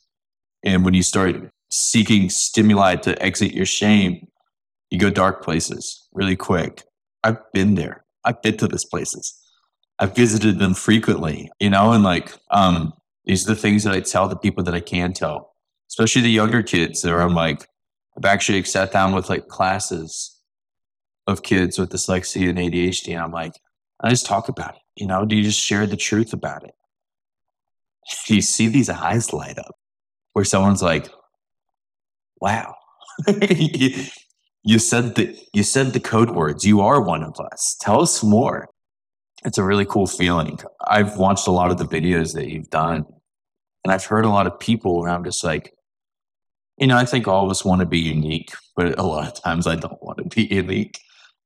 And 0.64 0.86
when 0.86 0.94
you 0.94 1.04
start 1.04 1.36
seeking 1.70 2.30
stimuli 2.30 2.96
to 2.98 3.22
exit 3.22 3.54
your 3.54 3.66
shame, 3.66 4.28
you 4.90 5.00
go 5.00 5.10
dark 5.10 5.44
places 5.44 6.08
really 6.14 6.36
quick. 6.36 6.84
I've 7.24 7.38
been 7.54 7.76
there. 7.76 8.06
I've 8.24 8.42
been 8.42 8.58
to 8.58 8.68
these 8.68 8.86
places. 8.86 9.34
I've 10.00 10.16
visited 10.16 10.60
them 10.60 10.74
frequently, 10.74 11.50
you 11.60 11.70
know, 11.70 11.92
and 11.92 12.04
like, 12.04 12.34
um, 12.52 12.94
these 13.26 13.48
are 13.48 13.54
the 13.54 13.60
things 13.60 13.84
that 13.84 13.94
I 13.94 14.02
tell 14.02 14.28
the 14.28 14.36
people 14.36 14.64
that 14.64 14.74
I 14.74 14.80
can 14.80 15.14
tell, 15.14 15.54
especially 15.90 16.22
the 16.22 16.30
younger 16.30 16.62
kids 16.62 17.02
that 17.02 17.14
I'm 17.14 17.34
like, 17.34 17.68
I've 18.18 18.26
actually 18.26 18.64
sat 18.64 18.92
down 18.92 19.14
with 19.14 19.30
like 19.30 19.48
classes 19.48 20.40
of 21.28 21.44
kids 21.44 21.78
with 21.78 21.90
dyslexia 21.90 22.50
and 22.50 22.60
ADHD. 22.60 23.14
And 23.14 23.22
I'm 23.22 23.32
like, 23.32 23.54
I 24.00 24.10
just 24.10 24.26
talk 24.26 24.48
about 24.48 24.76
it. 24.76 24.82
You 24.96 25.08
know, 25.08 25.26
do 25.26 25.36
you 25.36 25.44
just 25.44 25.60
share 25.60 25.86
the 25.88 25.98
truth 25.98 26.34
about 26.34 26.64
it? 26.64 26.74
Do 28.28 28.36
you 28.36 28.42
see 28.42 28.68
these 28.68 28.90
eyes 28.90 29.34
light 29.34 29.58
up 29.58 29.76
where 30.34 30.46
someone's 30.46 30.84
like, 30.84 31.10
wow. 32.40 32.76
you 33.28 34.78
said 34.78 35.16
the 35.16 35.38
you 35.54 35.64
said 35.64 35.94
the 35.94 36.00
code 36.00 36.32
words. 36.32 36.66
You 36.66 36.82
are 36.82 37.02
one 37.02 37.24
of 37.24 37.40
us. 37.40 37.78
Tell 37.80 38.02
us 38.02 38.22
more 38.22 38.68
it's 39.44 39.58
a 39.58 39.64
really 39.64 39.86
cool 39.86 40.08
feeling. 40.08 40.60
I've 40.88 41.18
watched 41.18 41.48
a 41.48 41.52
lot 41.52 41.72
of 41.72 41.78
the 41.78 41.86
videos 41.86 42.34
that 42.34 42.50
you've 42.50 42.70
done, 42.70 43.06
and 43.84 43.92
I've 43.92 44.06
heard 44.06 44.26
a 44.26 44.30
lot 44.30 44.48
of 44.48 44.60
people 44.60 45.00
where 45.00 45.10
I'm 45.10 45.24
just 45.24 45.44
like, 45.44 45.74
you 46.78 46.88
know, 46.88 46.98
I 46.98 47.06
think 47.06 47.28
all 47.28 47.46
of 47.46 47.52
us 47.52 47.64
want 47.64 47.80
to 47.80 47.86
be 47.86 48.00
unique, 48.00 48.52
but 48.76 48.98
a 49.00 49.04
lot 49.04 49.28
of 49.28 49.42
times 49.42 49.68
I 49.68 49.76
don't 49.76 50.02
want 50.02 50.18
to 50.18 50.24
be 50.26 50.44
unique. 50.54 51.00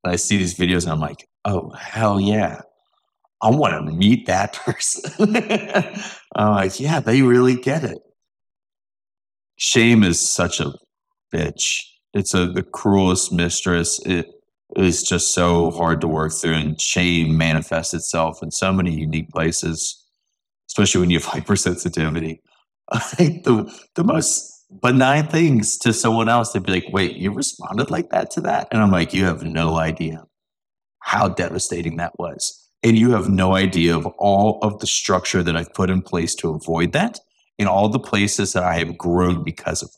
And 0.04 0.14
I 0.14 0.16
see 0.16 0.38
these 0.38 0.56
videos 0.56 0.84
and 0.84 0.92
I'm 0.92 1.00
like, 1.00 1.28
oh, 1.46 1.70
hell 1.72 2.20
yeah. 2.20 2.62
I 3.42 3.50
want 3.52 3.74
to 3.74 3.94
meet 3.94 4.26
that 4.28 4.54
person. 4.66 5.36
I'm 6.36 6.54
like, 6.56 6.80
yeah, 6.80 7.00
they 7.00 7.22
really 7.22 7.56
get 7.56 7.84
it. 7.84 8.00
Shame 9.58 10.04
is 10.04 10.20
such 10.20 10.60
a 10.60 10.74
bitch. 11.34 11.82
It's 12.14 12.34
a 12.34 12.48
the 12.48 12.64
cruelest 12.64 13.32
mistress. 13.32 14.00
It 14.06 14.28
is 14.76 15.03
just 15.03 15.34
so 15.34 15.72
hard 15.72 16.01
to 16.01 16.07
work 16.07 16.32
through, 16.34 16.53
and 16.53 16.80
shame 16.82 17.38
manifests 17.38 17.93
itself 17.93 18.43
in 18.43 18.51
so 18.51 18.72
many 18.72 18.93
unique 18.93 19.30
places, 19.30 20.03
especially 20.70 21.01
when 21.01 21.09
you 21.09 21.20
have 21.20 21.28
hypersensitivity. 21.34 22.39
The 23.20 23.72
the 23.95 24.03
most 24.03 24.65
benign 24.82 25.28
things 25.28 25.78
to 25.80 25.93
someone 25.93 26.30
else, 26.30 26.51
they'd 26.51 26.63
be 26.63 26.72
like, 26.72 26.88
"Wait, 26.91 27.15
you 27.15 27.32
responded 27.32 27.91
like 27.91 28.09
that 28.09 28.32
to 28.32 28.41
that?" 28.41 28.67
And 28.72 28.82
I'm 28.82 28.91
like, 28.91 29.13
"You 29.13 29.26
have 29.26 29.43
no 29.43 29.78
idea 29.78 30.26
how 30.99 31.30
devastating 31.30 31.97
that 31.97 32.13
was." 32.17 32.67
And 32.82 32.97
you 32.97 33.11
have 33.11 33.30
no 33.30 33.55
idea 33.55 33.95
of 33.95 34.05
all 34.17 34.59
of 34.61 34.80
the 34.80 34.88
structure 34.88 35.43
that 35.43 35.57
I've 35.57 35.74
put 35.74 35.89
in 35.89 36.01
place 36.01 36.34
to 36.36 36.51
avoid 36.51 36.93
that 36.93 37.20
and 37.57 37.67
all 37.67 37.89
the 37.89 37.99
places 37.99 38.53
that 38.53 38.63
I 38.63 38.78
have 38.78 38.97
grown 38.97 39.43
because 39.43 39.84
of 39.84 39.91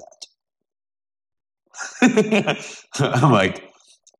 that. 2.01 2.57
I'm 2.99 3.31
like, 3.31 3.70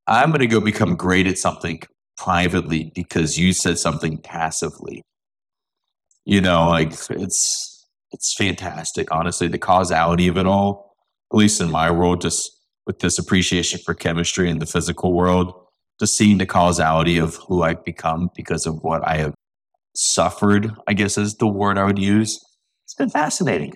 I'm 0.07 0.29
going 0.29 0.41
to 0.41 0.47
go 0.47 0.59
become 0.59 0.95
great 0.95 1.27
at 1.27 1.37
something 1.37 1.81
privately 2.17 2.91
because 2.95 3.37
you 3.37 3.53
said 3.53 3.77
something 3.77 4.17
passively. 4.17 5.01
You 6.25 6.41
know, 6.41 6.69
like 6.69 6.93
it's 7.09 7.87
it's 8.11 8.33
fantastic. 8.35 9.11
Honestly, 9.11 9.47
the 9.47 9.57
causality 9.57 10.27
of 10.27 10.37
it 10.37 10.45
all, 10.45 10.95
at 11.31 11.37
least 11.37 11.61
in 11.61 11.71
my 11.71 11.89
world, 11.89 12.21
just 12.21 12.51
with 12.85 12.99
this 12.99 13.17
appreciation 13.17 13.79
for 13.85 13.93
chemistry 13.93 14.49
and 14.49 14.61
the 14.61 14.65
physical 14.65 15.13
world, 15.13 15.53
just 15.99 16.17
seeing 16.17 16.37
the 16.37 16.45
causality 16.45 17.17
of 17.17 17.35
who 17.47 17.63
I've 17.63 17.83
become 17.85 18.29
because 18.35 18.65
of 18.65 18.83
what 18.83 19.07
I 19.07 19.17
have 19.17 19.33
suffered, 19.95 20.71
I 20.87 20.93
guess 20.93 21.17
is 21.17 21.35
the 21.35 21.47
word 21.47 21.77
I 21.77 21.85
would 21.85 21.99
use. 21.99 22.39
It's 22.85 22.95
been 22.95 23.09
fascinating. 23.09 23.73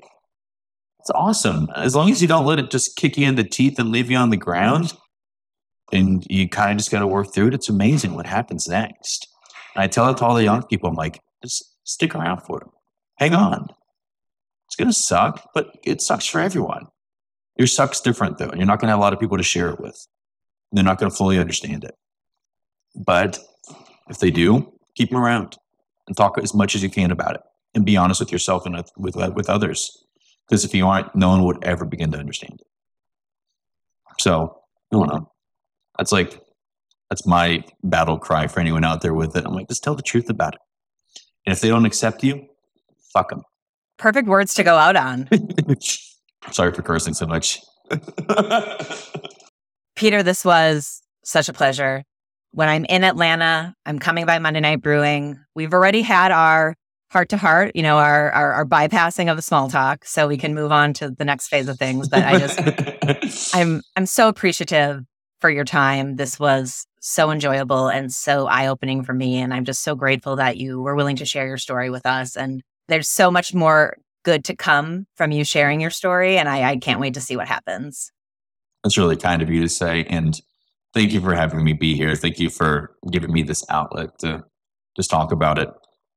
It's 1.00 1.12
awesome. 1.14 1.68
As 1.76 1.96
long 1.96 2.10
as 2.10 2.22
you 2.22 2.28
don't 2.28 2.46
let 2.46 2.60
it 2.60 2.72
just 2.72 2.96
kick 2.96 3.18
you 3.18 3.28
in 3.28 3.36
the 3.36 3.44
teeth 3.44 3.78
and 3.80 3.92
leave 3.92 4.10
you 4.10 4.18
on 4.18 4.32
the 4.32 4.38
ground, 4.38 4.94
and 5.92 6.26
you 6.30 6.50
kind 6.50 6.72
of 6.72 6.78
just 6.78 6.92
got 6.92 7.00
to 7.00 7.08
work 7.08 7.34
through 7.34 7.48
it. 7.48 7.54
It's 7.54 7.70
amazing 7.70 8.16
what 8.16 8.26
happens 8.26 8.68
next. 8.68 9.28
And 9.76 9.84
I 9.84 9.88
tell 9.88 10.10
it 10.10 10.18
to 10.18 10.26
all 10.26 10.36
the 10.36 10.44
young 10.44 10.64
people, 10.64 10.90
I'm 10.90 10.96
like, 10.96 11.20
just 11.44 11.64
stick 11.84 12.16
around 12.16 12.42
for 12.42 12.62
it. 12.62 12.68
Hang 13.18 13.34
on. 13.34 13.70
It's 14.68 14.76
going 14.76 14.90
to 14.90 14.94
suck, 14.94 15.50
but 15.54 15.78
it 15.84 16.02
sucks 16.02 16.26
for 16.26 16.42
everyone. 16.42 16.88
Your 17.58 17.68
suck's 17.68 18.02
different 18.02 18.38
though, 18.38 18.50
and 18.50 18.58
you're 18.58 18.68
not 18.68 18.80
going 18.80 18.88
to 18.88 18.92
have 18.92 19.00
a 19.00 19.02
lot 19.02 19.14
of 19.14 19.20
people 19.20 19.38
to 19.38 19.44
share 19.44 19.70
it 19.70 19.80
with. 19.80 20.08
They're 20.72 20.84
not 20.84 20.98
going 20.98 21.10
to 21.10 21.16
fully 21.16 21.40
understand 21.40 21.84
it. 21.84 21.96
But 22.96 23.40
if 24.10 24.20
they 24.20 24.32
do, 24.32 24.74
keep 24.96 25.10
them 25.10 25.20
around 25.20 25.58
and 26.08 26.18
talk 26.18 26.38
as 26.38 26.54
much 26.54 26.76
as 26.76 26.84
you 26.84 26.90
can 26.90 27.12
about 27.12 27.36
it 27.36 27.42
and 27.74 27.86
be 27.86 27.98
honest 27.98 28.20
with 28.20 28.32
yourself 28.32 28.66
and 28.66 28.76
with, 28.98 29.16
with 29.16 29.50
uh, 29.50 29.54
others. 29.54 30.06
Because 30.48 30.64
if 30.66 30.74
you 30.74 30.86
aren't, 30.88 31.16
no 31.16 31.30
one 31.30 31.44
would 31.44 31.64
ever 31.64 31.86
begin 31.86 32.12
to 32.12 32.18
understand 32.18 32.60
it. 32.60 32.68
So, 34.20 34.62
I 34.92 34.96
don't 34.96 35.08
know. 35.08 35.32
That's 35.98 36.12
like 36.12 36.42
that's 37.10 37.26
my 37.26 37.64
battle 37.84 38.18
cry 38.18 38.48
for 38.48 38.60
anyone 38.60 38.84
out 38.84 39.02
there 39.02 39.14
with 39.14 39.36
it. 39.36 39.46
I'm 39.46 39.54
like, 39.54 39.68
just 39.68 39.84
tell 39.84 39.96
the 39.96 40.02
truth 40.02 40.30
about 40.30 40.56
it. 40.56 40.62
And 41.46 41.54
if 41.54 41.62
they 41.62 41.70
don't 41.70 41.86
accept 41.86 42.24
you, 42.24 42.48
fuck 43.14 43.30
them. 43.30 43.44
Perfect 43.98 44.28
words 44.28 44.54
to 44.56 44.64
go 44.64 44.76
out 44.76 44.96
on. 44.96 45.30
Sorry 46.52 46.74
for 46.74 46.82
cursing 46.82 47.14
so 47.14 47.28
much. 47.28 47.60
Peter, 49.96 50.24
this 50.24 50.44
was 50.44 51.02
such 51.24 51.48
a 51.48 51.54
pleasure. 51.54 52.04
When 52.52 52.68
I'm 52.70 52.86
in 52.86 53.04
Atlanta, 53.04 53.76
I'm 53.86 54.00
coming 54.00 54.26
by 54.26 54.40
Monday 54.40 54.60
Night 54.60 54.82
Brewing. 54.82 55.40
We've 55.56 55.74
already 55.74 56.02
had 56.02 56.32
our 56.32 56.76
heart 57.12 57.30
to 57.30 57.38
heart, 57.38 57.72
you 57.76 57.84
know, 57.84 57.98
our, 57.98 58.32
our, 58.32 58.54
our 58.54 58.66
bypassing 58.66 59.30
of 59.30 59.38
the 59.38 59.42
small 59.42 59.70
talk, 59.70 60.06
so 60.06 60.28
we 60.28 60.38
can 60.38 60.54
move 60.54 60.72
on 60.72 60.94
to 60.94 61.12
the 61.12 61.26
next 61.26 61.48
phase 61.48 61.68
of 61.68 61.78
things. 61.78 62.10
But 62.10 62.24
I 62.24 62.40
just, 62.40 62.60
I'm 63.56 63.82
I'm 63.96 64.06
so 64.06 64.28
appreciative 64.28 65.04
for 65.46 65.52
your 65.52 65.64
time. 65.64 66.16
This 66.16 66.40
was 66.40 66.88
so 67.02 67.30
enjoyable 67.30 67.88
and 67.88 68.12
so 68.12 68.48
eye 68.48 68.66
opening 68.66 69.04
for 69.04 69.14
me. 69.14 69.38
And 69.38 69.54
I'm 69.54 69.64
just 69.64 69.84
so 69.84 69.94
grateful 69.94 70.38
that 70.38 70.58
you 70.58 70.82
were 70.82 70.96
willing 70.96 71.18
to 71.18 71.26
share 71.26 71.46
your 71.46 71.60
story 71.60 71.92
with 71.92 72.04
us. 72.04 72.36
And 72.36 72.64
there's 72.88 73.08
so 73.08 73.30
much 73.30 73.54
more 73.54 73.96
good 74.24 74.44
to 74.46 74.56
come 74.56 75.06
from 75.14 75.32
you 75.32 75.44
sharing 75.44 75.80
your 75.80 75.92
story. 75.92 76.40
And 76.40 76.50
I, 76.50 76.72
I 76.72 76.78
can't 76.78 77.00
wait 77.00 77.14
to 77.14 77.22
see 77.22 77.36
what 77.36 77.48
happens. 77.48 78.12
That's 78.84 78.98
really 78.98 79.18
kind 79.18 79.44
of 79.44 79.52
you 79.52 79.62
to 79.62 79.70
say. 79.70 80.06
And 80.10 80.42
thank 80.96 81.12
you 81.12 81.22
for 81.22 81.36
having 81.36 81.64
me 81.64 81.74
be 81.74 81.96
here. 81.96 82.16
Thank 82.16 82.40
you 82.40 82.50
for 82.50 82.96
giving 83.12 83.32
me 83.32 83.44
this 83.44 83.64
outlet 83.70 84.18
to 84.22 84.44
just 84.96 85.12
talk 85.12 85.32
about 85.32 85.60
it. 85.60 85.70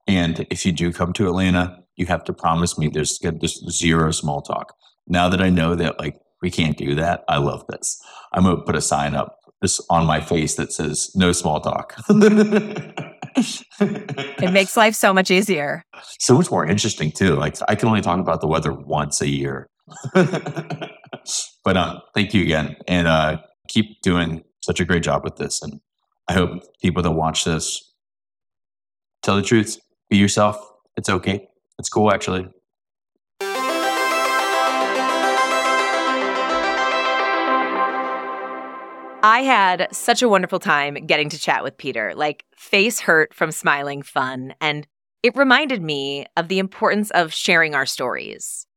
And 0.07 0.47
if 0.49 0.65
you 0.65 0.73
do 0.73 0.91
come 0.91 1.13
to 1.13 1.27
Atlanta, 1.27 1.77
you 1.97 2.07
have 2.07 2.25
to 2.25 2.33
promise 2.33 2.79
me 2.79 2.89
there's, 2.89 3.19
there's 3.19 3.61
zero 3.77 4.11
small 4.11 4.41
talk. 4.41 4.75
Now 5.07 5.29
that 5.29 5.43
I 5.43 5.51
know 5.51 5.75
that 5.75 6.01
like 6.01 6.19
we 6.43 6.51
can't 6.51 6.77
do 6.77 6.95
that. 6.95 7.25
I 7.29 7.39
love 7.39 7.65
this. 7.69 8.01
I'm 8.33 8.45
going 8.45 8.57
to 8.57 8.63
put 8.63 8.77
a 8.77 8.81
sign 8.81 9.15
up 9.15 9.39
this 9.61 9.81
on 9.91 10.07
my 10.07 10.21
face 10.21 10.55
that 10.55 10.73
says 10.73 11.11
no 11.15 11.33
small 11.33 11.61
talk. 11.61 11.95
it 13.81 14.53
makes 14.53 14.77
life 14.77 14.95
so 14.95 15.13
much 15.13 15.31
easier. 15.31 15.85
So 16.19 16.35
much 16.35 16.51
more 16.51 16.65
interesting 16.65 17.11
too. 17.11 17.35
Like 17.35 17.57
I 17.69 17.75
can 17.75 17.89
only 17.89 18.01
talk 18.01 18.21
about 18.21 18.41
the 18.41 18.47
weather 18.47 18.73
once 18.73 19.21
a 19.21 19.29
year. 19.29 19.69
but 20.15 21.77
um, 21.77 22.01
thank 22.15 22.35
you 22.35 22.43
again. 22.43 22.77
And 22.87 23.09
uh, 23.09 23.39
keep 23.69 24.01
doing 24.03 24.45
such 24.61 24.81
a 24.81 24.85
great 24.85 25.03
job 25.03 25.25
with 25.25 25.37
this. 25.37 25.61
And 25.63 25.81
I 26.29 26.35
hope 26.35 26.63
people 26.81 27.03
that 27.03 27.11
watch 27.13 27.45
this 27.45 27.93
tell 29.23 29.37
the 29.37 29.43
truth. 29.43 29.79
Be 30.09 30.17
yourself. 30.17 30.57
It's 30.97 31.09
okay. 31.09 31.49
It's 31.79 31.89
cool 31.89 32.13
actually. 32.13 32.49
I 39.23 39.41
had 39.41 39.89
such 39.91 40.23
a 40.23 40.29
wonderful 40.29 40.61
time 40.61 40.95
getting 40.95 41.29
to 41.31 41.39
chat 41.39 41.65
with 41.65 41.77
Peter, 41.77 42.15
like 42.15 42.45
face 42.57 43.01
hurt 43.01 43.35
from 43.35 43.51
smiling 43.51 44.03
fun. 44.03 44.55
And 44.61 44.87
it 45.25 45.37
reminded 45.37 45.83
me 45.83 46.27
of 46.37 46.47
the 46.47 46.61
importance 46.61 47.11
of 47.11 47.35
sharing 47.35 47.75
our 47.75 47.85
stories. 47.85 48.69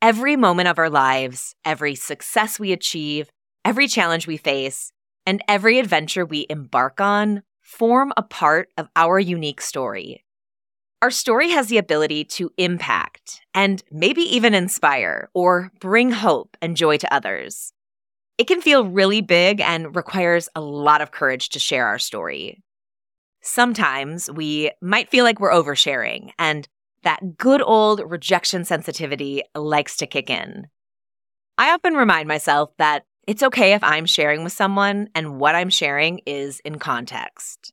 Every 0.00 0.36
moment 0.36 0.68
of 0.68 0.78
our 0.78 0.88
lives, 0.88 1.56
every 1.64 1.96
success 1.96 2.60
we 2.60 2.70
achieve, 2.70 3.28
every 3.64 3.88
challenge 3.88 4.28
we 4.28 4.36
face, 4.36 4.92
and 5.26 5.42
every 5.48 5.80
adventure 5.80 6.24
we 6.24 6.46
embark 6.48 7.00
on 7.00 7.42
form 7.60 8.12
a 8.16 8.22
part 8.22 8.68
of 8.78 8.88
our 8.94 9.18
unique 9.18 9.60
story. 9.60 10.24
Our 11.02 11.10
story 11.10 11.50
has 11.50 11.66
the 11.66 11.78
ability 11.78 12.24
to 12.24 12.52
impact 12.56 13.40
and 13.52 13.82
maybe 13.90 14.22
even 14.22 14.54
inspire 14.54 15.28
or 15.34 15.72
bring 15.80 16.12
hope 16.12 16.56
and 16.62 16.76
joy 16.76 16.98
to 16.98 17.12
others. 17.12 17.72
It 18.38 18.46
can 18.46 18.62
feel 18.62 18.86
really 18.86 19.20
big 19.20 19.60
and 19.60 19.96
requires 19.96 20.48
a 20.54 20.60
lot 20.60 21.00
of 21.00 21.10
courage 21.10 21.48
to 21.50 21.58
share 21.58 21.86
our 21.86 21.98
story. 21.98 22.62
Sometimes 23.42 24.30
we 24.30 24.70
might 24.80 25.10
feel 25.10 25.24
like 25.24 25.40
we're 25.40 25.52
oversharing, 25.52 26.30
and 26.38 26.68
that 27.02 27.36
good 27.36 27.60
old 27.60 28.00
rejection 28.04 28.64
sensitivity 28.64 29.42
likes 29.56 29.96
to 29.96 30.06
kick 30.06 30.30
in. 30.30 30.68
I 31.56 31.72
often 31.72 31.94
remind 31.94 32.28
myself 32.28 32.70
that 32.78 33.04
it's 33.26 33.42
okay 33.42 33.72
if 33.72 33.82
I'm 33.82 34.06
sharing 34.06 34.44
with 34.44 34.52
someone 34.52 35.08
and 35.14 35.38
what 35.38 35.54
I'm 35.54 35.70
sharing 35.70 36.20
is 36.24 36.60
in 36.60 36.78
context. 36.78 37.72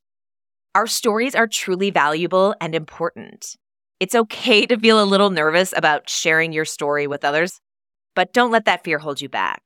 Our 0.74 0.88
stories 0.88 1.36
are 1.36 1.48
truly 1.48 1.92
valuable 1.92 2.56
and 2.60 2.76
important. 2.76 3.56
It's 4.00 4.16
okay 4.16 4.66
to 4.66 4.78
feel 4.78 5.02
a 5.02 5.06
little 5.06 5.30
nervous 5.30 5.74
about 5.76 6.10
sharing 6.10 6.52
your 6.52 6.66
story 6.66 7.08
with 7.08 7.24
others, 7.24 7.62
but 8.16 8.34
don't 8.34 8.52
let 8.52 8.66
that 8.66 8.84
fear 8.84 9.00
hold 9.00 9.22
you 9.22 9.30
back. 9.30 9.65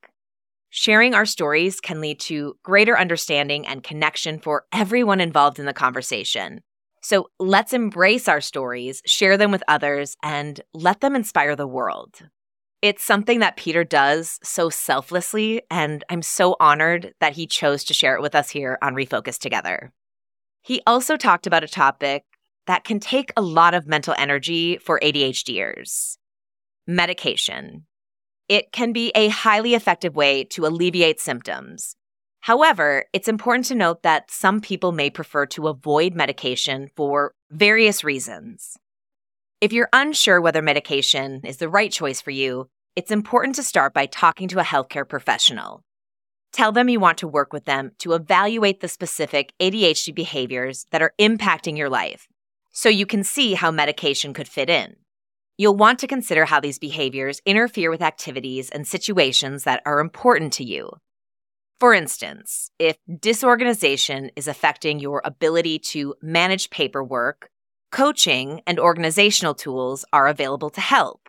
Sharing 0.72 1.16
our 1.16 1.26
stories 1.26 1.82
can 1.82 2.00
lead 2.00 2.20
to 2.22 2.56
greater 2.62 2.98
understanding 2.98 3.66
and 3.66 3.84
connection 3.84 4.40
for 4.40 4.66
everyone 4.72 5.20
involved 5.20 5.58
in 5.58 5.66
the 5.66 5.74
conversation. 5.74 6.62
So 7.02 7.30
let's 7.40 7.74
embrace 7.74 8.28
our 8.28 8.42
stories, 8.42 9.02
share 9.06 9.36
them 9.36 9.52
with 9.52 9.64
others, 9.68 10.16
and 10.22 10.62
let 10.74 11.02
them 11.02 11.16
inspire 11.16 11.56
the 11.56 11.68
world. 11.68 12.22
It's 12.82 13.04
something 13.04 13.40
that 13.40 13.58
Peter 13.58 13.84
does 13.84 14.40
so 14.44 14.70
selflessly, 14.70 15.64
and 15.72 16.04
I'm 16.10 16.22
so 16.22 16.56
honored 16.60 17.14
that 17.20 17.34
he 17.34 17.48
chose 17.48 17.84
to 17.86 17.94
share 17.94 18.16
it 18.16 18.22
with 18.22 18.36
us 18.36 18.50
here 18.50 18.78
on 18.82 18.94
Refocused 18.94 19.40
Together. 19.40 19.92
He 20.62 20.82
also 20.86 21.18
talked 21.18 21.48
about 21.48 21.64
a 21.64 21.68
topic 21.68 22.26
that 22.68 22.84
can 22.84 23.00
take 23.00 23.34
a 23.36 23.42
lot 23.42 23.74
of 23.74 23.88
mental 23.88 24.14
energy 24.18 24.78
for 24.78 25.00
ADHDers 25.02 26.18
medication. 26.86 27.86
It 28.50 28.72
can 28.72 28.92
be 28.92 29.12
a 29.14 29.28
highly 29.28 29.76
effective 29.76 30.16
way 30.16 30.44
to 30.46 30.66
alleviate 30.66 31.20
symptoms. 31.20 31.96
However, 32.42 33.06
it's 33.14 33.28
important 33.28 33.66
to 33.68 33.76
note 33.76 34.02
that 34.02 34.32
some 34.32 34.60
people 34.60 34.92
may 34.92 35.12
prefer 35.12 35.46
to 35.48 35.68
avoid 35.68 36.16
medication 36.16 36.90
for 36.96 37.36
various 37.52 38.04
reasons. 38.04 38.76
If 39.62 39.72
you're 39.72 39.90
unsure 39.94 40.42
whether 40.42 40.64
medication 40.64 41.42
is 41.44 41.58
the 41.58 41.70
right 41.70 41.92
choice 41.92 42.22
for 42.22 42.32
you, 42.32 42.70
it's 42.96 43.12
important 43.12 43.56
to 43.56 43.64
start 43.64 43.94
by 43.94 44.08
talking 44.08 44.48
to 44.48 44.60
a 44.60 44.64
healthcare 44.64 45.08
professional. 45.08 45.84
Tell 46.52 46.72
them 46.72 46.90
you 46.90 47.00
want 47.00 47.20
to 47.20 47.28
work 47.28 47.54
with 47.54 47.66
them 47.66 47.92
to 48.00 48.14
evaluate 48.14 48.80
the 48.80 48.88
specific 48.88 49.54
ADHD 49.60 50.16
behaviors 50.16 50.88
that 50.90 51.04
are 51.04 51.14
impacting 51.20 51.78
your 51.78 51.90
life 51.90 52.28
so 52.72 52.90
you 52.90 53.06
can 53.06 53.24
see 53.24 53.54
how 53.54 53.70
medication 53.70 54.34
could 54.34 54.48
fit 54.48 54.70
in. 54.70 54.96
You'll 55.60 55.76
want 55.76 56.00
to 56.00 56.08
consider 56.08 56.46
how 56.46 56.62
these 56.62 56.80
behaviors 56.80 57.42
interfere 57.46 57.92
with 57.92 58.02
activities 58.02 58.70
and 58.70 58.88
situations 58.88 59.66
that 59.66 59.82
are 59.86 60.00
important 60.00 60.54
to 60.54 60.64
you. 60.64 60.90
For 61.82 61.94
instance, 61.94 62.72
if 62.80 62.96
disorganization 63.20 64.32
is 64.38 64.48
affecting 64.48 65.00
your 65.00 65.22
ability 65.26 65.80
to 65.80 66.16
manage 66.22 66.70
paperwork, 66.70 67.50
coaching 67.92 68.62
and 68.66 68.80
organizational 68.80 69.54
tools 69.54 70.06
are 70.14 70.30
available 70.30 70.70
to 70.70 70.80
help. 70.80 71.28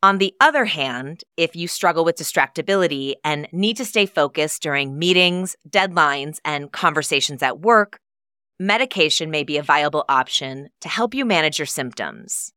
On 0.00 0.18
the 0.18 0.32
other 0.40 0.66
hand, 0.66 1.24
if 1.36 1.56
you 1.56 1.66
struggle 1.66 2.04
with 2.04 2.14
distractibility 2.14 3.14
and 3.24 3.48
need 3.50 3.76
to 3.78 3.84
stay 3.84 4.06
focused 4.06 4.62
during 4.62 4.96
meetings, 4.96 5.56
deadlines, 5.68 6.38
and 6.44 6.70
conversations 6.70 7.42
at 7.42 7.58
work, 7.58 7.98
medication 8.60 9.28
may 9.28 9.42
be 9.42 9.56
a 9.56 9.62
viable 9.64 10.04
option 10.08 10.68
to 10.82 10.88
help 10.88 11.14
you 11.14 11.24
manage 11.24 11.58
your 11.58 11.66
symptoms. 11.66 12.52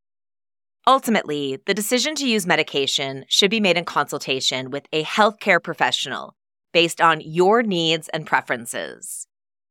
Ultimately, 0.85 1.59
the 1.65 1.73
decision 1.73 2.13
to 2.15 2.27
use 2.27 2.45
medication 2.45 3.23
should 3.29 3.49
be 3.49 3.61
made 3.61 3.77
in 3.77 3.85
consultation 3.85 4.69
with 4.69 4.85
a 4.91 5.03
healthcare 5.03 5.63
professional 5.63 6.35
based 6.73 6.99
on 6.99 7.21
your 7.21 7.63
needs 7.63 8.09
and 8.09 8.25
preferences. 8.25 9.25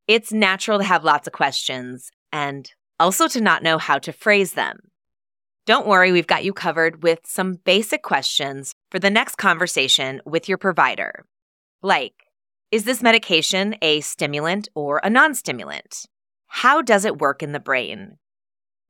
It's 0.08 0.32
natural 0.32 0.78
to 0.78 0.84
have 0.84 1.04
lots 1.04 1.26
of 1.26 1.34
questions 1.34 2.10
and 2.32 2.70
also 2.98 3.28
to 3.28 3.42
not 3.42 3.62
know 3.62 3.76
how 3.76 3.98
to 3.98 4.12
phrase 4.12 4.54
them. 4.54 4.78
Don't 5.66 5.86
worry, 5.86 6.12
we've 6.12 6.26
got 6.26 6.44
you 6.44 6.54
covered 6.54 7.02
with 7.02 7.20
some 7.26 7.58
basic 7.64 8.02
questions 8.02 8.72
for 8.90 8.98
the 8.98 9.10
next 9.10 9.36
conversation 9.36 10.22
with 10.24 10.48
your 10.48 10.58
provider. 10.58 11.26
Like, 11.82 12.24
is 12.70 12.84
this 12.84 13.02
medication 13.02 13.76
a 13.82 14.00
stimulant 14.00 14.68
or 14.74 14.98
a 15.04 15.10
non 15.10 15.34
stimulant? 15.34 16.06
How 16.46 16.80
does 16.80 17.04
it 17.04 17.18
work 17.18 17.42
in 17.42 17.52
the 17.52 17.60
brain? 17.60 18.16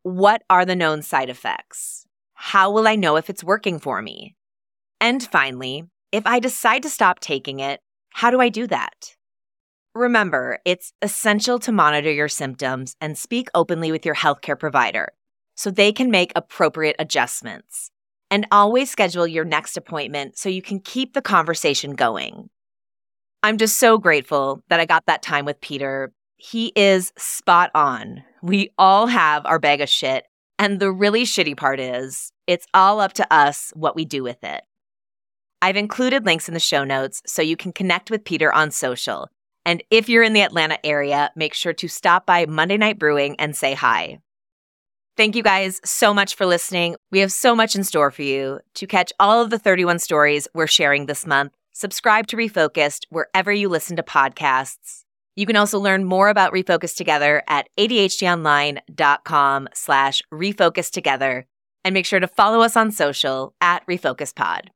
What 0.03 0.43
are 0.49 0.65
the 0.65 0.77
known 0.77 1.03
side 1.03 1.29
effects? 1.29 2.07
How 2.45 2.73
will 2.73 2.89
I 2.89 2.97
know 2.97 3.15
if 3.15 3.31
it's 3.31 3.45
working 3.45 3.79
for 3.79 4.03
me? 4.03 4.35
And 5.01 5.23
finally, 5.23 5.85
if 6.11 6.27
I 6.27 6.41
decide 6.41 6.83
to 6.83 6.91
stop 6.91 7.21
taking 7.21 7.61
it, 7.61 7.79
how 8.11 8.33
do 8.33 8.41
I 8.41 8.49
do 8.49 8.67
that? 8.67 9.15
Remember, 9.95 10.59
it's 10.65 10.93
essential 11.03 11.61
to 11.61 11.71
monitor 11.71 12.11
your 12.11 12.29
symptoms 12.29 12.97
and 13.01 13.17
speak 13.17 13.49
openly 13.55 13.93
with 13.93 14.05
your 14.05 14.17
healthcare 14.17 14.59
provider 14.59 15.13
so 15.55 15.71
they 15.71 15.93
can 15.93 16.11
make 16.11 16.33
appropriate 16.35 16.97
adjustments. 16.99 17.93
And 18.29 18.49
always 18.51 18.91
schedule 18.91 19.27
your 19.27 19.45
next 19.45 19.77
appointment 19.77 20.37
so 20.37 20.49
you 20.49 20.63
can 20.63 20.81
keep 20.81 21.15
the 21.15 21.23
conversation 21.23 21.93
going. 21.93 22.51
I'm 23.45 23.57
just 23.57 23.79
so 23.79 23.99
grateful 23.99 24.65
that 24.69 24.81
I 24.81 24.85
got 24.85 25.07
that 25.07 25.23
time 25.23 25.45
with 25.45 25.61
Peter. 25.61 26.13
He 26.39 26.73
is 26.75 27.13
spot 27.17 27.71
on. 27.73 28.25
We 28.43 28.73
all 28.77 29.07
have 29.07 29.47
our 29.47 29.61
bag 29.61 29.81
of 29.81 29.89
shit, 29.89 30.25
and 30.59 30.81
the 30.81 30.93
really 30.93 31.25
shitty 31.25 31.57
part 31.57 31.81
is, 31.81 32.33
it's 32.47 32.67
all 32.75 33.01
up 33.01 33.13
to 33.15 33.33
us 33.33 33.73
what 33.75 33.97
we 33.97 34.05
do 34.05 34.23
with 34.23 34.43
it. 34.43 34.63
I've 35.61 35.77
included 35.77 36.27
links 36.27 36.49
in 36.49 36.55
the 36.55 36.61
show 36.61 36.85
notes 36.85 37.23
so 37.27 37.41
you 37.41 37.57
can 37.57 37.73
connect 37.73 38.11
with 38.11 38.25
Peter 38.25 38.53
on 38.53 38.71
social. 38.71 39.29
And 39.65 39.83
if 39.91 40.09
you're 40.09 40.25
in 40.25 40.33
the 40.33 40.43
Atlanta 40.43 40.85
area, 40.85 41.31
make 41.37 41.55
sure 41.55 41.73
to 41.73 41.89
stop 41.89 42.27
by 42.27 42.47
Monday 42.47 42.77
Night 42.77 42.99
Brewing 42.99 43.37
and 43.39 43.55
say 43.55 43.75
hi. 43.75 44.19
Thank 45.17 45.37
you 45.37 45.43
guys 45.43 45.81
so 45.85 46.13
much 46.13 46.35
for 46.35 46.47
listening. 46.47 46.97
We 47.11 47.21
have 47.21 47.33
so 47.33 47.55
much 47.55 47.77
in 47.77 47.85
store 47.85 48.11
for 48.11 48.23
you. 48.23 48.61
To 48.75 48.87
catch 48.87 49.13
all 49.21 49.43
of 49.43 49.51
the 49.51 49.59
31 49.59 49.99
stories 49.99 50.49
we're 50.55 50.67
sharing 50.67 51.07
this 51.07 51.27
month, 51.27 51.53
subscribe 51.73 52.27
to 52.29 52.37
Refocused 52.37 53.05
wherever 53.11 53.53
you 53.53 53.69
listen 53.69 53.95
to 53.97 54.03
podcasts. 54.03 55.05
You 55.35 55.47
can 55.47 55.57
also 55.57 55.79
learn 55.79 56.05
more 56.05 56.29
about 56.29 56.53
Refocused 56.53 56.97
Together 56.97 57.43
at 57.49 57.69
adhdonline.com 57.79 59.69
slash 59.75 60.23
refocus 60.33 60.91
together 60.91 61.47
and 61.85 61.95
make 61.95 62.07
sure 62.07 62.21
to 62.21 62.29
follow 62.29 62.61
us 62.61 62.77
on 62.77 62.91
social 62.91 63.55
at 63.61 63.87
Refocus 63.87 64.35
Pod. 64.35 64.71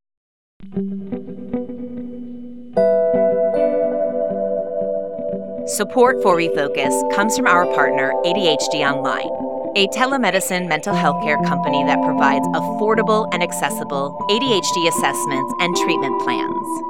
Support 5.68 6.22
for 6.22 6.36
Refocus 6.36 7.12
comes 7.12 7.36
from 7.36 7.46
our 7.46 7.66
partner, 7.74 8.12
ADHD 8.24 8.88
Online, 8.88 9.28
a 9.76 9.88
telemedicine 9.88 10.68
mental 10.68 10.94
health 10.94 11.22
care 11.22 11.38
company 11.42 11.84
that 11.84 12.00
provides 12.02 12.46
affordable 12.48 13.28
and 13.32 13.42
accessible 13.42 14.16
ADHD 14.30 14.88
assessments 14.88 15.52
and 15.60 15.76
treatment 15.76 16.22
plans. 16.22 16.85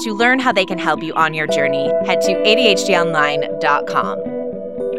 To 0.00 0.14
learn 0.14 0.38
how 0.38 0.52
they 0.52 0.64
can 0.64 0.78
help 0.78 1.02
you 1.02 1.12
on 1.12 1.34
your 1.34 1.46
journey, 1.46 1.92
head 2.06 2.22
to 2.22 2.32
ADHDonline.com. 2.32 4.18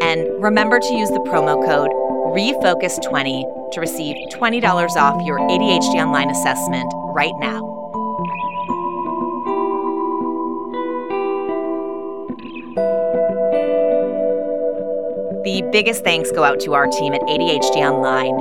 And 0.01 0.43
remember 0.43 0.79
to 0.79 0.93
use 0.93 1.09
the 1.09 1.19
promo 1.21 1.65
code 1.65 1.89
REFOCUS20 2.31 3.71
to 3.71 3.79
receive 3.79 4.15
$20 4.31 4.63
off 4.97 5.25
your 5.25 5.39
ADHD 5.39 5.95
Online 5.95 6.29
assessment 6.29 6.93
right 7.15 7.33
now. 7.39 7.61
The 15.43 15.67
biggest 15.71 16.03
thanks 16.03 16.31
go 16.31 16.43
out 16.43 16.59
to 16.59 16.75
our 16.75 16.85
team 16.85 17.13
at 17.13 17.21
ADHD 17.21 17.77
Online 17.77 18.37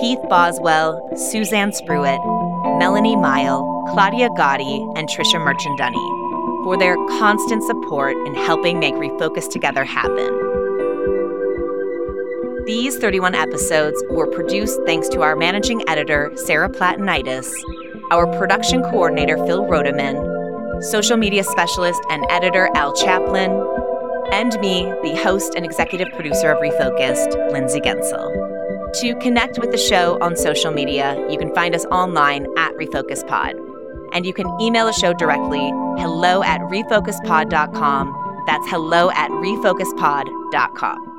Keith 0.00 0.20
Boswell, 0.30 1.10
Suzanne 1.16 1.72
Spruitt, 1.72 2.78
Melanie 2.78 3.16
Mile, 3.16 3.69
Claudia 3.90 4.28
Gotti, 4.30 4.96
and 4.96 5.08
Trisha 5.08 5.40
Merchandunny 5.40 6.62
for 6.62 6.76
their 6.78 6.94
constant 7.18 7.64
support 7.64 8.16
in 8.24 8.36
helping 8.36 8.78
make 8.78 8.94
Refocused 8.94 9.50
Together 9.50 9.82
happen. 9.82 10.30
These 12.66 12.98
31 12.98 13.34
episodes 13.34 14.00
were 14.08 14.28
produced 14.28 14.78
thanks 14.86 15.08
to 15.08 15.22
our 15.22 15.34
managing 15.34 15.82
editor, 15.88 16.30
Sarah 16.36 16.68
Platinitis, 16.68 17.50
our 18.12 18.26
production 18.38 18.82
coordinator, 18.82 19.36
Phil 19.38 19.64
Rodeman, 19.64 20.82
social 20.84 21.16
media 21.16 21.42
specialist 21.42 22.00
and 22.10 22.24
editor, 22.30 22.68
Al 22.76 22.94
Chaplin, 22.94 23.50
and 24.32 24.56
me, 24.60 24.84
the 25.02 25.20
host 25.20 25.54
and 25.56 25.64
executive 25.64 26.12
producer 26.12 26.52
of 26.52 26.62
Refocused, 26.62 27.50
Lindsay 27.50 27.80
Guentzel. 27.80 28.92
To 29.00 29.14
connect 29.16 29.58
with 29.58 29.72
the 29.72 29.78
show 29.78 30.16
on 30.20 30.36
social 30.36 30.70
media, 30.70 31.26
you 31.28 31.38
can 31.38 31.52
find 31.56 31.74
us 31.74 31.84
online 31.86 32.46
at 32.56 32.72
RefocusPod. 32.74 33.69
And 34.12 34.26
you 34.26 34.32
can 34.32 34.60
email 34.60 34.86
the 34.86 34.92
show 34.92 35.12
directly, 35.12 35.70
hello 35.98 36.42
at 36.42 36.60
refocuspod.com. 36.62 38.42
That's 38.46 38.68
hello 38.68 39.10
at 39.12 39.30
refocuspod.com. 39.30 41.09